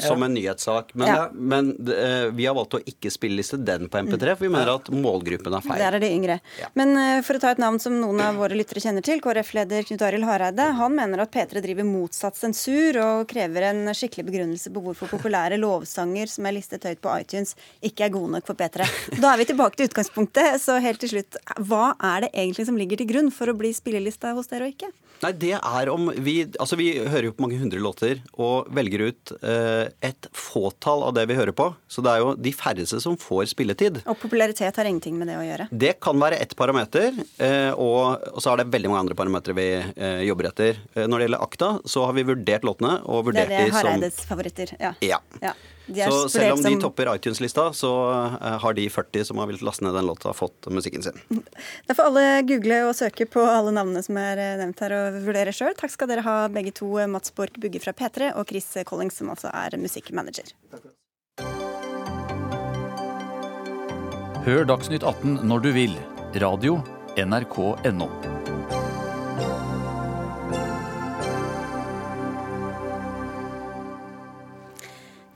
som 0.05 0.25
en 0.27 0.35
nyhetssak. 0.37 0.93
Men, 0.93 1.09
ja. 1.09 1.23
men 1.33 1.71
uh, 1.89 2.29
vi 2.35 2.47
har 2.47 2.55
valgt 2.57 2.77
å 2.77 2.81
ikke 2.93 3.11
spilleliste 3.13 3.59
den 3.65 3.89
på 3.91 4.01
MP3, 4.05 4.35
for 4.35 4.45
vi 4.45 4.51
mener 4.53 4.75
at 4.75 4.91
målgruppen 4.93 5.57
er 5.57 5.65
feil. 5.65 5.81
Der 5.81 5.97
er 5.97 6.03
de 6.03 6.11
yngre. 6.13 6.39
Ja. 6.61 6.69
Men 6.77 6.93
uh, 6.99 7.19
for 7.25 7.39
å 7.39 7.43
ta 7.43 7.55
et 7.55 7.61
navn 7.61 7.79
som 7.81 7.97
noen 7.99 8.21
av 8.23 8.39
våre 8.39 8.57
lyttere 8.57 8.83
kjenner 8.83 9.05
til, 9.05 9.21
KrF-leder 9.23 9.87
Knut 9.89 10.05
Arild 10.05 10.27
Hareide, 10.29 10.69
han 10.79 10.95
mener 10.95 11.25
at 11.25 11.33
P3 11.33 11.63
driver 11.65 11.87
motsatt 11.87 12.37
sensur 12.39 12.99
og 13.01 13.25
krever 13.31 13.69
en 13.71 13.89
skikkelig 13.95 14.27
begrunnelse 14.29 14.71
på 14.73 14.85
hvorfor 14.85 15.11
populære 15.11 15.59
lovsanger 15.61 16.31
som 16.31 16.47
er 16.47 16.57
listet 16.59 16.85
høyt 16.87 17.01
på 17.03 17.13
iTunes, 17.19 17.55
ikke 17.85 18.07
er 18.07 18.13
gode 18.13 18.35
nok 18.37 18.47
for 18.47 18.59
P3. 18.59 18.87
Da 19.21 19.33
er 19.33 19.41
vi 19.41 19.49
tilbake 19.49 19.79
til 19.79 19.89
utgangspunktet, 19.89 20.59
så 20.61 20.77
helt 20.83 21.01
til 21.01 21.15
slutt, 21.15 21.39
hva 21.67 21.93
er 22.13 22.25
det 22.25 22.31
egentlig 22.33 22.67
som 22.67 22.77
ligger 22.79 22.99
til 23.01 23.09
grunn 23.09 23.31
for 23.33 23.51
å 23.51 23.57
bli 23.57 23.71
spillelista 23.75 24.33
hos 24.37 24.49
dere 24.51 24.69
og 24.69 24.74
ikke? 24.74 24.74
Nei, 25.23 25.31
det 25.39 25.53
er 25.55 25.89
om 25.91 26.09
vi 26.21 26.35
Altså, 26.59 26.77
vi 26.79 26.89
hører 26.99 27.29
jo 27.29 27.35
på 27.35 27.45
mange 27.45 27.59
hundre 27.59 27.79
låter 27.81 28.21
og 28.35 28.69
velger 28.75 29.07
ut 29.09 29.33
eh, 29.39 29.87
et 30.05 30.27
fåtall 30.35 31.05
av 31.07 31.15
det 31.17 31.25
vi 31.29 31.37
hører 31.37 31.55
på. 31.55 31.69
Så 31.91 32.03
det 32.05 32.13
er 32.13 32.23
jo 32.23 32.33
de 32.37 32.51
færreste 32.55 32.99
som 33.03 33.17
får 33.19 33.47
spilletid. 33.53 34.01
Og 34.05 34.19
popularitet 34.21 34.77
har 34.77 34.89
ingenting 34.89 35.17
med 35.19 35.31
det 35.31 35.37
å 35.39 35.45
gjøre? 35.45 35.69
Det 35.71 35.95
kan 36.03 36.19
være 36.21 36.39
ett 36.43 36.55
parameter, 36.59 37.15
eh, 37.39 37.71
og, 37.71 38.25
og, 38.33 38.41
så 38.43 38.53
er 38.53 38.63
det 38.63 38.69
veldig 38.75 38.91
mange 38.91 39.05
andre 39.05 39.17
parametere 39.17 39.57
vi 39.57 39.69
eh, 39.79 40.25
jobber 40.27 40.51
etter. 40.51 40.81
Eh, 40.93 41.07
når 41.07 41.17
det 41.21 41.29
gjelder 41.29 41.47
akta, 41.47 41.71
så 41.95 42.09
har 42.09 42.17
vi 42.17 42.27
vurdert 42.27 42.67
låtene 42.67 42.97
og 43.05 43.29
vurdert 43.31 43.49
de 43.49 43.55
som 43.55 43.63
Det 43.63 43.63
er 43.63 43.71
det 43.71 43.79
Hareides 43.79 44.21
favoritter, 44.27 44.75
ja. 44.81 44.93
ja. 45.05 45.21
ja. 45.43 45.55
Så 45.85 46.29
selv 46.29 46.55
om 46.55 46.63
de 46.63 46.73
topper 46.81 47.09
iTunes-lista, 47.15 47.67
så 47.73 47.91
uh, 48.09 48.57
har 48.61 48.73
de 48.77 48.87
40 48.89 49.27
som 49.29 49.37
har 49.41 49.49
villet 49.49 49.65
laste 49.65 49.85
ned 49.85 49.93
den 49.93 50.07
låta, 50.09 50.33
fått 50.33 50.69
musikken 50.73 51.03
sin. 51.05 51.19
Da 51.87 51.93
får 51.93 52.09
alle 52.09 52.25
google 52.49 52.81
og 52.89 52.95
søke 52.97 53.27
på 53.29 53.43
alle 53.45 53.73
navnene 53.75 54.01
som 54.05 54.17
er 54.19 54.41
eh, 54.41 54.55
nevnt 54.59 54.81
her, 54.81 54.95
og 54.97 55.19
vurdere 55.27 55.53
sjøl. 55.55 55.75
Takk 55.77 55.93
skal 55.93 56.09
dere 56.09 56.25
ha 56.25 56.35
begge 56.51 56.73
to, 56.75 56.89
Mats 57.11 57.33
Borch 57.35 57.59
Bugge 57.61 57.81
fra 57.83 57.93
P3 57.93 58.33
og 58.35 58.49
Chris 58.49 58.71
Collings, 58.87 59.19
som 59.21 59.31
altså 59.33 59.53
er 59.53 59.77
musikkmanager. 59.81 60.53
Hør 64.45 64.65
Dagsnytt 64.69 65.05
18 65.05 65.41
når 65.49 65.65
du 65.65 65.71
vil. 65.77 65.99
Radio 66.41 66.79
NRK.no. 67.17 68.34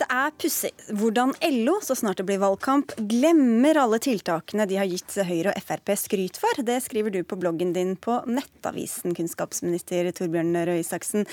er 0.10 0.34
pussig 0.41 0.72
hvordan 0.97 1.34
LO, 1.62 1.78
så 1.86 1.95
snart 1.97 2.20
det 2.20 2.26
blir 2.28 2.41
valgkamp, 2.41 2.95
glemmer 3.10 3.80
alle 3.82 3.99
tiltakene 4.03 4.68
de 4.70 4.80
har 4.80 4.89
gitt 4.89 5.18
Høyre 5.26 5.53
og 5.53 5.66
Frp 5.66 5.93
skryt 5.99 6.39
for. 6.41 6.64
Det 6.66 6.80
skriver 6.86 7.14
du 7.14 7.22
på 7.24 7.39
bloggen 7.39 7.74
din 7.76 7.95
på 7.99 8.20
Nettavisen, 8.30 9.16
kunnskapsminister 9.18 10.12
Torbjørn 10.18 10.55
Røe 10.70 10.82
Isaksen. 10.84 11.28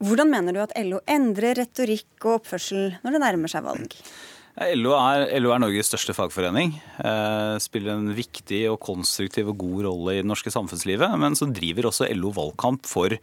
Hvordan 0.00 0.30
mener 0.32 0.56
du 0.56 0.62
at 0.62 0.76
LO 0.80 1.02
endrer 1.10 1.58
retorikk 1.60 2.24
og 2.24 2.40
oppførsel 2.40 2.94
når 3.04 3.16
det 3.16 3.24
nærmer 3.24 3.52
seg 3.52 3.66
valg? 3.66 3.96
LO 4.76 4.92
er, 4.96 5.24
LO 5.40 5.52
er, 5.54 5.60
Norges 5.62 5.88
største 5.88 6.12
fagforening. 6.16 6.74
Eh, 7.00 7.54
spiller 7.62 7.94
en 7.94 8.10
viktig 8.16 8.64
og 8.72 8.80
konstruktiv 8.82 9.52
og 9.52 9.60
god 9.62 9.86
rolle 9.86 10.16
i 10.16 10.20
det 10.20 10.28
norske 10.28 10.52
samfunnslivet. 10.52 11.14
Men 11.22 11.36
så 11.38 11.48
driver 11.48 11.88
også 11.88 12.08
LO 12.16 12.32
valgkamp 12.36 12.88
for 12.88 13.14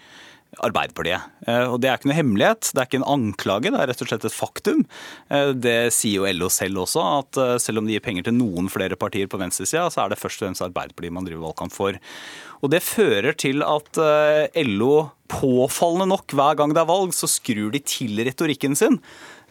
Arbeiderpartiet. 0.63 1.21
Eh, 1.45 1.65
og 1.69 1.81
Det 1.81 1.89
er 1.89 1.99
ikke 1.99 2.09
noe 2.09 2.17
hemmelighet, 2.17 2.71
det 2.73 2.81
er 2.81 2.87
ikke 2.87 3.01
en 3.01 3.11
anklage, 3.13 3.71
det 3.73 3.79
er 3.79 3.89
rett 3.91 4.01
og 4.03 4.09
slett 4.09 4.25
et 4.25 4.35
faktum. 4.35 4.85
Eh, 5.29 5.51
det 5.53 5.93
sier 5.93 6.23
jo 6.23 6.31
LO 6.39 6.49
selv 6.53 6.83
også, 6.85 7.03
at 7.19 7.39
eh, 7.43 7.57
selv 7.61 7.81
om 7.81 7.87
de 7.87 7.93
gir 7.95 8.05
penger 8.05 8.27
til 8.27 8.37
noen 8.37 8.71
flere 8.71 8.97
partier 8.99 9.29
på 9.29 9.39
venstresida, 9.41 9.85
så 9.93 10.05
er 10.05 10.13
det 10.13 10.21
først 10.21 10.41
og 10.41 10.47
fremst 10.47 10.65
Arbeiderpartiet 10.65 11.13
man 11.13 11.27
driver 11.27 11.49
valgkamp 11.49 11.75
for. 11.75 11.99
Og 12.65 12.71
Det 12.73 12.81
fører 12.81 13.37
til 13.37 13.61
at 13.61 13.99
LO 14.65 14.93
påfallende 15.29 16.07
nok 16.09 16.33
hver 16.33 16.55
gang 16.57 16.71
det 16.73 16.81
er 16.81 16.89
valg, 16.89 17.13
så 17.13 17.29
skrur 17.29 17.69
de 17.69 17.83
til 17.85 18.17
retorikken 18.25 18.73
sin. 18.73 18.97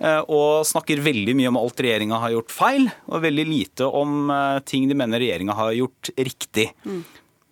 Og 0.03 0.66
snakker 0.66 1.05
veldig 1.05 1.36
mye 1.38 1.53
om 1.53 1.61
alt 1.61 1.78
regjeringa 1.86 2.18
har 2.18 2.34
gjort 2.34 2.51
feil, 2.51 2.88
og 3.07 3.22
veldig 3.22 3.44
lite 3.47 3.86
om 3.86 4.26
ting 4.66 4.90
de 4.90 4.99
mener 4.99 5.22
regjeringa 5.22 5.55
har 5.55 5.76
gjort 5.78 6.11
riktig. 6.18 6.72
Mm. 6.82 7.05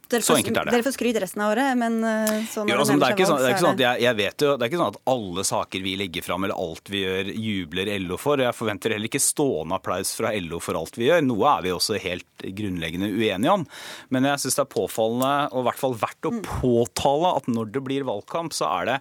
Dere 0.08 0.20
får, 0.20 0.26
så 0.26 0.36
enkelt 0.38 0.58
er 0.60 0.68
det. 0.68 0.74
Dere 0.74 0.86
får 0.86 0.94
skryt 0.96 1.18
resten 1.22 1.42
av 1.44 1.52
året, 1.54 1.78
men 1.80 1.98
eh, 2.04 2.32
sånn 2.50 2.70
jo, 2.70 2.76
altså, 2.78 2.96
det, 2.98 3.08
er 3.08 3.16
ikke 3.16 3.28
sånn, 3.28 3.40
det 3.40 3.48
er 3.48 3.54
ikke 3.54 3.64
sånn 3.64 3.76
at 3.78 3.84
jeg, 3.84 4.02
jeg, 4.04 4.18
vet 4.20 4.44
jo, 4.44 4.50
det 4.54 4.66
er 4.66 4.72
ikke 4.72 4.80
sånn 4.80 4.92
at 4.92 5.00
alle 5.14 5.44
saker 5.48 5.84
vi 5.84 5.94
legger 6.00 6.26
fram 6.26 6.46
eller 6.46 6.62
alt 6.64 6.92
vi 6.92 7.02
gjør, 7.04 7.30
jubler 7.46 7.90
LO 8.04 8.18
for. 8.20 8.42
Jeg 8.44 8.56
forventer 8.56 8.94
heller 8.96 9.10
ikke 9.10 9.22
stående 9.22 9.78
applaus 9.78 10.14
fra 10.18 10.32
LO 10.44 10.60
for 10.64 10.78
alt 10.80 10.98
vi 11.00 11.08
gjør. 11.08 11.24
Noe 11.26 11.54
er 11.56 11.66
vi 11.66 11.74
også 11.74 12.00
helt 12.02 12.44
grunnleggende 12.44 13.10
uenige 13.14 13.54
om. 13.54 13.66
Men 14.14 14.28
jeg 14.28 14.44
syns 14.44 14.58
det 14.58 14.64
er 14.66 14.72
påfallende, 14.74 15.32
og 15.52 15.64
i 15.64 15.68
hvert 15.68 15.80
fall 15.80 15.98
verdt 16.04 16.28
å 16.28 16.34
mm. 16.36 16.42
påtale, 16.48 17.34
at 17.40 17.50
når 17.50 17.72
det 17.74 17.84
blir 17.86 18.08
valgkamp, 18.08 18.54
så 18.56 18.70
er 18.80 18.90
det 18.90 18.98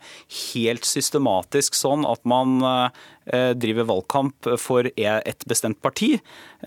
helt 0.54 0.88
systematisk 0.88 1.78
sånn 1.78 2.08
at 2.10 2.24
man 2.30 2.60
eh, 2.64 3.04
driver 3.26 3.88
valgkamp 3.88 4.50
for 4.60 4.90
e, 4.90 5.06
et 5.08 5.46
bestemt 5.50 5.80
parti, 5.84 6.14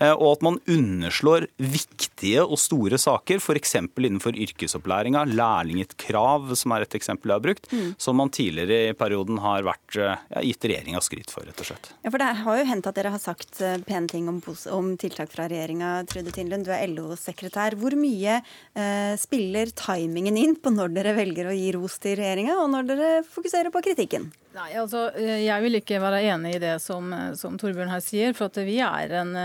eh, 0.01 0.13
og 0.13 0.37
at 0.37 0.45
man 0.45 0.59
underslår 0.69 1.47
viktige 1.57 2.43
og 2.43 2.59
store 2.61 2.99
saker, 3.01 3.41
f.eks. 3.41 3.75
innenfor 3.77 4.37
yrkesopplæringa, 4.37 5.25
lærlingkrav, 5.29 6.53
som 6.57 6.73
er 6.75 6.85
et 6.85 6.97
eksempel 6.97 7.33
jeg 7.33 7.39
har 7.39 7.45
brukt, 7.45 7.69
mm. 7.71 7.93
som 8.01 8.17
man 8.19 8.31
tidligere 8.33 8.91
i 8.91 8.97
perioden 8.97 9.41
har 9.43 9.65
vært, 9.67 9.99
ja, 9.99 10.15
gitt 10.45 10.67
regjeringa 10.67 11.01
skryt 11.03 11.33
for, 11.33 11.47
rett 11.47 11.61
og 11.63 11.71
slett. 11.71 11.91
Ja, 12.03 12.11
for 12.11 12.21
Det 12.21 12.31
har 12.41 12.59
jo 12.61 12.67
hendt 12.71 12.89
at 12.89 12.97
dere 12.99 13.13
har 13.13 13.23
sagt 13.23 13.61
eh, 13.61 13.77
pene 13.87 14.11
ting 14.11 14.29
om, 14.31 14.41
om 14.73 14.91
tiltak 14.99 15.31
fra 15.33 15.47
regjeringa. 15.51 16.01
Trude 16.09 16.33
Tindlund, 16.35 16.67
du 16.67 16.73
er 16.75 16.87
LO-sekretær. 16.89 17.77
Hvor 17.79 17.95
mye 17.99 18.39
eh, 18.41 19.13
spiller 19.19 19.71
timingen 19.77 20.39
inn 20.39 20.57
på 20.59 20.73
når 20.73 20.95
dere 20.97 21.15
velger 21.17 21.51
å 21.51 21.55
gi 21.55 21.71
ros 21.75 21.99
til 22.03 22.17
regjeringa, 22.19 22.59
og 22.63 22.71
når 22.73 22.91
dere 22.91 23.13
fokuserer 23.27 23.73
på 23.73 23.83
kritikken? 23.85 24.31
Nei, 24.57 24.71
altså, 24.79 25.11
eh, 25.13 25.43
Jeg 25.45 25.61
vil 25.61 25.77
ikke 25.77 25.99
være 26.01 26.23
enig 26.33 26.55
i 26.55 26.61
det 26.61 26.75
som, 26.81 27.11
eh, 27.13 27.33
som 27.37 27.57
Torbjørn 27.59 27.91
her 27.91 28.01
sier. 28.01 28.33
For 28.33 28.49
at 28.49 28.57
vi 28.65 28.79
er 28.81 29.13
en 29.21 29.35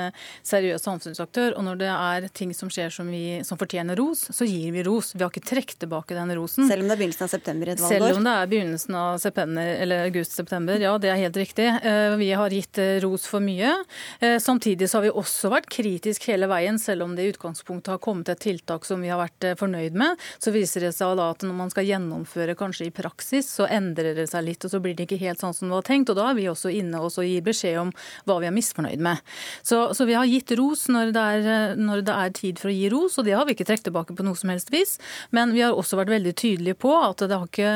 seriøs 0.43 0.83
samfunnsaktør. 0.83 1.57
Og 1.59 1.65
når 1.67 1.79
det 1.83 1.91
er 1.93 2.29
ting 2.33 2.55
som 2.57 2.71
skjer 2.73 2.91
som, 2.93 3.11
vi, 3.13 3.43
som 3.45 3.59
fortjener 3.61 3.99
ros, 3.99 4.25
så 4.33 4.49
gir 4.49 4.73
vi 4.73 4.83
ros. 4.87 5.13
Vi 5.13 5.21
har 5.21 5.31
ikke 5.31 5.45
trukket 5.45 5.79
tilbake 5.85 6.17
den 6.17 6.33
rosen. 6.39 6.69
Selv 6.69 6.83
om 6.83 6.89
det 6.89 6.97
er 6.97 7.03
begynnelsen 7.03 7.27
av 7.27 7.33
september 7.33 7.69
i 7.69 7.75
et 7.75 7.83
valgår? 7.83 8.07
Selv 8.09 8.17
om 8.17 8.25
det 8.25 8.33
er 8.33 8.51
begynnelsen 8.53 8.99
av 9.03 9.19
september, 9.23 9.75
eller 9.85 10.07
august-september, 10.07 10.81
ja 10.81 10.95
det 11.03 11.13
er 11.13 11.21
helt 11.21 11.37
riktig. 11.37 11.69
Eh, 11.83 12.17
vi 12.17 12.31
har 12.33 12.57
gitt 12.57 12.81
eh, 12.81 13.01
ros 13.05 13.27
for 13.29 13.45
mye. 13.45 13.75
Eh, 14.21 14.39
samtidig 14.43 14.89
så 14.89 14.99
har 14.99 15.07
vi 15.09 15.13
også 15.23 15.53
vært 15.53 15.69
kritisk 15.73 16.29
hele 16.31 16.49
veien, 16.51 16.81
selv 16.81 17.05
om 17.07 17.17
det 17.17 17.27
i 17.27 17.35
utgangspunktet 17.35 17.93
har 17.95 18.03
kommet 18.03 18.33
et 18.33 18.41
tiltak 18.41 18.89
som 18.89 19.03
vi 19.05 19.13
har 19.13 19.21
vært 19.21 19.53
fornøyd 19.61 19.93
med. 19.99 20.21
Så 20.43 20.55
viser 20.55 20.87
det 20.87 20.95
seg 20.97 21.21
at 21.21 21.45
når 21.45 21.59
man 21.59 21.73
skal 21.73 21.85
gjennomføre 21.89 22.57
kanskje 22.57 22.89
i 22.89 22.95
praksis, 22.95 23.51
så 23.59 23.69
endrer 23.69 24.17
det 24.17 24.29
seg 24.31 24.47
litt, 24.47 24.65
og 24.65 24.73
så 24.73 24.81
blir 24.83 24.97
det 24.97 25.02
ikke 25.07 25.21
helt 25.23 25.43
sånn 25.43 25.55
som 25.57 25.69
det 25.69 25.77
var 25.77 25.87
tenkt. 25.87 26.13
Og 26.13 26.19
da 26.19 26.29
er 26.31 26.39
vi 26.39 26.49
også 26.51 26.73
inne 26.73 27.01
og 27.03 27.13
gir 27.23 27.45
beskjed 27.45 27.79
om 27.81 27.93
hva 28.29 28.39
vi 28.43 28.49
er 28.49 28.55
misfornøyd 28.55 29.03
med. 29.03 29.23
Så, 29.63 29.85
så 29.97 30.07
vi 30.09 30.17
har 30.19 30.29
gitt 30.29 30.55
ros 30.59 30.87
når 30.93 31.13
det, 31.15 31.27
er, 31.37 31.77
når 31.79 32.05
det 32.07 32.17
er 32.25 32.35
tid 32.37 32.63
for 32.63 32.73
å 32.73 32.77
gi 32.77 32.91
ros, 32.93 33.19
og 33.19 33.27
det 33.27 33.37
har 33.37 33.47
vi 33.49 33.57
ikke 33.57 33.67
trukket 33.69 33.89
tilbake 33.89 34.17
på 34.19 34.27
noe 34.27 34.39
som 34.39 34.53
helst 34.53 34.73
vis. 34.75 34.99
Men 35.35 35.55
vi 35.57 35.65
har 35.65 35.77
også 35.77 35.99
vært 36.01 36.13
veldig 36.13 36.35
tydelige 36.39 36.79
på 36.83 36.95
at 36.99 37.23
har 37.33 37.47
ikke, 37.47 37.73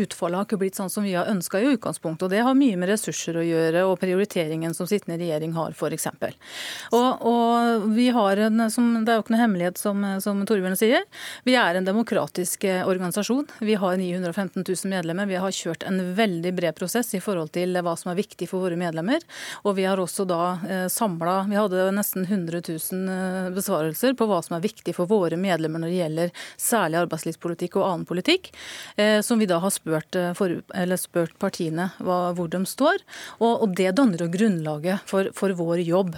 utfallet 0.00 0.40
har 0.40 0.48
ikke 0.48 0.60
blitt 0.60 0.78
sånn 0.78 0.92
som 0.92 1.06
vi 1.06 1.14
har 1.16 1.30
ønska 1.30 1.60
i 1.60 1.70
utgangspunktet. 1.74 2.26
Og 2.26 2.34
det 2.34 2.42
har 2.46 2.58
mye 2.58 2.78
med 2.80 2.90
ressurser 2.92 3.38
å 3.38 3.46
gjøre 3.46 3.84
og 3.88 3.98
prioriteringen 4.02 4.74
som 4.76 4.88
sittende 4.90 5.18
regjering 5.20 5.54
har, 5.56 5.74
f.eks. 5.76 6.08
Og, 6.96 7.26
og 7.30 7.88
vi 7.94 8.10
har 8.14 8.44
en, 8.48 8.66
som, 8.72 8.92
Det 9.04 9.12
er 9.12 9.18
jo 9.18 9.24
ikke 9.24 9.34
noe 9.34 9.44
hemmelighet, 9.44 9.80
som, 9.80 10.04
som 10.22 10.42
Torbjørn 10.48 10.78
sier. 10.78 11.06
Vi 11.46 11.56
er 11.58 11.78
en 11.78 11.86
demokratisk 11.86 12.64
eh, 12.68 12.82
organisasjon. 12.88 13.46
Vi 13.64 13.76
har 13.80 13.96
915 14.00 14.64
000 14.64 14.92
medlemmer. 14.92 15.28
Vi 15.30 15.40
har 15.40 15.54
kjørt 15.54 15.86
en 15.88 16.00
veldig 16.16 16.52
bred 16.60 16.76
prosess 16.76 17.14
i 17.16 17.22
forhold 17.22 17.52
til 17.56 17.74
hva 17.80 17.96
som 17.98 18.12
er 18.12 18.20
viktig 18.20 18.48
for 18.50 18.64
våre 18.64 18.78
medlemmer. 18.78 19.24
Og 19.64 19.76
vi 19.78 19.86
har 19.88 20.00
også 20.00 20.26
da 20.28 20.42
eh, 20.68 20.86
samla 20.92 21.40
Vi 21.50 21.58
hadde 21.58 21.88
nesten 21.96 22.26
100 22.26 22.62
000 22.68 23.12
eh, 23.14 23.50
besvarelser 23.54 24.16
på 24.18 24.28
hva 24.30 24.40
som 24.44 24.56
er 24.58 24.64
viktig 24.64 24.94
for 24.96 25.10
våre 25.10 25.38
medlemmer 25.40 25.82
når 25.82 25.92
det 25.92 26.00
gjelder 26.00 26.34
særlig 26.60 27.00
arbeidslivspolitikk 27.02 27.78
og 27.80 27.86
annen 27.86 28.08
politikk, 28.08 28.50
eh, 29.00 29.18
som 29.24 29.40
vi 29.40 29.48
da 29.50 29.60
har 29.62 29.72
spurt, 29.74 30.16
for, 30.36 30.60
spurt 31.00 31.36
partiene 31.42 31.90
hva, 31.98 32.20
hvor 32.36 32.50
de 32.52 32.62
står. 32.68 33.02
Og, 33.40 33.64
og 33.64 33.76
det 33.78 33.92
danner 33.98 34.24
jo 34.24 34.30
grunnlaget 34.32 35.06
for, 35.10 35.30
for 35.36 35.54
vår 35.56 35.84
jobb. 35.86 36.16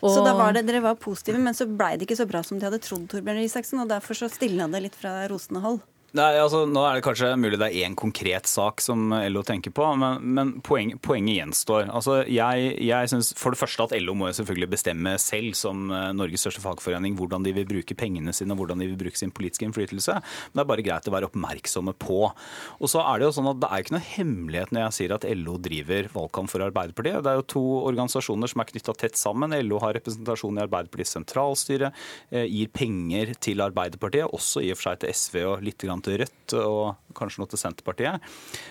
Og... 0.00 0.10
Så 0.14 0.24
da 0.24 0.34
var 0.38 0.54
det, 0.54 0.66
Dere 0.68 0.82
var 0.84 0.98
positive, 1.00 1.40
men 1.42 1.56
så 1.56 1.66
blei 1.68 1.96
det 1.96 2.08
ikke 2.08 2.20
så 2.20 2.28
bra 2.30 2.42
som 2.46 2.58
de 2.58 2.68
hadde 2.68 2.82
trodd, 2.84 3.08
Torbjørn 3.10 3.42
Isaksen, 3.44 3.82
og 3.82 3.90
derfor 3.90 4.18
så 4.18 4.30
stilna 4.32 4.68
det 4.70 4.84
litt 4.86 4.98
fra 4.98 5.22
rosende 5.30 5.62
hold? 5.64 5.80
Nei, 6.16 6.30
altså 6.42 6.64
Nå 6.66 6.80
er 6.82 6.98
det 6.98 7.04
kanskje 7.06 7.28
mulig 7.38 7.58
det 7.60 7.68
er 7.68 7.86
én 7.86 7.94
konkret 7.98 8.48
sak 8.50 8.82
som 8.82 9.12
LO 9.30 9.44
tenker 9.46 9.70
på, 9.74 9.84
men, 10.00 10.24
men 10.34 10.48
poeng, 10.66 10.96
poenget 10.98 11.36
gjenstår. 11.36 11.86
Altså 11.86 12.20
jeg, 12.26 12.72
jeg 12.82 13.10
synes 13.12 13.30
For 13.38 13.54
det 13.54 13.60
første 13.60 13.86
at 13.86 13.94
LO 14.02 14.16
må 14.18 14.30
selvfølgelig 14.34 14.72
bestemme 14.72 15.12
selv, 15.22 15.54
som 15.58 15.84
eh, 15.94 16.08
Norges 16.16 16.42
største 16.42 16.62
fagforening, 16.64 17.14
hvordan 17.18 17.46
de 17.46 17.52
vil 17.54 17.68
bruke 17.68 17.94
pengene 17.98 18.34
sine 18.34 18.56
og 18.56 18.62
hvordan 18.62 18.82
de 18.82 18.88
vil 18.90 18.98
bruke 18.98 19.20
sin 19.20 19.30
politiske 19.34 19.68
innflytelse. 19.68 20.16
Men 20.16 20.58
det 20.58 20.64
er 20.64 20.70
bare 20.72 20.86
greit 20.86 21.06
å 21.06 21.14
være 21.14 21.28
oppmerksomme 21.30 21.94
på. 22.02 22.18
Og 22.80 22.90
så 22.90 23.04
er 23.04 23.20
Det 23.20 23.28
jo 23.28 23.36
sånn 23.38 23.52
at 23.52 23.62
det 23.62 23.70
er 23.70 23.84
ikke 23.84 23.96
noe 23.98 24.08
hemmelighet 24.10 24.74
når 24.74 24.84
jeg 24.86 24.96
sier 24.98 25.14
at 25.14 25.28
LO 25.38 25.56
driver 25.62 26.10
valgkamp 26.16 26.50
for 26.50 26.66
Arbeiderpartiet. 26.66 27.22
Det 27.22 27.30
er 27.30 27.38
jo 27.38 27.46
to 27.54 27.64
organisasjoner 27.92 28.50
som 28.50 28.64
er 28.64 28.70
knytta 28.72 28.96
tett 28.98 29.20
sammen. 29.20 29.54
LO 29.68 29.78
har 29.84 29.94
representasjon 30.00 30.58
i 30.58 30.64
Arbeiderpartiets 30.66 31.14
sentralstyre, 31.20 31.94
eh, 32.34 32.50
gir 32.50 32.74
penger 32.74 33.36
til 33.38 33.62
Arbeiderpartiet, 33.62 34.26
også 34.26 34.66
i 34.66 34.74
og 34.74 34.80
for 34.80 34.90
seg 34.90 35.04
til 35.04 35.14
SV 35.14 35.40
og 35.46 35.66
litt 35.70 35.78
grann 35.78 35.99
til 36.04 36.20
Rødt 36.22 36.54
og 36.60 37.14
kanskje 37.16 37.42
noe 37.42 37.50
til 37.50 37.60
Senterpartiet. 37.60 38.26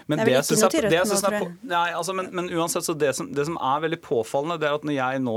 Men, 0.09 0.21
det, 0.21 0.27
det, 0.29 0.33
jeg, 0.35 0.83
det 0.89 1.01
nå, 1.09 1.19
er, 1.29 1.45
nei, 1.69 1.85
altså, 1.97 2.15
men, 2.17 2.29
men, 2.35 2.49
uansett, 2.55 2.85
så 2.87 2.95
det 2.97 3.11
som, 3.17 3.29
det 3.35 3.45
som, 3.47 3.57
er 3.59 3.83
veldig 3.83 3.99
påfallende, 4.03 4.59
det 4.61 4.69
er 4.69 4.77
at 4.77 4.87
når 4.87 4.95
jeg 4.95 5.23
nå 5.25 5.35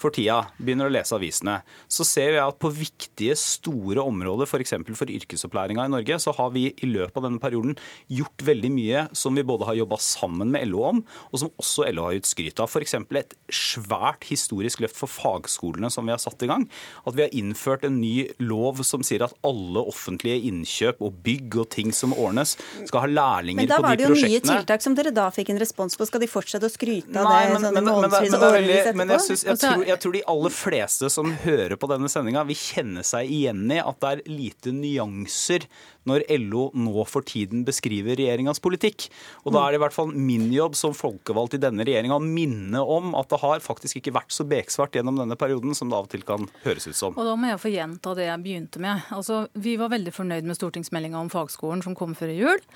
for 0.00 0.14
tida 0.14 0.40
begynner 0.58 0.90
å 0.90 0.94
lese 0.94 1.16
avisene, 1.16 1.60
så 1.90 2.06
ser 2.06 2.36
jeg 2.36 2.42
at 2.44 2.60
på 2.60 2.72
viktige, 2.74 3.36
store 3.38 4.02
områder, 4.04 4.48
f.eks. 4.48 4.74
For, 4.90 4.98
for 5.02 5.14
yrkesopplæringa 5.14 5.86
i 5.86 5.94
Norge, 5.94 6.20
så 6.22 6.34
har 6.36 6.52
vi 6.54 6.68
i 6.72 6.90
løpet 6.90 7.20
av 7.20 7.28
denne 7.28 7.42
perioden 7.42 7.76
gjort 8.10 8.46
veldig 8.46 8.72
mye 8.74 9.06
som 9.16 9.36
vi 9.38 9.46
både 9.46 9.68
har 9.68 9.78
jobba 9.78 10.00
sammen 10.02 10.52
med 10.54 10.68
LO 10.70 10.84
om, 10.90 11.02
og 11.30 11.42
som 11.42 11.52
også 11.60 11.88
LO 11.94 12.08
har 12.08 12.18
gitt 12.18 12.30
skryt 12.30 12.62
av. 12.62 12.70
F.eks. 12.70 12.96
et 13.20 13.36
svært 13.54 14.26
historisk 14.30 14.82
løft 14.84 14.98
for 14.98 15.10
fagskolene 15.10 15.90
som 15.92 16.08
vi 16.08 16.14
har 16.14 16.22
satt 16.22 16.42
i 16.44 16.50
gang. 16.50 16.66
At 17.06 17.16
vi 17.16 17.26
har 17.26 17.36
innført 17.36 17.86
en 17.86 18.00
ny 18.02 18.30
lov 18.42 18.82
som 18.86 19.04
sier 19.06 19.24
at 19.26 19.36
alle 19.46 19.82
offentlige 19.90 20.42
innkjøp 20.50 21.00
og 21.04 21.20
bygg 21.24 21.29
bygg 21.30 21.58
og 21.62 21.70
ting 21.72 21.94
som 21.94 22.14
ordnes. 22.16 22.56
Skal 22.88 23.06
ha 23.06 23.10
lærlinger 23.10 23.62
på 23.62 23.66
de 23.66 23.70
prosjektene. 23.70 23.70
Men 23.70 23.72
da 23.72 23.80
var 23.86 24.00
det 24.00 24.08
jo 24.08 24.18
nye 24.18 24.42
tiltak 24.44 24.84
som 24.84 24.96
dere 24.98 25.14
da 25.14 25.28
fikk 25.34 25.54
en 25.54 25.62
respons 25.62 25.96
på. 25.96 26.08
Skal 26.10 26.24
de 26.24 26.30
fortsette 26.30 26.66
å 26.66 26.72
skryte 26.72 27.14
av 27.14 27.28
Nei, 27.30 27.40
det 27.46 27.54
men, 27.54 27.64
sånne 27.64 27.72
men, 27.76 27.90
men, 27.90 28.98
men 29.02 29.14
jeg, 29.14 29.24
synes, 29.28 29.44
jeg, 29.44 29.54
Altså, 29.54 29.72
tror, 29.74 29.86
jeg 29.88 30.02
tror 30.04 30.16
de 30.16 30.24
aller 30.34 30.56
fleste 30.56 31.12
som 31.12 31.32
hører 31.44 31.78
på 31.80 31.90
denne 31.90 32.10
sendinga, 32.12 32.44
vil 32.48 32.58
kjenne 32.58 33.06
seg 33.06 33.30
igjen 33.30 33.64
i 33.70 33.80
at 33.82 34.02
det 34.02 34.12
er 34.14 34.26
lite 34.30 34.74
nyanser 34.74 35.66
når 36.08 36.24
LO 36.40 36.68
nå 36.76 37.04
for 37.08 37.24
tiden 37.26 37.64
beskriver 37.66 38.16
regjeringas 38.18 38.60
politikk. 38.62 39.08
Og 39.44 39.54
da 39.54 39.64
er 39.64 39.74
det 39.74 39.80
i 39.80 39.82
hvert 39.84 39.96
fall 39.96 40.12
min 40.14 40.48
jobb 40.54 40.76
som 40.78 40.94
folkevalgt 40.96 41.58
i 41.58 41.62
denne 41.62 41.84
regjeringa 41.86 42.16
å 42.16 42.24
minne 42.24 42.80
om 42.80 43.14
at 43.18 43.30
det 43.32 43.40
har 43.42 43.64
faktisk 43.64 44.00
ikke 44.00 44.14
vært 44.16 44.34
så 44.34 44.46
beksvart 44.48 44.96
gjennom 44.96 45.20
denne 45.20 45.36
perioden 45.40 45.76
som 45.76 45.90
det 45.90 45.98
av 45.98 46.08
og 46.08 46.12
til 46.12 46.24
kan 46.26 46.48
høres 46.64 46.88
ut 46.88 46.96
som. 46.96 47.16
Og 47.16 47.28
da 47.28 47.36
må 47.36 47.50
jeg 47.50 47.60
få 47.62 47.74
gjenta 47.74 48.14
det 48.16 48.28
jeg 48.30 48.44
begynte 48.44 48.82
med. 48.82 49.04
Altså, 49.14 49.42
vi 49.60 49.76
var 49.80 49.92
veldig 49.92 50.14
fornøyd 50.14 50.48
med 50.48 50.58
stortingsmeldinga 50.58 51.19
om 51.20 51.30
fagskolen 51.32 51.84
som 51.84 51.96
kom 51.98 52.16
før 52.18 52.32
jul, 52.34 52.66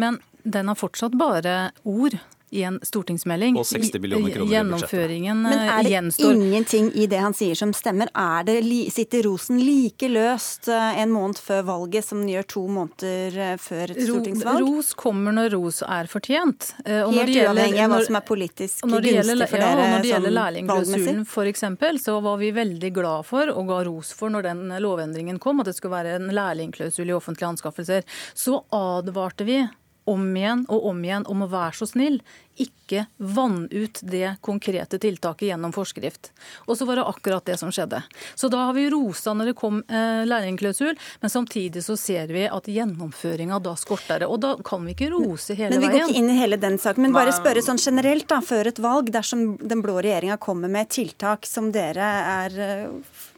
men 0.00 0.20
den 0.42 0.70
har 0.70 0.78
fortsatt 0.78 1.16
bare 1.20 1.70
ord 1.84 2.16
i 2.50 2.62
en 2.66 2.80
stortingsmelding. 2.82 3.56
Og 3.60 3.66
60 3.68 4.00
millioner 4.02 4.32
kroner 4.34 4.50
i 4.50 4.54
Gjennomføringen 4.56 5.42
Men 5.44 5.52
eh, 5.58 5.68
er 5.78 5.82
det 5.86 5.92
gjenstår. 5.92 6.32
ingenting 6.34 6.88
i 6.98 7.06
det 7.06 7.20
han 7.22 7.34
sier 7.36 7.54
som 7.58 7.72
stemmer? 7.76 8.10
Er 8.18 8.42
det, 8.48 8.56
li- 8.66 8.90
sitter 8.90 9.22
rosen 9.28 9.60
like 9.62 10.08
løst 10.10 10.68
eh, 10.68 10.98
en 11.02 11.12
måned 11.14 11.38
før 11.38 11.62
valget 11.68 12.04
som 12.08 12.20
den 12.24 12.32
gjør 12.34 12.48
to 12.54 12.64
måneder 12.68 13.38
eh, 13.52 13.56
før 13.62 13.94
et 13.94 14.02
stortingsvalg? 14.02 14.64
ros 14.66 14.92
kommer 14.98 15.32
når 15.36 15.50
ros 15.54 15.82
er 15.86 16.10
fortjent. 16.10 16.72
Og 16.86 17.14
Helt 17.14 17.30
gjelder- 17.34 17.52
uavhengig 17.54 17.84
av 17.86 17.94
hva 17.94 18.00
som 18.06 18.18
er 18.20 18.26
politisk 18.26 18.82
gunstig 18.86 19.14
gjelder, 19.14 19.46
for 19.50 19.62
ja, 19.62 19.70
dere 19.70 19.80
og 19.86 19.90
når 19.94 20.02
det 20.06 20.10
gjelder 20.14 20.36
lærlingklausulen 20.40 21.22
f.eks., 21.26 21.64
så 22.04 22.16
var 22.24 22.36
vi 22.42 22.50
veldig 22.56 22.92
glad 22.96 23.26
for 23.28 23.50
og 23.54 23.66
ga 23.70 23.82
ros 23.86 24.10
for 24.16 24.30
når 24.32 24.42
den 24.50 24.66
lovendringen 24.82 25.38
kom, 25.42 25.60
at 25.62 25.70
det 25.70 25.76
skulle 25.78 25.94
være 26.00 26.16
en 26.18 26.30
lærlingklausul 26.34 27.08
i 27.10 27.14
offentlige 27.16 27.48
anskaffelser. 27.54 28.02
Så 28.34 28.58
advarte 28.74 29.46
vi 29.46 29.60
om 30.12 30.28
igjen 30.36 30.66
og 30.68 30.90
om 30.92 31.02
igjen 31.06 31.26
om 31.30 31.46
å 31.46 31.50
være 31.50 31.78
så 31.80 31.88
snill, 31.88 32.20
ikke 32.60 33.06
vann 33.16 33.62
ut 33.70 34.00
det 34.04 34.34
konkrete 34.44 34.98
tiltaket 35.00 35.48
gjennom 35.48 35.72
forskrift. 35.72 36.28
Og 36.66 36.76
så 36.76 36.84
var 36.88 37.00
det 37.00 37.06
akkurat 37.08 37.46
det 37.48 37.56
som 37.60 37.70
skjedde. 37.72 38.02
Så 38.36 38.50
da 38.52 38.66
har 38.68 38.76
vi 38.76 38.88
rosa 38.92 39.32
når 39.36 39.52
det 39.52 39.56
kom 39.60 39.78
eh, 39.86 40.26
lærlingklausul, 40.28 40.98
men 41.22 41.32
samtidig 41.32 41.84
så 41.86 41.96
ser 41.96 42.34
vi 42.34 42.44
at 42.50 42.68
gjennomføringa 42.68 43.60
da 43.64 43.76
skorter 43.80 44.24
det. 44.24 44.28
Og 44.28 44.42
da 44.44 44.52
kan 44.66 44.84
vi 44.84 44.96
ikke 44.96 45.12
rose 45.14 45.56
hele 45.56 45.72
veien. 45.72 45.80
Men 45.80 45.86
Vi 45.86 45.88
veien. 45.94 46.04
går 46.04 46.12
ikke 46.12 46.20
inn 46.24 46.30
i 46.34 46.38
hele 46.42 46.60
den 46.60 46.78
saken, 46.82 47.06
men 47.06 47.16
bare 47.16 47.32
spørre 47.36 47.64
sånn 47.64 47.80
generelt 47.80 48.28
da, 48.28 48.42
før 48.44 48.72
et 48.74 48.82
valg, 48.82 49.08
dersom 49.14 49.54
den 49.62 49.80
blå 49.86 49.96
regjeringa 50.02 50.36
kommer 50.42 50.68
med 50.68 50.90
tiltak 50.92 51.48
som 51.48 51.72
dere 51.72 52.12
er 52.36 52.60
eh, 52.60 53.28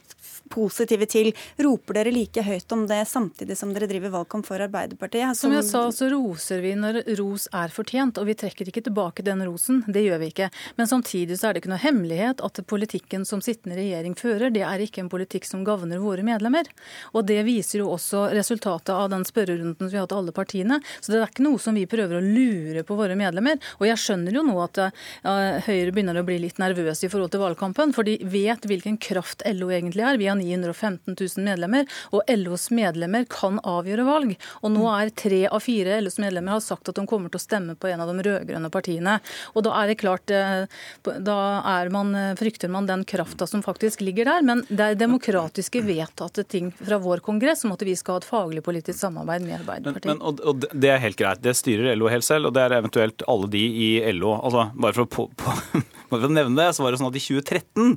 positive 0.53 1.07
til, 1.09 1.31
roper 1.65 1.99
dere 1.99 2.13
like 2.13 2.43
høyt 2.45 2.75
om 2.75 2.85
det 2.89 3.01
samtidig 3.09 3.57
som 3.59 3.73
dere 3.73 3.89
driver 3.89 4.13
valgkamp 4.19 4.47
for 4.47 4.61
Arbeiderpartiet? 4.63 5.37
Som 5.37 5.55
jeg 5.55 5.65
sa, 5.67 5.85
så 5.93 6.09
roser 6.13 6.63
vi 6.63 6.75
når 6.79 7.01
ros 7.19 7.47
er 7.53 7.73
fortjent, 7.73 8.19
og 8.21 8.29
vi 8.29 8.37
trekker 8.39 8.69
ikke 8.69 8.85
tilbake 8.87 9.25
den 9.25 9.43
rosen. 9.47 9.83
Det 9.87 10.05
gjør 10.05 10.21
vi 10.21 10.31
ikke. 10.33 10.49
Men 10.79 10.89
samtidig 10.89 11.39
så 11.39 11.49
er 11.49 11.55
det 11.55 11.63
ikke 11.63 11.73
noe 11.73 11.83
hemmelighet 11.83 12.43
at 12.45 12.61
politikken 12.69 13.25
som 13.27 13.41
sittende 13.43 13.77
regjering 13.79 14.15
fører, 14.19 14.53
det 14.53 14.63
er 14.67 14.83
ikke 14.83 15.03
en 15.03 15.11
politikk 15.11 15.47
som 15.49 15.65
gagner 15.67 16.01
våre 16.03 16.25
medlemmer. 16.25 16.69
Og 17.13 17.25
det 17.29 17.41
viser 17.47 17.81
jo 17.83 17.91
også 17.95 18.27
resultatet 18.33 18.93
av 18.93 19.09
den 19.13 19.25
spørrerunden 19.27 19.77
som 19.79 19.91
vi 19.91 19.99
har 19.99 20.07
hatt 20.07 20.15
alle 20.15 20.35
partiene. 20.35 20.79
Så 20.99 21.13
det 21.13 21.21
er 21.21 21.29
ikke 21.29 21.45
noe 21.45 21.61
som 21.61 21.77
vi 21.77 21.85
prøver 21.89 22.19
å 22.19 22.23
lure 22.23 22.85
på 22.87 22.97
våre 22.99 23.17
medlemmer. 23.19 23.59
Og 23.79 23.87
jeg 23.89 24.01
skjønner 24.01 24.35
jo 24.35 24.45
nå 24.45 24.57
at 24.63 24.81
uh, 24.83 25.59
Høyre 25.63 25.93
begynner 25.93 26.19
å 26.19 26.25
bli 26.27 26.39
litt 26.43 26.61
nervøse 26.61 27.07
i 27.07 27.11
forhold 27.11 27.33
til 27.33 27.43
valgkampen, 27.43 27.93
for 27.95 28.07
de 28.07 28.17
vet 28.29 28.65
hvilken 28.69 28.99
kraft 29.01 29.43
LO 29.49 29.71
egentlig 29.73 30.05
er. 30.05 30.19
Vi 30.21 30.29
har 30.29 30.39
915 30.43 31.15
000 31.15 31.45
medlemmer, 31.47 31.87
og 32.11 32.23
LOs 32.29 32.69
medlemmer 32.75 33.25
kan 33.31 33.59
avgjøre 33.63 34.05
valg. 34.07 34.35
Og 34.61 34.73
nå 34.73 34.85
er 34.91 35.13
tre 35.17 35.43
av 35.47 35.63
fire 35.63 35.99
LOs 36.03 36.19
medlemmer 36.21 36.57
har 36.57 36.63
sagt 36.63 36.89
at 36.91 36.99
de 36.99 37.05
kommer 37.09 37.31
til 37.33 37.41
å 37.41 37.43
stemme 37.43 37.75
på 37.79 37.89
en 37.91 38.03
av 38.03 38.11
de 38.11 38.25
rød-grønne 38.27 38.71
partiene. 38.73 39.19
Og 39.53 39.65
da 39.67 39.75
er 39.81 39.91
det 39.91 39.99
klart, 40.01 40.31
eh, 40.31 40.65
da 41.03 41.37
er 41.73 41.89
man, 41.93 42.13
eh, 42.15 42.35
frykter 42.39 42.69
man 42.69 42.87
den 42.89 43.05
krafta 43.05 43.47
som 43.47 43.63
faktisk 43.63 44.01
ligger 44.01 44.25
der. 44.25 44.41
Men 44.41 44.65
det 44.69 44.79
er 44.79 44.95
demokratiske 44.95 45.83
vedtatte 45.83 46.43
ting 46.47 46.71
fra 46.71 46.99
vår 46.99 47.23
kongress 47.25 47.65
om 47.65 47.71
at 47.71 47.81
vi 47.81 47.95
skal 47.95 48.17
ha 48.17 48.23
et 48.23 48.29
faglig 48.29 48.63
politisk 48.63 48.99
samarbeid 48.99 49.41
med 49.41 49.53
Men, 49.53 49.61
Arbeiderpartiet. 49.61 50.05
men, 50.05 50.21
og, 50.21 50.39
og 50.41 50.65
det 50.73 50.89
er 50.89 51.01
helt 51.03 51.17
greit. 51.17 51.41
Det 51.43 51.55
styrer 51.55 51.95
LO 51.95 52.09
helt 52.11 52.25
selv, 52.25 52.49
og 52.49 52.53
det 52.53 52.63
er 52.65 52.77
eventuelt 52.79 53.23
alle 53.27 53.47
de 53.47 53.63
i 53.63 53.89
LO. 54.13 54.35
Altså, 54.39 54.71
bare 54.75 54.93
for 54.93 55.05
å, 55.05 55.09
på, 55.09 55.27
på, 55.37 55.83
bare 56.13 56.23
for 56.23 56.31
å 56.31 56.35
nevne 56.37 56.57
det, 56.59 56.69
så 56.77 56.85
var 56.85 56.93
det 56.93 56.99
sånn 57.01 57.09
at 57.09 57.17
i 57.19 57.23
2013, 57.23 57.95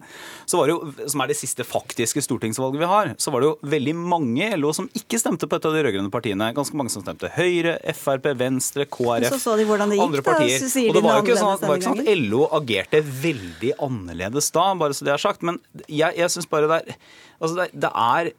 så 0.49 0.61
var 0.61 0.71
det 0.71 0.75
jo, 0.77 1.09
som 1.13 1.23
er 1.25 1.31
det 1.31 1.37
siste 1.39 1.67
faktiske 1.67 2.25
stortingsvalget 2.25 2.83
vi 2.83 2.89
har, 2.91 3.13
så 3.23 3.33
var 3.35 3.45
det 3.45 3.51
jo 3.51 3.71
veldig 3.77 3.95
mange 4.01 4.49
i 4.49 4.59
LO 4.59 4.73
som 4.77 4.89
ikke 4.97 5.21
stemte 5.21 5.49
på 5.51 5.59
et 5.61 5.69
av 5.69 5.77
de 5.77 5.85
rød-grønne 5.87 6.13
partiene. 6.15 6.51
Ganske 6.57 6.79
mange 6.79 6.95
som 6.95 7.05
stemte 7.05 7.31
Høyre, 7.37 7.77
Frp, 7.97 8.31
Venstre, 8.41 8.89
KrF, 8.89 9.29
Så 9.37 9.43
så 9.45 9.57
de 9.61 9.67
gikk, 9.67 10.07
andre 10.09 10.23
da, 10.23 10.27
partier. 10.31 10.57
så 10.63 10.73
sier 10.73 10.91
og 10.91 10.99
det 10.99 11.05
var 11.07 11.21
jo 11.21 11.27
ikke 11.27 11.39
sånn, 11.43 11.63
var 11.67 11.81
ikke 11.81 11.91
sånn 11.93 12.03
at 12.07 12.25
LO 12.27 12.43
agerte 12.59 13.03
veldig 13.05 13.77
annerledes 13.87 14.51
da, 14.57 14.67
bare 14.81 14.97
så 14.97 15.07
det 15.07 15.15
er 15.15 15.23
sagt. 15.23 15.47
Men 15.47 15.61
jeg, 15.87 16.17
jeg 16.17 16.33
syns 16.35 16.51
bare 16.51 16.71
det 16.73 16.83
er 16.83 17.01
Altså, 17.37 17.53
det, 17.59 17.67
det 17.85 17.91
er 17.93 18.31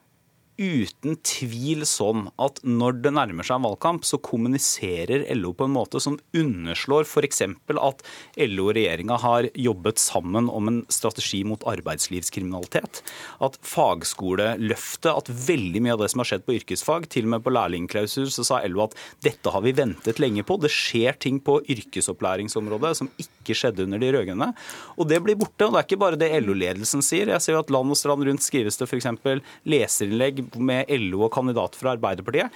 uten 0.58 1.18
tvil 1.26 1.86
sånn 1.88 2.28
at 2.42 2.60
når 2.66 3.00
det 3.04 3.14
nærmer 3.14 3.46
seg 3.46 3.60
en 3.60 3.68
valgkamp, 3.68 4.06
så 4.08 4.18
kommuniserer 4.22 5.26
LO 5.38 5.54
på 5.58 5.68
en 5.68 5.76
måte 5.76 6.02
som 6.04 6.18
underslår 6.36 7.06
f.eks. 7.06 7.44
at 7.46 8.04
LO 8.48 8.68
og 8.68 8.74
regjeringa 8.78 9.20
har 9.22 9.50
jobbet 9.54 10.02
sammen 10.02 10.50
om 10.50 10.72
en 10.72 10.80
strategi 10.94 11.44
mot 11.48 11.62
arbeidslivskriminalitet. 11.70 13.04
At 13.44 13.60
fagskoleløftet, 13.62 15.12
at 15.14 15.30
veldig 15.48 15.84
mye 15.86 15.96
av 15.98 16.04
det 16.04 16.10
som 16.14 16.24
har 16.24 16.32
skjedd 16.32 16.48
på 16.48 16.58
yrkesfag, 16.58 17.08
til 17.14 17.30
og 17.30 17.36
med 17.36 17.46
på 17.46 17.54
lærlingklausul, 17.54 18.32
så 18.34 18.46
sa 18.48 18.62
LO 18.66 18.88
at 18.88 18.98
dette 19.26 19.54
har 19.54 19.66
vi 19.66 19.76
ventet 19.78 20.22
lenge 20.24 20.46
på. 20.48 20.58
Det 20.62 20.74
skjer 20.74 21.20
ting 21.22 21.40
på 21.44 21.60
yrkesopplæringsområdet 21.70 22.96
som 22.98 23.12
ikke 23.22 23.56
skjedde 23.58 23.86
under 23.86 24.02
de 24.02 24.12
rød-grønne. 24.16 24.50
Og 24.98 25.10
det 25.10 25.22
blir 25.24 25.38
borte. 25.40 25.68
Og 25.68 25.76
det 25.76 25.84
er 25.84 25.88
ikke 25.88 26.02
bare 26.02 26.20
det 26.20 26.34
LO-ledelsen 26.42 27.06
sier. 27.06 27.30
Jeg 27.36 27.46
ser 27.46 27.58
jo 27.58 27.62
at 27.62 27.72
land 27.74 27.94
og 27.94 28.00
strand 28.00 28.26
rundt 28.26 28.46
skrives 28.46 28.80
det 28.80 28.90
f.eks. 28.90 29.10
leserinnlegg 29.68 30.47
med 30.56 30.86
LO 30.90 31.26
og 31.28 31.32
kandidater 31.36 31.76
fra 31.82 31.96
Arbeiderpartiet. 31.98 32.50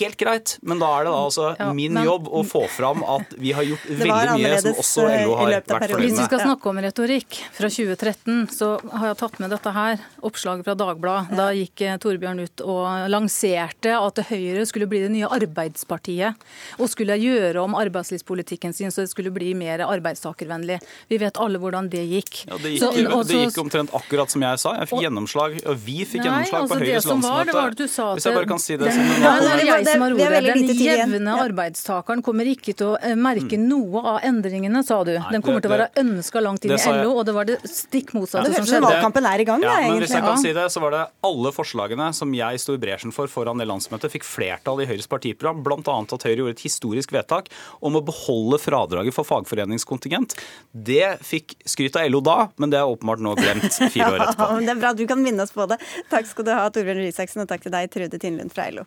Helt 0.00 0.16
greit, 0.18 0.56
men 0.66 0.80
da 0.82 0.88
er 0.98 1.04
det 1.06 1.12
da 1.12 1.18
altså 1.28 1.44
Ja, 1.58 1.72
min 1.72 1.92
men- 1.94 2.04
jobb 2.04 2.26
å 2.28 2.42
få 2.44 2.64
fram 2.68 3.04
at 3.06 3.34
vi 3.38 3.52
har 3.54 3.62
gjort 3.62 3.84
veldig 4.02 4.34
mye 4.40 4.60
som 4.60 4.72
også 4.82 5.04
eh, 5.08 5.24
LO 5.26 5.36
har 5.38 5.52
vært 5.52 5.68
fornøyd 5.70 5.90
med. 5.94 6.02
Hvis 6.08 6.18
vi 6.18 6.24
skal 6.26 6.40
snakke 6.42 6.66
om 6.72 6.80
retorikk 6.82 7.38
fra 7.54 7.68
2013, 7.70 8.48
så 8.50 8.72
har 8.98 9.06
jeg 9.12 9.18
tatt 9.22 9.38
med 9.38 9.50
dette 9.54 9.70
her. 9.76 9.98
Oppslaget 10.26 10.64
fra 10.66 10.74
Dagbladet. 10.74 11.36
Da 11.38 11.48
gikk 11.54 11.84
eh, 11.86 11.96
Torbjørn 12.02 12.42
ut 12.42 12.64
og 12.66 13.08
lanserte 13.12 13.94
at 13.98 14.18
Høyre 14.32 14.66
skulle 14.66 14.88
bli 14.90 15.04
det 15.06 15.12
nye 15.14 15.28
arbeidspartiet. 15.30 16.34
Og 16.78 16.90
skulle 16.90 17.16
gjøre 17.20 17.62
om 17.62 17.74
arbeidslivspolitikken 17.78 18.74
sin 18.74 18.90
så 18.90 19.04
det 19.04 19.10
skulle 19.12 19.30
bli 19.34 19.52
mer 19.54 19.84
arbeidstakervennlig. 19.86 20.80
Vi 21.10 21.18
vet 21.22 21.38
alle 21.38 21.58
hvordan 21.62 21.88
det 21.92 22.02
gikk. 22.08 22.42
Ja, 22.48 22.58
det, 22.62 22.74
Så- 22.80 22.92
gikk, 22.96 23.12
og 23.14 23.26
det 23.28 23.40
gikk 23.46 23.58
omtrent 23.62 23.94
akkurat 23.94 24.30
som 24.30 24.42
jeg 24.42 24.58
sa. 24.58 24.74
Jeg 24.78 24.88
fikk 24.90 25.02
gjennomslag, 25.06 25.58
og 25.66 25.76
vi 25.84 25.98
fikk 26.04 26.24
Nei, 26.24 26.44
gjennomslag 26.44 26.58
på 26.58 26.74
altså 26.74 26.84
Høyres 26.84 27.06
som 27.08 27.20
var, 27.30 27.44
det 27.48 27.54
var 27.54 27.70
det 27.74 27.76
du 27.78 27.88
sa 27.92 28.06
at 28.12 28.18
Hvis 28.18 28.26
jeg 28.28 28.34
bare 28.38 28.48
kan 28.50 28.58
si 28.62 28.76
det 28.76 28.92
sånn. 28.92 29.08
som 29.08 29.24
en 29.28 29.44
det 29.44 29.52
er 29.52 29.66
jeg 29.68 29.86
som 29.88 30.04
har 30.04 30.16
ordet. 30.16 30.42
Den 30.48 30.82
jevne 30.84 31.36
arbeidstakeren 31.44 32.22
kommer 32.24 32.48
ikke 32.50 32.74
til 32.76 32.92
å 32.92 32.98
eh, 33.02 33.14
merke 33.18 33.56
Mm. 33.58 33.64
noe 33.68 34.02
av 34.14 34.20
endringene, 34.28 34.82
sa 34.84 35.02
du. 35.04 35.12
Den 35.32 35.42
kommer 35.42 35.60
til 35.64 35.70
å 35.70 35.74
være 35.76 35.88
ønska 36.02 36.42
langt 36.42 36.64
inn 36.64 36.72
i. 36.72 36.78
LO, 37.02 37.18
og 37.18 37.24
det 37.26 37.34
var 37.34 37.44
det 37.48 37.58
stikk 37.68 38.12
motsatte 38.16 38.52
som 38.54 38.64
skjedde. 38.66 38.82
valgkampen 38.88 39.26
er 39.28 39.40
i 39.40 39.44
gang, 39.48 39.62
Ja, 39.62 39.76
men 39.88 40.00
hvis 40.02 40.10
jeg 40.14 40.22
kan 40.22 40.38
si 40.38 40.52
det, 40.52 40.66
så 40.72 40.80
var 40.80 40.90
det 40.96 41.02
alle 41.24 41.52
forslagene 41.52 42.12
som 42.14 42.32
jeg 42.34 42.60
sto 42.60 42.74
i 42.74 42.80
bresjen 42.82 43.12
for 43.12 43.26
foran 43.28 43.58
det 43.58 43.66
landsmøtet, 43.68 44.10
fikk 44.12 44.24
flertall 44.24 44.80
i 44.82 44.86
Høyres 44.86 45.08
partiprogram, 45.08 45.62
bl.a. 45.64 45.78
at 45.84 46.22
Høyre 46.22 46.36
gjorde 46.42 46.56
et 46.56 46.64
historisk 46.64 47.12
vedtak 47.12 47.48
om 47.82 47.96
å 47.98 48.02
beholde 48.04 48.58
fradraget 48.62 49.14
for 49.14 49.24
fagforeningskontingent. 49.28 50.34
Det 50.72 51.18
fikk 51.24 51.56
skryt 51.68 51.96
av 51.96 52.08
LO 52.10 52.20
da, 52.24 52.48
men 52.58 52.70
det 52.72 52.78
er 52.80 52.88
åpenbart 52.88 53.20
nå 53.24 53.34
glemt 53.38 53.68
fire 53.92 54.12
år 54.14 54.20
etterpå. 54.26 54.48
Ja, 54.48 54.54
men 54.56 54.66
det 54.68 54.74
er 54.76 54.80
bra 54.82 54.92
du 54.94 55.04
kan 55.10 55.22
minne 55.22 55.42
oss 55.44 55.52
på 55.54 55.66
det. 55.68 55.78
Takk 56.10 56.26
skal 56.30 56.44
du 56.46 56.52
ha, 56.54 56.68
Torbjørn 56.70 57.02
Røe 57.02 57.12
Isaksen, 57.18 57.42
og 57.42 57.50
takk 57.50 57.66
til 57.66 57.74
deg, 57.74 57.90
Trude 57.90 58.22
Tindlund 58.22 58.54
fra 58.54 58.70
LO. 58.70 58.86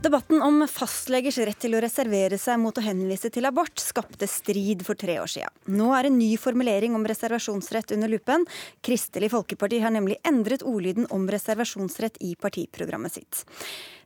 Debatten 0.00 0.40
om 0.42 0.62
fastlegers 0.64 1.36
rett 1.44 1.58
til 1.60 1.76
å 1.76 1.80
reservere 1.84 2.38
seg 2.40 2.56
mot 2.58 2.78
å 2.80 2.82
henvise 2.82 3.28
til 3.30 3.44
abort 3.44 3.78
skapte 3.78 4.24
strid 4.26 4.80
for 4.86 4.96
tre 4.98 5.18
år 5.20 5.28
siden. 5.28 5.52
Nå 5.76 5.90
er 5.92 6.08
en 6.08 6.16
ny 6.16 6.30
formulering 6.40 6.96
om 6.96 7.04
reservasjonsrett 7.04 7.92
under 7.92 8.08
lupen. 8.08 8.46
Kristelig 8.80 9.28
Folkeparti 9.34 9.82
har 9.84 9.92
nemlig 9.92 10.16
endret 10.26 10.64
ordlyden 10.64 11.04
om 11.12 11.28
reservasjonsrett 11.28 12.16
i 12.24 12.32
partiprogrammet 12.40 13.20
sitt. 13.20 13.44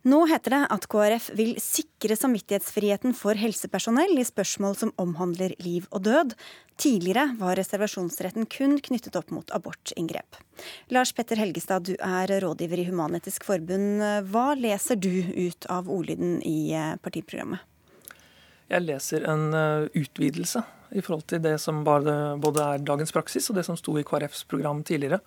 Nå 0.04 0.18
heter 0.28 0.52
det 0.52 0.64
at 0.68 0.84
KrF 0.92 1.30
vil 1.32 1.54
sikre 1.64 2.12
samvittighetsfriheten 2.20 3.14
for 3.16 3.38
helsepersonell 3.40 4.18
i 4.20 4.26
spørsmål 4.28 4.74
som 4.76 4.90
omhandler 5.00 5.54
liv 5.64 5.86
og 5.96 6.02
død. 6.04 6.34
Tidligere 6.76 7.30
var 7.38 7.56
reservasjonsretten 7.56 8.44
kun 8.52 8.76
knyttet 8.84 9.16
opp 9.16 9.32
mot 9.32 9.48
abortinngrep. 9.56 10.36
Lars 10.92 11.14
Petter 11.16 11.40
Helgestad, 11.40 11.88
du 11.88 11.94
er 11.96 12.28
rådgiver 12.44 12.82
i 12.82 12.84
Human-Etisk 12.90 13.46
Forbund. 13.48 14.04
Hva 14.28 14.50
leser 14.60 15.00
du 15.00 15.08
ut 15.24 15.64
av 15.72 15.88
ordlyden 15.88 16.36
i 16.44 16.74
eh, 16.76 16.98
partiprogrammet? 17.00 17.64
Jeg 18.68 18.84
leser 18.84 19.24
en 19.32 19.56
eh, 19.56 19.88
utvidelse 20.02 20.66
i 20.92 21.00
forhold 21.00 21.24
til 21.32 21.40
det 21.48 21.54
som 21.64 21.80
både, 21.80 22.12
er 22.44 22.84
dagens 22.84 23.16
praksis 23.16 23.48
og 23.48 23.56
det 23.56 23.64
som 23.64 23.80
sto 23.80 23.96
i 23.96 24.04
KrFs 24.04 24.44
program 24.52 24.84
tidligere. 24.84 25.22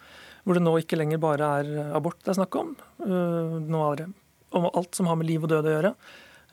Hvor 0.45 0.53
det 0.53 0.63
nå 0.67 0.77
ikke 0.85 1.01
lenger 1.01 1.25
bare 1.25 1.51
er 1.63 1.91
abort 1.97 2.21
det 2.21 2.35
er 2.35 2.41
snakk 2.43 2.61
om. 2.61 2.75
Uh, 3.01 3.57
nå 3.65 3.81
er 3.89 4.03
det 4.03 4.09
om 4.55 4.67
alt 4.71 4.97
som 4.97 5.09
har 5.09 5.19
med 5.19 5.29
liv 5.29 5.43
og 5.43 5.51
død 5.51 5.67
å 5.67 5.73
gjøre. 5.75 5.93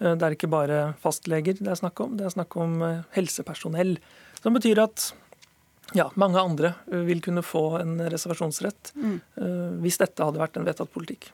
Uh, 0.01 0.15
det 0.15 0.27
er 0.27 0.37
ikke 0.37 0.53
bare 0.53 0.81
fastleger 1.03 1.59
det 1.61 1.71
er 1.71 1.81
snakk 1.81 2.01
om, 2.05 2.17
det 2.19 2.27
er 2.27 2.35
snakk 2.37 2.57
om 2.61 2.81
uh, 2.83 3.05
helsepersonell. 3.17 3.99
Som 4.43 4.57
betyr 4.59 4.83
at 4.85 5.13
ja, 5.95 6.09
mange 6.19 6.41
andre 6.41 6.73
vil 6.89 7.21
kunne 7.23 7.45
få 7.45 7.77
en 7.77 7.99
reservasjonsrett 8.11 8.95
mm. 8.97 9.17
hvis 9.85 9.99
dette 10.01 10.25
hadde 10.25 10.41
vært 10.41 10.57
en 10.57 10.65
vedtatt 10.65 10.91
politikk. 10.91 11.29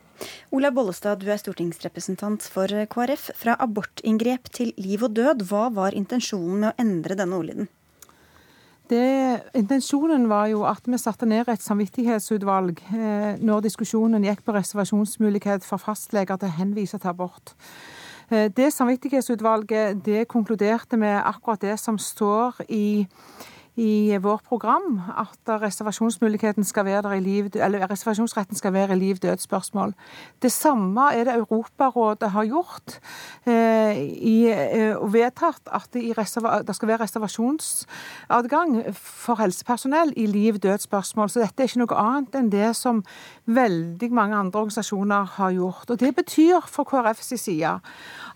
Olaug 0.51 0.75
Bollestad, 0.75 1.23
du 1.23 1.31
er 1.31 1.39
stortingsrepresentant 1.41 2.45
for 2.51 2.67
KrF. 2.91 3.29
Fra 3.39 3.55
abortinngrep 3.63 4.51
til 4.53 4.75
liv 4.77 5.07
og 5.07 5.15
død, 5.17 5.47
hva 5.49 5.69
var 5.73 5.97
intensjonen 5.97 6.65
med 6.65 6.73
å 6.73 6.83
endre 6.83 7.17
denne 7.23 7.39
ordlyden? 7.39 7.71
Det, 8.91 9.43
intensjonen 9.55 10.25
var 10.31 10.49
jo 10.51 10.65
at 10.67 10.83
vi 10.91 10.99
satte 10.99 11.27
ned 11.29 11.49
et 11.53 11.63
samvittighetsutvalg 11.63 12.81
eh, 12.91 13.37
når 13.39 13.63
diskusjonen 13.69 14.25
gikk 14.27 14.43
på 14.43 14.55
reservasjonsmulighet 14.57 15.63
for 15.67 15.79
fastleger 15.79 16.41
til 16.41 16.51
å 16.51 16.57
henvise 16.57 16.99
til 16.99 17.13
abort. 17.13 17.55
Eh, 18.31 18.49
det 18.51 18.73
samvittighetsutvalget 18.75 20.03
det 20.07 20.27
konkluderte 20.33 20.99
med 20.99 21.21
akkurat 21.23 21.63
det 21.63 21.77
som 21.79 22.01
står 22.03 22.65
i 22.67 23.07
i 23.77 24.17
vårt 24.19 24.45
program 24.45 25.01
at 25.17 25.63
reservasjonsmuligheten 25.63 26.65
skal 26.65 26.85
være 26.85 27.03
der 27.03 27.13
i 27.13 27.21
liv, 27.21 27.51
eller 27.55 27.87
reservasjonsretten 27.91 28.57
skal 28.57 28.73
være 28.73 28.97
i 28.97 28.99
liv-død-spørsmål. 28.99 29.95
Det 30.43 30.53
samme 30.53 31.11
er 31.15 31.25
det 31.25 31.35
Europarådet 31.35 32.31
har 32.31 32.45
gjort 32.45 32.99
eh, 33.47 33.99
i, 33.99 34.51
eh, 34.51 34.97
og 34.97 35.13
vedtatt 35.13 35.71
at 35.71 35.89
det, 35.93 36.17
det, 36.67 36.77
skal 36.77 36.89
være 36.89 37.03
reservasjonsadgang 37.05 38.81
for 38.95 39.41
helsepersonell 39.41 40.13
i 40.17 40.27
liv-død-spørsmål. 40.27 41.31
Så 41.31 41.45
dette 41.45 41.63
er 41.63 41.71
ikke 41.71 41.85
noe 41.85 42.01
annet 42.01 42.41
enn 42.41 42.51
det 42.53 42.73
som 42.77 43.05
veldig 43.47 44.11
mange 44.13 44.37
andre 44.37 44.65
organisasjoner 44.65 45.37
har 45.39 45.51
gjort. 45.51 45.91
Og 45.91 46.01
Det 46.01 46.15
betyr 46.17 46.67
for 46.67 46.85
KrFs 46.85 47.35
side 47.41 47.79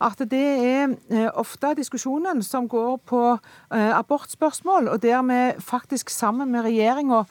at 0.05 0.21
det 0.31 0.45
er 0.45 0.95
eh, 1.11 1.29
ofte 1.35 1.75
diskusjonen 1.79 2.43
som 2.43 2.69
går 2.69 2.97
på 3.07 3.23
eh, 3.35 3.93
abortspørsmål, 3.99 4.89
og 4.89 5.03
der 5.03 5.23
vi 5.29 5.43
faktisk 5.61 6.11
sammen 6.11 6.51
med 6.51 6.67
regjeringa 6.67 7.25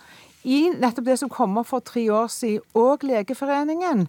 i 0.44 0.70
nettopp 0.76 1.06
det 1.08 1.20
som 1.22 1.32
kom 1.32 1.58
opp 1.60 1.70
for 1.70 1.84
tre 1.86 2.04
år 2.12 2.28
siden, 2.32 2.64
og 2.76 3.06
Legeforeningen, 3.08 4.08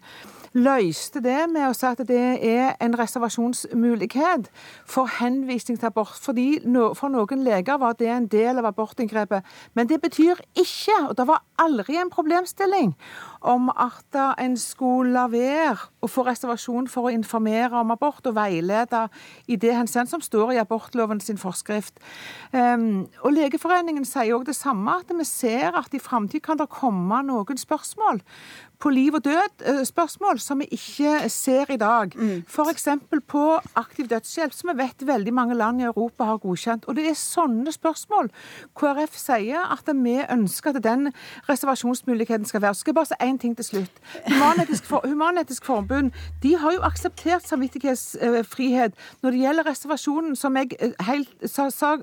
løste 0.54 1.18
det 1.22 1.48
med 1.50 1.66
å 1.66 1.74
si 1.74 1.86
at 1.88 2.00
det 2.06 2.20
er 2.46 2.76
en 2.82 2.94
reservasjonsmulighet 2.98 4.46
for 4.86 5.10
henvisning 5.18 5.78
til 5.80 5.90
abort. 5.90 6.14
Fordi 6.14 6.62
For 6.94 7.10
noen 7.10 7.42
leger 7.44 7.78
var 7.78 7.96
det 7.98 8.08
en 8.08 8.26
del 8.26 8.58
av 8.58 8.66
abortinngrepet. 8.70 9.42
Men 9.74 9.88
det 9.88 10.00
betyr 10.00 10.38
ikke, 10.54 11.08
og 11.08 11.16
det 11.18 11.26
var 11.26 11.42
aldri 11.58 11.96
en 11.98 12.10
problemstilling, 12.10 12.94
om 13.44 13.68
at 13.70 14.18
en 14.40 14.56
skulle 14.60 15.12
la 15.14 15.26
være 15.28 15.76
å 16.04 16.08
få 16.10 16.24
reservasjon 16.26 16.88
for 16.90 17.08
å 17.08 17.14
informere 17.14 17.76
om 17.80 17.92
abort 17.94 18.26
og 18.28 18.36
veilede 18.36 19.04
i 19.48 19.58
det 19.60 19.74
henseende 19.76 20.12
som 20.12 20.24
står 20.24 20.54
i 20.54 20.60
abortloven 20.62 21.20
sin 21.20 21.40
forskrift. 21.40 22.00
Um, 22.52 23.06
og 23.22 23.36
Legeforeningen 23.36 24.06
sier 24.08 24.36
òg 24.36 24.46
det 24.48 24.56
samme, 24.56 24.98
at 25.00 25.12
vi 25.12 25.26
ser 25.28 25.76
at 25.76 25.94
i 25.94 26.02
framtid 26.02 26.44
kan 26.44 26.60
det 26.60 26.70
komme 26.72 27.22
noen 27.26 27.60
spørsmål 27.60 28.22
på 28.84 28.90
liv 28.92 29.14
og 29.16 29.24
død-spørsmål 29.24 30.40
som 30.42 30.60
vi 30.60 30.66
ikke 30.76 31.28
ser 31.32 31.70
i 31.72 31.78
dag. 31.80 32.12
Mm. 32.16 32.42
F.eks. 32.48 32.88
på 33.28 33.44
aktiv 33.80 34.08
dødshjelp, 34.10 34.52
som 34.52 34.70
vi 34.72 34.76
vet 34.82 35.06
veldig 35.06 35.32
mange 35.34 35.56
land 35.56 35.80
i 35.80 35.86
Europa 35.88 36.26
har 36.28 36.40
godkjent. 36.42 36.84
Og 36.84 36.98
det 36.98 37.06
er 37.08 37.16
sånne 37.16 37.72
spørsmål 37.72 38.28
KrF 38.76 39.16
sier 39.16 39.64
at 39.72 39.88
vi 39.88 40.18
ønsker 40.20 40.74
at 40.74 40.84
den 40.84 41.12
reservasjonsmuligheten 41.48 42.44
skal 42.44 42.62
være. 42.62 42.74
Så 42.74 42.84
skal 42.84 42.92
jeg 42.92 42.98
bare 43.00 43.12
si 43.12 43.20
én 43.34 43.38
ting 43.38 43.56
til 43.56 43.64
slutt. 43.64 44.00
Human-Etisk 44.28 44.86
for, 44.86 45.02
Human 45.04 45.38
Forbund 45.62 46.12
de 46.42 46.56
har 46.56 46.72
jo 46.72 46.82
akseptert 46.86 47.46
samvittighetsfrihet 47.48 48.94
når 49.22 49.30
det 49.30 49.40
gjelder 49.40 49.66
reservasjonen, 49.66 50.36
som 50.36 50.56
jeg 50.56 50.76
eh, 50.80 50.94
helt 51.08 51.30
sa, 51.46 51.68
sa 51.70 51.96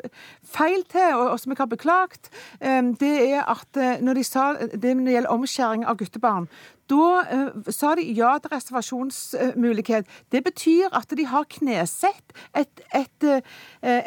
feil 0.43 0.83
til, 0.91 1.15
og, 1.15 1.31
og, 1.31 1.39
som 1.39 1.51
jeg 1.51 1.61
har 1.61 1.71
beklagt. 1.71 2.31
Det 2.61 3.15
er 3.31 3.47
at 3.47 3.77
eh, 3.77 4.01
når 4.01 4.19
de 4.19 4.23
sa 4.23 4.51
det 4.59 4.95
når 4.97 5.05
det 5.05 5.17
gjelder 5.17 5.35
omskjæring 5.37 5.87
av 5.87 5.97
guttebarn, 5.97 6.47
da 6.89 7.05
uh, 7.21 7.71
sa 7.71 7.95
de 7.95 8.05
ja 8.17 8.37
til 8.41 8.51
reservasjonsmulighet. 8.53 10.05
Det 10.31 10.43
betyr 10.43 10.91
at 10.97 11.13
de 11.17 11.25
har 11.25 11.45
knesett 11.49 12.33
et, 12.57 12.81
et, 12.95 13.23
uh, 13.27 13.39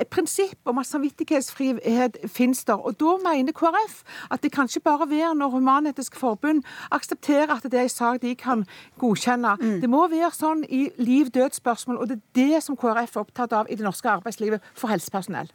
et 0.01 0.09
prinsipp 0.09 0.59
om 0.65 0.79
at 0.79 0.87
samvittighetsfrihet 0.87 2.19
finnes 2.27 2.65
der. 2.65 2.75
Og 2.75 2.99
da 3.01 3.17
mener 3.25 3.53
KrF 3.53 4.03
at 4.31 4.43
det 4.43 4.53
kan 4.53 4.69
ikke 4.69 4.81
bare 4.81 5.11
være 5.11 5.35
når 5.35 5.57
Human-Etisk 5.57 6.17
Forbund 6.17 6.63
aksepterer 6.91 7.55
at 7.57 7.63
det 7.63 7.75
er 7.75 7.89
en 7.89 7.89
sak 7.89 8.23
de 8.23 8.35
kan 8.35 8.67
godkjenne. 8.99 9.57
Mm. 9.61 9.81
Det 9.81 9.91
må 9.91 10.07
være 10.09 10.33
sånn 10.35 10.65
i 10.69 10.89
liv-død-spørsmål, 10.99 12.01
og 12.01 12.09
det 12.09 12.19
er 12.19 12.41
det 12.41 12.63
som 12.65 12.77
KrF 12.77 13.17
er 13.17 13.27
opptatt 13.27 13.53
av 13.53 13.71
i 13.71 13.79
det 13.79 13.87
norske 13.87 14.11
arbeidslivet 14.11 14.65
for 14.75 14.93
helsepersonell. 14.93 15.53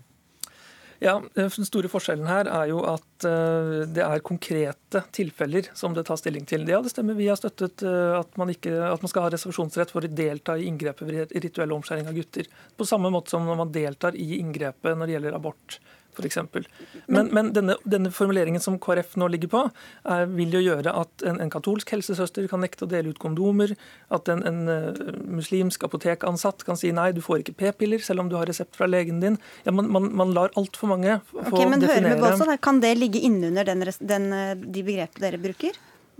Ja, 0.99 1.15
Den 1.33 1.65
store 1.67 1.87
forskjellen 1.91 2.27
her 2.27 2.49
er 2.51 2.69
jo 2.71 2.81
at 2.87 3.27
uh, 3.27 3.85
det 3.87 4.03
er 4.03 4.23
konkrete 4.25 5.03
tilfeller 5.15 5.69
som 5.77 5.95
det 5.95 6.03
tas 6.09 6.19
stilling 6.19 6.43
til. 6.49 6.65
Ja, 6.67 6.81
det 6.83 6.91
stemmer. 6.91 7.15
Vi 7.15 7.29
har 7.31 7.39
støttet 7.39 7.85
uh, 7.87 8.17
at, 8.19 8.35
man 8.39 8.51
ikke, 8.51 8.73
at, 8.83 8.99
man 8.99 9.11
skal 9.11 9.23
ha 9.25 9.31
reservasjonsrett 9.31 9.93
for 9.95 10.03
å 10.03 10.11
delta 10.11 10.57
i 10.59 10.67
inngrepet 10.67 11.07
ved 11.07 11.31
rituell 11.45 11.77
omskjæring 11.77 12.11
av 12.11 12.19
gutter. 12.19 12.51
På 12.75 12.87
samme 12.87 13.11
måte 13.15 13.31
som 13.31 13.47
når 13.47 13.61
man 13.63 13.71
deltar 13.75 14.19
i 14.19 14.41
inngrepet 14.41 14.99
når 14.99 15.07
det 15.07 15.17
gjelder 15.17 15.39
abort 15.39 15.79
f.eks. 16.19 16.39
Men, 17.07 17.31
men 17.35 17.51
denne, 17.55 17.75
denne, 17.87 18.11
formuleringen 18.13 18.61
som 18.63 18.77
KrF 18.81 19.15
nå 19.19 19.29
ligger 19.33 19.51
på, 19.51 19.63
er, 20.09 20.25
vil 20.31 20.53
jo 20.57 20.63
gjøre 20.63 20.93
at 21.01 21.25
en, 21.27 21.39
en, 21.41 21.51
katolsk 21.51 21.93
helsesøster 21.95 22.47
kan 22.51 22.63
nekte 22.63 22.85
å 22.85 22.91
dele 22.91 23.13
ut 23.13 23.21
kondomer. 23.21 23.75
At 24.13 24.29
en, 24.31 24.43
en 24.47 24.61
uh, 24.69 25.13
muslimsk 25.39 25.83
apotekansatt 25.87 26.65
kan 26.67 26.79
si 26.79 26.93
nei, 26.95 27.11
du 27.15 27.23
får 27.25 27.43
ikke 27.43 27.57
p-piller 27.63 28.03
selv 28.03 28.25
om 28.25 28.31
du 28.31 28.37
har 28.39 28.49
resept 28.49 28.77
fra 28.79 28.89
legen 28.89 29.21
din. 29.23 29.39
Ja, 29.65 29.73
man, 29.75 29.89
man, 29.93 30.11
man 30.19 30.33
lar 30.35 30.53
altfor 30.59 30.93
mange 30.93 31.19
få 31.29 31.43
okay, 31.45 31.67
men 31.69 31.81
definere 31.81 32.15
hør 32.15 32.23
med 32.23 32.25
Båstad, 32.39 32.57
Kan 32.65 32.81
det 32.83 32.95
ligge 32.99 33.21
innunder 33.25 33.67
den, 33.67 33.85
den, 33.99 34.33
eh, 34.35 34.55
de 34.59 34.83
begrepene 34.85 35.25
dere 35.25 35.41
bruker? 35.41 35.77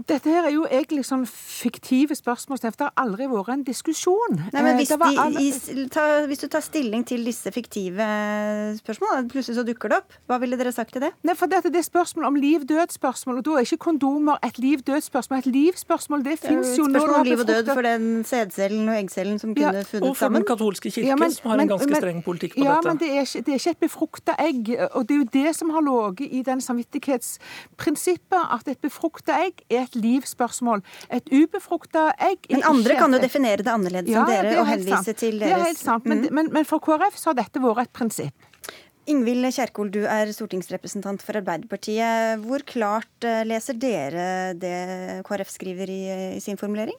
Dette 0.08 0.32
her 0.32 0.46
er 0.48 0.54
jo 0.54 0.62
egentlig 0.64 1.02
sånn 1.04 1.26
fiktive 1.28 2.16
spørsmål, 2.16 2.62
det 2.64 2.72
har 2.80 2.94
aldri 3.02 3.26
vært 3.28 3.50
en 3.52 3.64
diskusjon. 3.68 4.38
Nei, 4.54 4.62
men 4.64 4.78
hvis, 4.80 4.94
de, 4.96 5.10
i, 5.42 5.84
ta, 5.92 6.06
hvis, 6.30 6.40
du 6.40 6.48
tar 6.54 6.64
stilling 6.64 7.04
til 7.08 7.26
disse 7.28 7.52
fiktive 7.52 8.06
spørsmålene, 8.78 9.28
plutselig 9.34 9.58
så 9.58 9.66
dukker 9.68 9.92
det 9.92 9.98
opp, 10.00 10.16
hva 10.32 10.38
ville 10.40 10.56
dere 10.60 10.72
sagt 10.72 10.96
til 10.96 11.04
det? 11.04 11.10
Nei, 11.28 11.36
for 11.36 11.52
dette 11.52 11.72
det 11.74 11.82
er 11.82 11.88
spørsmål 11.88 12.30
om 12.30 12.38
liv-død-spørsmål, 12.40 13.42
og 13.42 13.48
da 13.50 13.58
er 13.60 13.68
ikke 13.68 13.80
kondomer 13.90 14.40
et 14.48 14.62
liv-død-spørsmål. 14.64 15.44
Et 15.44 15.52
liv-spørsmål, 15.58 16.24
det 16.30 16.38
fins 16.46 16.72
jo 16.80 16.88
nå. 16.88 16.96
Spørsmål 16.96 17.18
om 17.20 17.28
liv 17.28 17.44
og 17.44 17.52
død 17.52 17.74
for 17.74 17.90
den 17.90 18.08
sædcellen 18.30 18.88
og 18.88 19.02
eggcellen 19.02 19.44
som 19.44 19.52
kunne 19.52 19.84
ja, 19.84 19.84
funnet 19.84 19.92
sammen? 19.92 20.14
Og 20.14 20.18
for 20.22 20.38
den 20.38 20.48
katolske 20.54 20.94
kirken, 20.96 21.12
ja, 21.12 21.20
men, 21.20 21.36
som 21.36 21.52
har 21.52 21.66
en 21.66 21.74
ganske 21.74 21.90
men, 21.92 22.00
streng 22.00 22.24
politikk 22.24 22.56
på 22.56 22.64
ja, 22.64 22.80
dette. 22.80 22.88
Ja, 22.88 22.94
men 22.94 23.04
det 23.04 23.12
er, 23.12 23.28
ikke, 23.28 23.44
det 23.44 23.58
er 23.58 23.62
ikke 23.66 23.76
et 23.76 23.84
befrukta 23.84 24.38
egg, 24.48 24.74
og 24.94 25.10
det 25.12 25.18
er 25.18 25.22
jo 25.26 25.30
det 25.36 25.56
som 25.60 25.76
har 25.76 25.84
ligget 25.90 26.40
i 26.40 26.46
den 26.48 26.64
samvittighetsprinsippet, 26.64 28.48
at 28.56 28.72
et 28.72 28.80
befrukta 28.80 29.44
egg 29.44 29.66
er 29.68 29.89
et 29.90 30.00
livsspørsmål. 30.04 30.84
Et 31.20 31.34
ubefrukta 31.34 32.10
egg 32.30 32.50
Men 32.52 32.68
andre 32.70 33.00
kan 33.00 33.14
jo 33.14 33.22
definere 33.22 33.66
det 33.66 33.74
annerledes 33.74 34.14
ja, 34.14 34.26
enn 34.26 34.32
dere 34.32 34.62
og 34.62 34.70
henvise 34.70 35.02
sant. 35.04 35.18
til 35.22 35.42
deres 35.42 35.50
Det 35.50 35.58
er 35.58 35.66
helt 35.72 35.82
sant, 35.82 36.06
men, 36.10 36.24
mm. 36.26 36.38
men, 36.40 36.54
men 36.60 36.70
for 36.70 36.84
KrF 36.84 37.18
så 37.20 37.34
har 37.34 37.42
dette 37.42 37.64
vært 37.64 37.90
et 37.90 37.96
prinsipp. 37.96 38.48
Ingvild 39.10 39.48
Kjerkol, 39.56 39.90
du 39.90 40.04
er 40.06 40.30
stortingsrepresentant 40.36 41.24
for 41.26 41.40
Arbeiderpartiet. 41.40 42.44
Hvor 42.46 42.62
klart 42.68 43.26
eh, 43.26 43.42
leser 43.48 43.78
dere 43.80 44.26
det 44.54 45.24
KrF 45.26 45.50
skriver 45.50 45.90
i, 45.90 46.02
i 46.38 46.44
sin 46.44 46.60
formulering? 46.62 46.98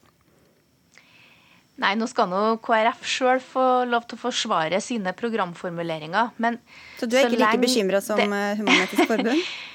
Nei, 1.81 1.95
nå 1.97 2.05
skal 2.09 2.27
nå 2.29 2.41
KrF 2.61 3.05
sjøl 3.07 3.39
få 3.41 3.65
lov 3.89 4.05
til 4.09 4.19
å 4.19 4.23
forsvare 4.27 4.81
sine 4.83 5.15
programformuleringer. 5.17 6.35
Men 6.43 6.59
så 6.99 7.07
du 7.09 7.15
er 7.17 7.29
ikke 7.29 7.41
like 7.41 7.61
bekymra 7.63 8.03
som 8.03 8.19
det... 8.19 8.27
Eh, 8.27 8.59
Human-Etisk 8.59 9.07
Forbund? 9.07 9.45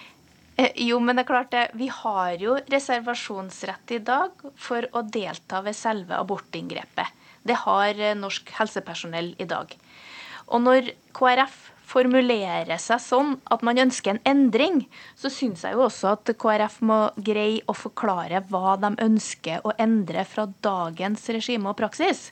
Eh, 0.57 0.73
jo, 0.89 0.99
men 1.05 1.19
det 1.19 1.27
er 1.27 1.29
klart 1.29 1.53
det. 1.53 1.67
Vi 1.77 1.91
har 1.93 2.41
jo 2.41 2.57
reservasjonsrett 2.73 3.93
i 3.93 4.01
dag 4.01 4.45
for 4.57 4.89
å 4.97 5.05
delta 5.05 5.61
ved 5.65 5.77
selve 5.77 6.17
abortinngrepet. 6.17 7.25
Det 7.47 7.59
har 7.67 8.01
eh, 8.01 8.17
norsk 8.17 8.53
helsepersonell 8.57 9.35
i 9.39 9.49
dag. 9.49 9.75
Og 10.47 10.63
når 10.63 10.95
KrF 11.17 11.59
formulerer 11.87 12.81
seg 12.83 13.03
sånn 13.03 13.37
at 13.53 13.63
man 13.67 13.79
ønsker 13.79 14.15
en 14.15 14.23
endring, 14.27 14.81
så 15.19 15.31
syns 15.31 15.63
jeg 15.67 15.77
jo 15.77 15.85
også 15.87 16.15
at 16.17 16.33
KrF 16.41 16.81
må 16.89 16.99
greie 17.29 17.63
å 17.71 17.77
forklare 17.77 18.43
hva 18.49 18.75
de 18.81 18.95
ønsker 19.05 19.63
å 19.63 19.75
endre 19.83 20.25
fra 20.27 20.49
dagens 20.67 21.29
regime 21.37 21.71
og 21.71 21.79
praksis. 21.79 22.31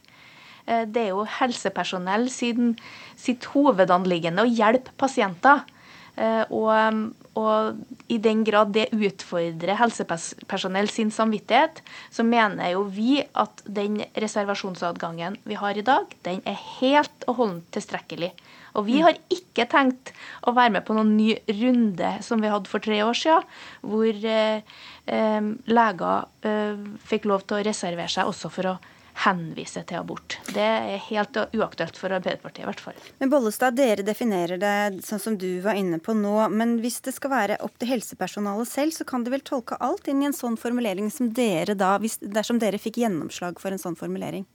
Eh, 0.65 0.89
det 0.89 1.05
er 1.05 1.13
jo 1.13 1.29
helsepersonell 1.29 2.31
sin, 2.33 2.73
sitt 3.21 3.53
hovedanliggende 3.53 4.47
å 4.47 4.51
hjelpe 4.51 4.97
pasienter. 4.97 5.67
Og 6.15 7.15
og 7.35 7.81
i 8.13 8.19
den 8.23 8.45
grad 8.47 8.73
det 8.75 8.87
utfordrer 8.95 9.79
helsepersonell 9.79 10.89
sin 10.91 11.11
samvittighet, 11.15 11.81
så 12.15 12.23
mener 12.27 12.75
jo 12.75 12.85
vi 12.87 13.19
at 13.25 13.63
den 13.67 14.01
reservasjonsadgangen 14.23 15.41
vi 15.49 15.59
har 15.59 15.79
i 15.79 15.87
dag, 15.87 16.07
den 16.27 16.43
er 16.47 16.61
helt 16.79 17.27
og 17.27 17.41
holdent 17.41 17.67
tilstrekkelig. 17.75 18.31
Og 18.75 18.87
vi 18.89 19.01
har 19.03 19.19
ikke 19.31 19.67
tenkt 19.71 20.13
å 20.47 20.55
være 20.55 20.77
med 20.77 20.87
på 20.87 20.97
noen 20.97 21.15
ny 21.17 21.35
runde 21.61 22.11
som 22.27 22.43
vi 22.43 22.51
hadde 22.51 22.71
for 22.71 22.83
tre 22.83 23.01
år 23.07 23.19
siden, 23.19 23.47
hvor 23.87 24.27
eh, 24.31 24.79
eh, 25.07 25.53
leger 25.71 26.27
eh, 26.47 26.83
fikk 27.07 27.29
lov 27.31 27.47
til 27.47 27.61
å 27.61 27.67
reservere 27.67 28.11
seg 28.11 28.31
også 28.31 28.51
for 28.55 28.75
å 28.75 28.81
henvise 29.15 29.83
til 29.87 30.01
abort. 30.01 30.39
Det 30.51 30.65
er 30.65 31.03
helt 31.07 31.39
uaktuelt 31.55 31.99
for 31.99 32.15
Arbeiderpartiet 32.15 32.65
i 32.65 32.69
hvert 32.69 32.83
fall. 32.83 32.99
Men 33.21 33.31
Bollestad, 33.33 33.77
dere 33.79 34.05
definerer 34.07 34.61
det 34.61 35.05
sånn 35.07 35.23
som 35.23 35.39
du 35.39 35.61
var 35.65 35.79
inne 35.79 36.01
på 36.03 36.17
nå. 36.19 36.35
Men 36.51 36.77
hvis 36.83 37.01
det 37.07 37.15
skal 37.17 37.33
være 37.35 37.61
opp 37.65 37.79
til 37.79 37.93
helsepersonalet 37.95 38.71
selv, 38.71 38.97
så 38.97 39.07
kan 39.09 39.25
de 39.25 39.33
vel 39.35 39.45
tolke 39.47 39.79
alt 39.85 40.11
inn 40.11 40.25
i 40.25 40.29
en 40.31 40.37
sånn 40.37 40.59
formulering 40.61 41.13
som 41.15 41.31
dere 41.35 41.79
da, 41.79 41.97
dersom 42.21 42.61
dere 42.63 42.83
fikk 42.83 43.01
gjennomslag 43.05 43.63
for 43.63 43.75
en 43.75 43.83
sånn 43.83 43.99
formulering? 43.99 44.47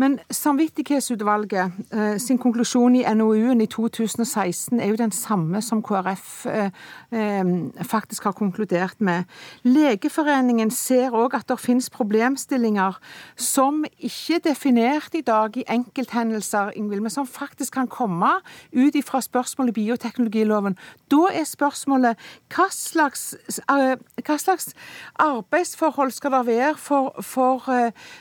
Men 0.00 0.20
Samvittighetsutvalget 0.30 1.72
eh, 1.92 2.16
sin 2.18 2.38
konklusjon 2.40 2.94
i 2.96 3.02
NOU-en 3.14 3.60
i 3.60 3.66
2016 3.66 4.80
er 4.80 4.88
jo 4.88 4.96
den 4.96 5.12
samme 5.12 5.60
som 5.62 5.82
KrF 5.84 6.46
eh, 6.48 6.70
eh, 7.12 7.50
faktisk 7.84 8.24
har 8.24 8.32
konkludert 8.32 9.00
med. 9.00 9.28
Legeforeningen 9.62 10.70
ser 10.72 11.12
òg 11.12 11.36
at 11.36 11.48
det 11.48 11.58
finnes 11.60 11.90
problemstillinger 11.92 12.96
som 13.36 13.82
ikke 13.98 14.38
er 14.38 14.44
definert 14.46 15.12
i 15.14 15.20
dag 15.20 15.56
i 15.60 15.66
enkelthendelser, 15.68 16.72
Ingvild, 16.76 17.04
men 17.04 17.12
som 17.12 17.28
faktisk 17.28 17.74
kan 17.76 17.88
komme 17.88 18.32
ut 18.72 18.96
ifra 18.96 19.20
spørsmålet 19.20 19.76
i 19.76 19.80
bioteknologiloven. 19.82 20.78
Da 21.12 21.28
er 21.36 21.44
spørsmålet 21.44 22.16
hva 22.54 22.70
slags, 22.72 23.34
hva 23.68 24.38
slags 24.40 24.72
arbeidsforhold 25.20 26.16
skal 26.16 26.32
det 26.38 26.42
være 26.46 26.74
for, 26.80 27.12
for, 27.20 27.68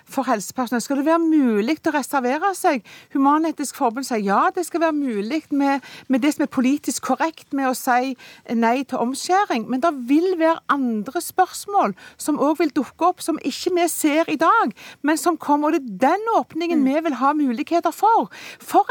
for 0.06 0.28
helsepersonell? 0.28 0.84
Skal 0.84 1.00
det 1.00 1.08
være 1.08 1.24
mulig 1.24 1.61
mulig 1.62 1.78
å 1.86 1.94
reservere 1.94 2.52
seg. 2.58 2.82
Human-Etisk 3.14 3.78
Forbund 3.78 4.08
sier 4.08 4.22
ja, 4.26 4.50
det 4.54 4.66
skal 4.68 4.82
være 4.86 4.98
mulig 4.98 5.42
med, 5.50 5.82
med, 6.08 6.22
det 6.24 6.34
som 6.36 6.46
er 6.46 6.52
politisk 6.52 7.06
korrekt 7.12 7.54
med 7.54 7.70
å 7.70 7.76
si 7.78 8.16
nei 8.54 8.84
til 8.84 9.02
omskjæring. 9.02 9.68
Men 9.70 9.84
det 9.84 9.92
vil 10.10 10.36
være 10.40 10.62
andre 10.74 11.22
spørsmål 11.22 11.96
som 12.22 12.40
òg 12.42 12.60
vil 12.62 12.74
dukke 12.82 13.12
opp, 13.12 13.22
som 13.22 13.40
ikke 13.46 13.74
vi 13.78 13.88
ser 13.92 14.30
i 14.32 14.40
dag, 14.42 14.74
men 15.06 15.20
som 15.20 15.38
kommer. 15.38 15.72
Og 15.72 15.78
det 15.78 15.82
er 15.84 16.18
den 16.18 16.32
åpningen 16.38 16.82
mm. 16.82 16.88
vi 16.90 17.04
vil 17.08 17.20
ha 17.22 17.34
muligheter 17.38 17.96
for. 17.96 18.32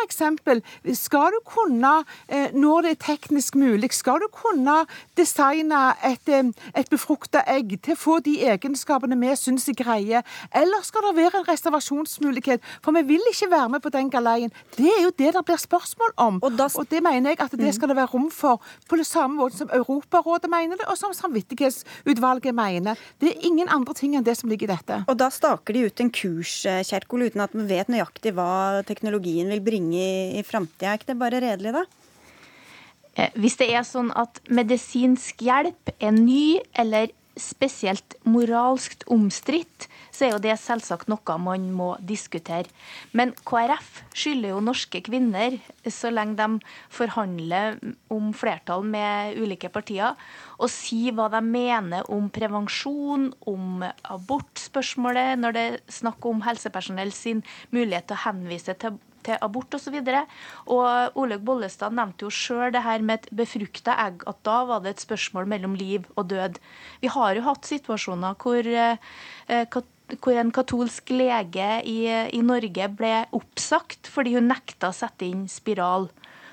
Eksempel, 0.00 0.62
skal 0.96 1.34
du 1.34 1.40
kunne, 1.46 1.90
eh, 2.28 2.54
når 2.56 2.86
det 2.86 2.90
er 2.90 3.00
teknisk 3.04 3.56
mulig, 3.58 3.92
skal 3.94 4.22
du 4.22 4.28
kunne 4.32 4.84
designe 5.18 5.80
et, 6.06 6.28
eh, 6.28 6.50
et 6.74 6.90
befrukta 6.90 7.42
egg 7.50 7.76
til 7.82 7.94
å 7.94 8.00
få 8.00 8.18
de 8.24 8.38
egenskapene 8.48 9.18
vi 9.20 9.34
syns 9.38 9.68
er 9.68 9.76
greie, 9.78 10.22
eller 10.56 10.84
skal 10.86 11.04
det 11.08 11.16
være 11.18 11.40
en 11.40 11.48
reservasjonsmulighet 11.48 12.59
for 12.84 12.96
vi 12.96 13.02
vil 13.12 13.30
ikke 13.32 13.50
være 13.52 13.68
med 13.74 13.84
på 13.84 13.92
den 13.94 14.10
galeien. 14.12 14.52
Det 14.76 14.88
er 14.88 15.02
jo 15.04 15.12
det 15.16 15.32
det 15.36 15.44
blir 15.46 15.60
spørsmål 15.60 16.14
om. 16.16 16.40
Og, 16.42 16.56
da, 16.58 16.68
og 16.74 16.88
det 16.90 17.02
mener 17.04 17.34
jeg 17.34 17.40
at 17.40 17.54
det 17.56 17.66
mm. 17.66 17.76
skal 17.76 17.92
det 17.92 17.98
være 17.98 18.12
rom 18.14 18.28
for, 18.34 18.60
på 18.88 18.98
det 19.00 19.06
samme 19.08 19.40
måte 19.40 19.60
som 19.60 19.70
Europarådet 19.74 20.50
mener 20.50 20.80
det, 20.80 20.88
og 20.90 20.98
som 20.98 21.14
Samvittighetsutvalget 21.16 22.56
mener. 22.56 22.98
Det 23.20 23.32
er 23.32 23.46
ingen 23.46 23.70
andre 23.70 23.94
ting 23.96 24.16
enn 24.16 24.26
det 24.26 24.36
som 24.40 24.50
ligger 24.50 24.70
i 24.70 24.74
dette. 24.74 25.02
Og 25.10 25.18
da 25.20 25.30
staker 25.32 25.76
de 25.76 25.86
ut 25.88 26.04
en 26.04 26.12
kurs, 26.14 26.60
Kjerkol, 26.88 27.28
uten 27.30 27.44
at 27.44 27.54
vi 27.56 27.66
vet 27.70 27.90
nøyaktig 27.92 28.34
hva 28.36 28.82
teknologien 28.88 29.50
vil 29.52 29.64
bringe 29.64 30.00
i, 30.00 30.12
i 30.40 30.44
framtida. 30.46 30.92
Er 30.92 31.00
ikke 31.00 31.12
det 31.12 31.20
bare 31.20 31.42
redelig, 31.44 31.74
da? 31.76 31.86
Eh, 33.18 33.32
hvis 33.40 33.58
det 33.60 33.70
er 33.74 33.86
sånn 33.86 34.12
at 34.18 34.40
medisinsk 34.50 35.42
hjelp 35.44 35.92
er 35.98 36.14
ny 36.14 36.60
eller 36.78 37.10
spesielt 37.40 38.16
moralsk 38.28 39.02
omstridt, 39.10 39.88
så 40.12 40.26
er 40.26 40.34
jo 40.34 40.42
det 40.42 40.56
selvsagt 40.60 41.08
noe 41.10 41.36
man 41.40 41.68
må 41.74 41.90
diskutere. 42.04 42.68
Men 43.16 43.32
KrF 43.48 44.02
skylder 44.12 44.54
jo 44.54 44.62
norske 44.64 45.02
kvinner, 45.06 45.56
så 45.88 46.12
lenge 46.12 46.36
de 46.38 46.74
forhandler 46.92 47.78
om 48.12 48.30
flertall 48.36 48.84
med 48.86 49.38
ulike 49.40 49.70
partier, 49.72 50.18
å 50.60 50.68
si 50.70 51.08
hva 51.14 51.30
de 51.32 51.40
mener 51.44 52.08
om 52.12 52.28
prevensjon, 52.32 53.30
om 53.48 53.84
abortspørsmålet, 53.86 55.38
når 55.40 55.56
det 55.56 55.66
er 55.68 55.78
snakk 56.00 56.26
om 56.28 56.44
helsepersonell 56.44 57.14
sin 57.16 57.44
mulighet 57.72 58.10
til 58.10 58.18
å 58.18 58.24
henvise 58.28 58.76
til 58.76 59.00
til 59.26 59.38
abort 59.40 59.74
osv. 59.76 59.98
Olaug 60.70 61.44
Bollestad 61.46 61.96
nevnte 61.96 62.26
jo 62.26 62.32
sjøl 62.34 62.74
det 62.74 62.84
her 62.86 63.04
med 63.04 63.20
et 63.20 63.30
befrukta 63.42 63.96
egg, 64.06 64.26
at 64.30 64.42
da 64.46 64.58
var 64.68 64.84
det 64.84 64.96
et 64.96 65.06
spørsmål 65.06 65.48
mellom 65.50 65.76
liv 65.78 66.08
og 66.16 66.30
død. 66.32 66.60
Vi 67.02 67.12
har 67.12 67.36
jo 67.36 67.46
hatt 67.48 67.68
situasjoner 67.68 68.36
hvor 68.40 68.66
eh, 68.66 68.96
hvor 70.18 70.34
en 70.34 70.50
katolsk 70.50 71.12
lege 71.14 71.68
i, 71.86 71.98
i, 72.34 72.40
Norge 72.42 72.88
ble 72.98 73.12
oppsagt 73.36 74.10
fordi 74.10 74.34
hun 74.34 74.48
nekta 74.50 74.90
å 74.90 74.96
sette 74.96 75.28
inn 75.28 75.46
spiral. 75.50 76.08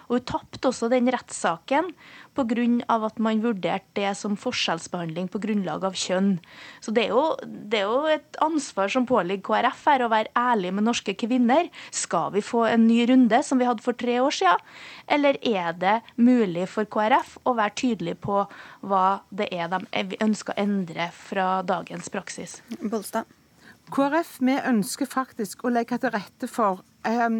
Og 0.08 0.18
Hun 0.18 0.26
tapte 0.30 0.70
også 0.70 0.89
den 0.91 1.10
rettssaken 1.12 1.91
pga. 2.38 2.66
at 2.88 3.20
man 3.20 3.41
vurderte 3.41 3.84
det 3.95 4.16
som 4.16 4.38
forskjellsbehandling 4.38 5.28
på 5.28 5.39
grunnlag 5.39 5.84
av 5.84 5.93
kjønn. 5.93 6.39
Så 6.82 6.91
det 6.91 7.08
er, 7.08 7.10
jo, 7.10 7.36
det 7.43 7.80
er 7.82 7.88
jo 7.89 8.05
et 8.05 8.38
ansvar 8.41 8.89
som 8.93 9.05
påligger 9.05 9.43
KrF 9.43 9.86
her, 9.86 10.05
å 10.05 10.12
være 10.14 10.32
ærlig 10.38 10.74
med 10.74 10.88
norske 10.88 11.14
kvinner. 11.14 11.70
Skal 11.91 12.32
vi 12.36 12.41
få 12.41 12.66
en 12.70 12.88
ny 12.88 13.05
runde, 13.10 13.41
som 13.43 13.60
vi 13.60 13.68
hadde 13.68 13.84
for 13.84 13.97
tre 13.97 14.20
år 14.22 14.32
siden? 14.32 14.62
Eller 15.08 15.39
er 15.41 15.74
det 15.74 16.01
mulig 16.16 16.68
for 16.70 16.86
KrF 16.86 17.38
å 17.43 17.55
være 17.58 17.76
tydelig 17.76 18.18
på 18.22 18.45
hva 18.82 19.22
det 19.30 19.49
er 19.51 19.68
de 19.74 20.22
ønsker 20.22 20.53
å 20.53 20.62
endre 20.62 21.10
fra 21.12 21.64
dagens 21.68 22.10
praksis? 22.14 22.62
Bolstad. 22.82 23.28
KrF 23.88 24.38
vi 24.43 24.58
ønsker 24.68 25.08
faktisk 25.08 25.64
å 25.64 25.72
legge 25.72 25.95
til 26.01 26.12
rette 26.12 26.49
for 26.51 26.82
um, 27.08 27.38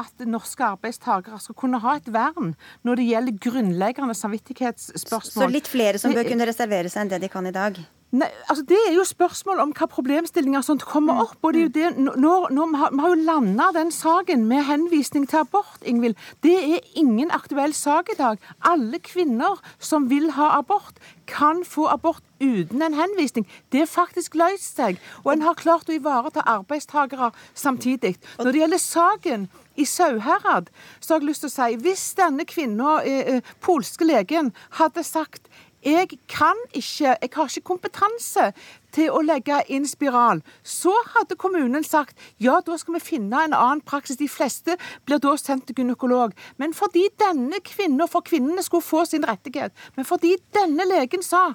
at 0.00 0.24
norske 0.28 0.64
arbeidstakere 0.66 1.38
skal 1.42 1.58
kunne 1.58 1.80
ha 1.82 1.96
et 1.98 2.08
vern 2.12 2.54
når 2.86 3.00
det 3.00 3.08
gjelder 3.10 3.42
grunnleggende 3.48 4.16
samvittighetsspørsmål. 4.18 5.44
Så 5.44 5.50
litt 5.52 5.70
flere 5.70 6.00
som 6.00 6.14
bør 6.16 6.28
kunne 6.28 6.48
reservere 6.48 6.92
seg 6.92 7.04
enn 7.04 7.14
det 7.14 7.22
de 7.24 7.32
kan 7.32 7.46
i 7.48 7.54
dag? 7.54 7.78
Nei, 8.14 8.28
altså 8.48 8.62
Det 8.62 8.76
er 8.88 8.92
jo 8.94 9.04
spørsmål 9.04 9.60
om 9.64 9.72
hva 9.74 9.88
problemstillinger 9.90 10.62
som 10.62 10.78
kommer 10.78 11.24
opp. 11.24 11.38
og 11.42 11.54
det 11.54 11.60
er 11.60 11.64
jo 11.64 11.72
det, 11.74 11.88
når, 11.98 12.46
når 12.54 12.66
vi, 12.70 12.78
har, 12.78 12.92
vi 12.92 13.00
har 13.02 13.08
jo 13.08 13.24
landa 13.26 13.64
den 13.74 13.90
saken 13.90 14.44
med 14.46 14.62
henvisning 14.68 15.26
til 15.28 15.40
abort, 15.42 15.82
Ingvild. 15.82 16.14
Det 16.42 16.54
er 16.54 16.78
ingen 16.94 17.30
aktuell 17.34 17.74
sak 17.74 18.12
i 18.14 18.18
dag. 18.18 18.38
Alle 18.62 19.00
kvinner 19.02 19.58
som 19.78 20.06
vil 20.10 20.30
ha 20.38 20.52
abort, 20.58 21.02
kan 21.26 21.64
få 21.64 21.88
abort 21.90 22.22
uten 22.40 22.82
en 22.82 22.94
henvisning. 22.94 23.48
Det 23.72 23.82
er 23.82 23.90
faktisk 23.90 24.34
løst 24.38 24.76
seg. 24.76 25.00
Og 25.24 25.32
en 25.32 25.42
har 25.42 25.58
klart 25.58 25.90
å 25.90 25.96
ivareta 25.96 26.44
arbeidstakere 26.46 27.32
samtidig. 27.54 28.14
Når 28.38 28.52
det 28.52 28.60
gjelder 28.60 28.82
saken 28.82 29.48
i 29.74 29.84
Sauherad, 29.84 30.70
så 31.00 31.14
har 31.14 31.20
jeg 31.20 31.28
lyst 31.32 31.42
til 31.42 31.50
å 31.50 31.54
si 31.56 31.78
hvis 31.82 32.04
denne 32.18 32.46
kvinna, 32.46 33.00
eh, 33.02 33.36
eh 33.36 33.54
polske 33.60 34.04
legen, 34.06 34.52
hadde 34.78 35.02
sagt 35.02 35.48
jeg 35.84 36.18
kan 36.28 36.58
ikke, 36.72 37.16
jeg 37.20 37.30
har 37.34 37.50
ikke 37.50 37.68
kompetanse 37.68 38.50
til 38.94 39.10
å 39.12 39.20
legge 39.24 39.60
inn 39.72 39.86
spiral. 39.88 40.40
Så 40.62 40.92
hadde 41.14 41.38
kommunen 41.40 41.84
sagt 41.84 42.20
ja, 42.42 42.60
da 42.64 42.78
skal 42.80 42.96
vi 42.98 43.02
finne 43.04 43.44
en 43.44 43.56
annen 43.56 43.82
praksis. 43.84 44.20
De 44.20 44.28
fleste 44.30 44.78
blir 45.04 45.20
da 45.22 45.34
sendt 45.40 45.68
til 45.68 45.82
gynekolog. 45.82 46.32
Men 46.56 46.74
fordi 46.76 47.08
denne 47.20 47.60
kvinnen, 47.64 48.08
for 48.08 48.24
kvinnene 48.24 48.64
skulle 48.64 48.86
få 48.86 49.04
sin 49.08 49.26
rettighet, 49.28 49.74
men 49.96 50.08
fordi 50.08 50.36
denne 50.56 50.88
legen 50.88 51.24
sa 51.24 51.52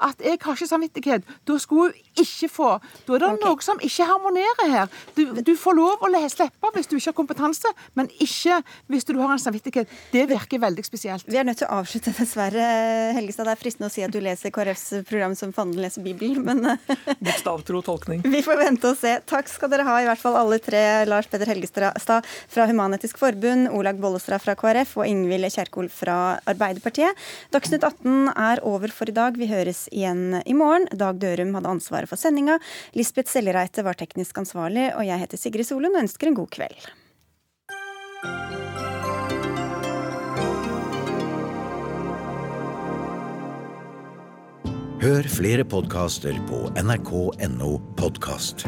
at 0.00 0.20
jeg 0.24 0.38
har 0.42 0.56
ikke 0.56 0.68
samvittighet. 0.68 1.24
Da 1.48 1.56
skulle 1.58 1.90
hun 1.90 2.09
ikke 2.22 2.50
få. 2.52 2.70
Da 3.06 3.16
er 3.16 3.24
det 3.24 3.30
okay. 3.32 3.44
noe 3.46 3.64
som 3.64 3.80
ikke 3.84 4.06
harmonerer 4.08 4.72
her. 4.74 4.92
Du, 5.16 5.24
du 5.44 5.52
får 5.58 5.76
lov 5.78 6.04
å 6.06 6.10
slippe 6.30 6.72
hvis 6.74 6.90
du 6.90 6.96
ikke 6.98 7.10
har 7.10 7.16
kompetanse, 7.16 7.72
men 7.98 8.10
ikke 8.22 8.60
hvis 8.92 9.06
du 9.08 9.14
har 9.18 9.34
en 9.34 9.42
samvittighet. 9.42 9.90
Det 10.12 10.26
virker 10.30 10.62
veldig 10.62 10.84
spesielt. 10.86 11.26
Vi 11.28 11.38
er 11.40 11.46
nødt 11.48 11.60
til 11.62 11.68
å 11.68 11.80
avslutte, 11.80 12.12
dessverre. 12.16 12.66
Helgestad, 13.16 13.48
det 13.48 13.54
er 13.56 13.60
fristende 13.60 13.90
å 13.90 13.94
si 13.94 14.04
at 14.04 14.14
du 14.14 14.20
leser 14.22 14.52
KrFs 14.54 15.02
program 15.08 15.34
som 15.38 15.54
fanden 15.56 15.82
leser 15.82 16.04
Bibelen, 16.04 16.42
men 16.44 16.78
Bokstavtro 17.24 17.82
tolkning. 17.86 18.24
Vi 18.24 18.42
får 18.46 18.60
vente 18.60 18.92
og 18.92 18.98
se. 19.00 19.16
Takk 19.30 19.50
skal 19.50 19.72
dere 19.72 19.86
ha, 19.88 19.96
i 20.02 20.08
hvert 20.08 20.22
fall 20.22 20.38
alle 20.38 20.60
tre. 20.62 20.82
Lars 21.08 21.28
Peder 21.30 21.50
Helgestad 21.50 22.28
fra 22.50 22.66
Human-Etisk 22.70 23.20
Forbund, 23.20 23.70
Olag 23.76 24.00
Bollestad 24.02 24.42
fra 24.42 24.56
KrF 24.58 24.96
og 25.00 25.08
Ingvild 25.08 25.48
Kjerkol 25.50 25.90
fra 25.92 26.18
Arbeiderpartiet. 26.50 27.16
Dagsnytt 27.54 27.86
18 27.86 28.30
er 28.34 28.62
over 28.66 28.92
for 28.94 29.10
i 29.10 29.16
dag. 29.16 29.38
Vi 29.40 29.50
høres 29.50 29.86
igjen 29.94 30.40
i 30.44 30.56
morgen. 30.56 30.88
Dag 31.00 31.20
Dørum 31.22 31.54
hadde 31.56 31.72
ansvaret 31.72 32.09
for 32.10 32.20
sendinga. 32.20 32.58
Lisbeth 32.98 33.30
Sellereite 33.32 33.86
var 33.86 33.98
teknisk 33.98 34.42
ansvarlig, 34.42 34.90
og 34.96 35.06
jeg 35.06 35.22
heter 35.22 35.40
Sigrid 35.40 35.68
Solund 35.70 35.94
og 35.94 36.04
ønsker 36.04 36.30
en 36.30 36.40
god 36.42 36.50
kveld. 36.58 36.90
Hør 45.00 45.24
flere 45.32 45.64
podkaster 45.64 46.36
på 46.44 46.66
nrk.no 46.76 47.70
podkast. 47.96 48.66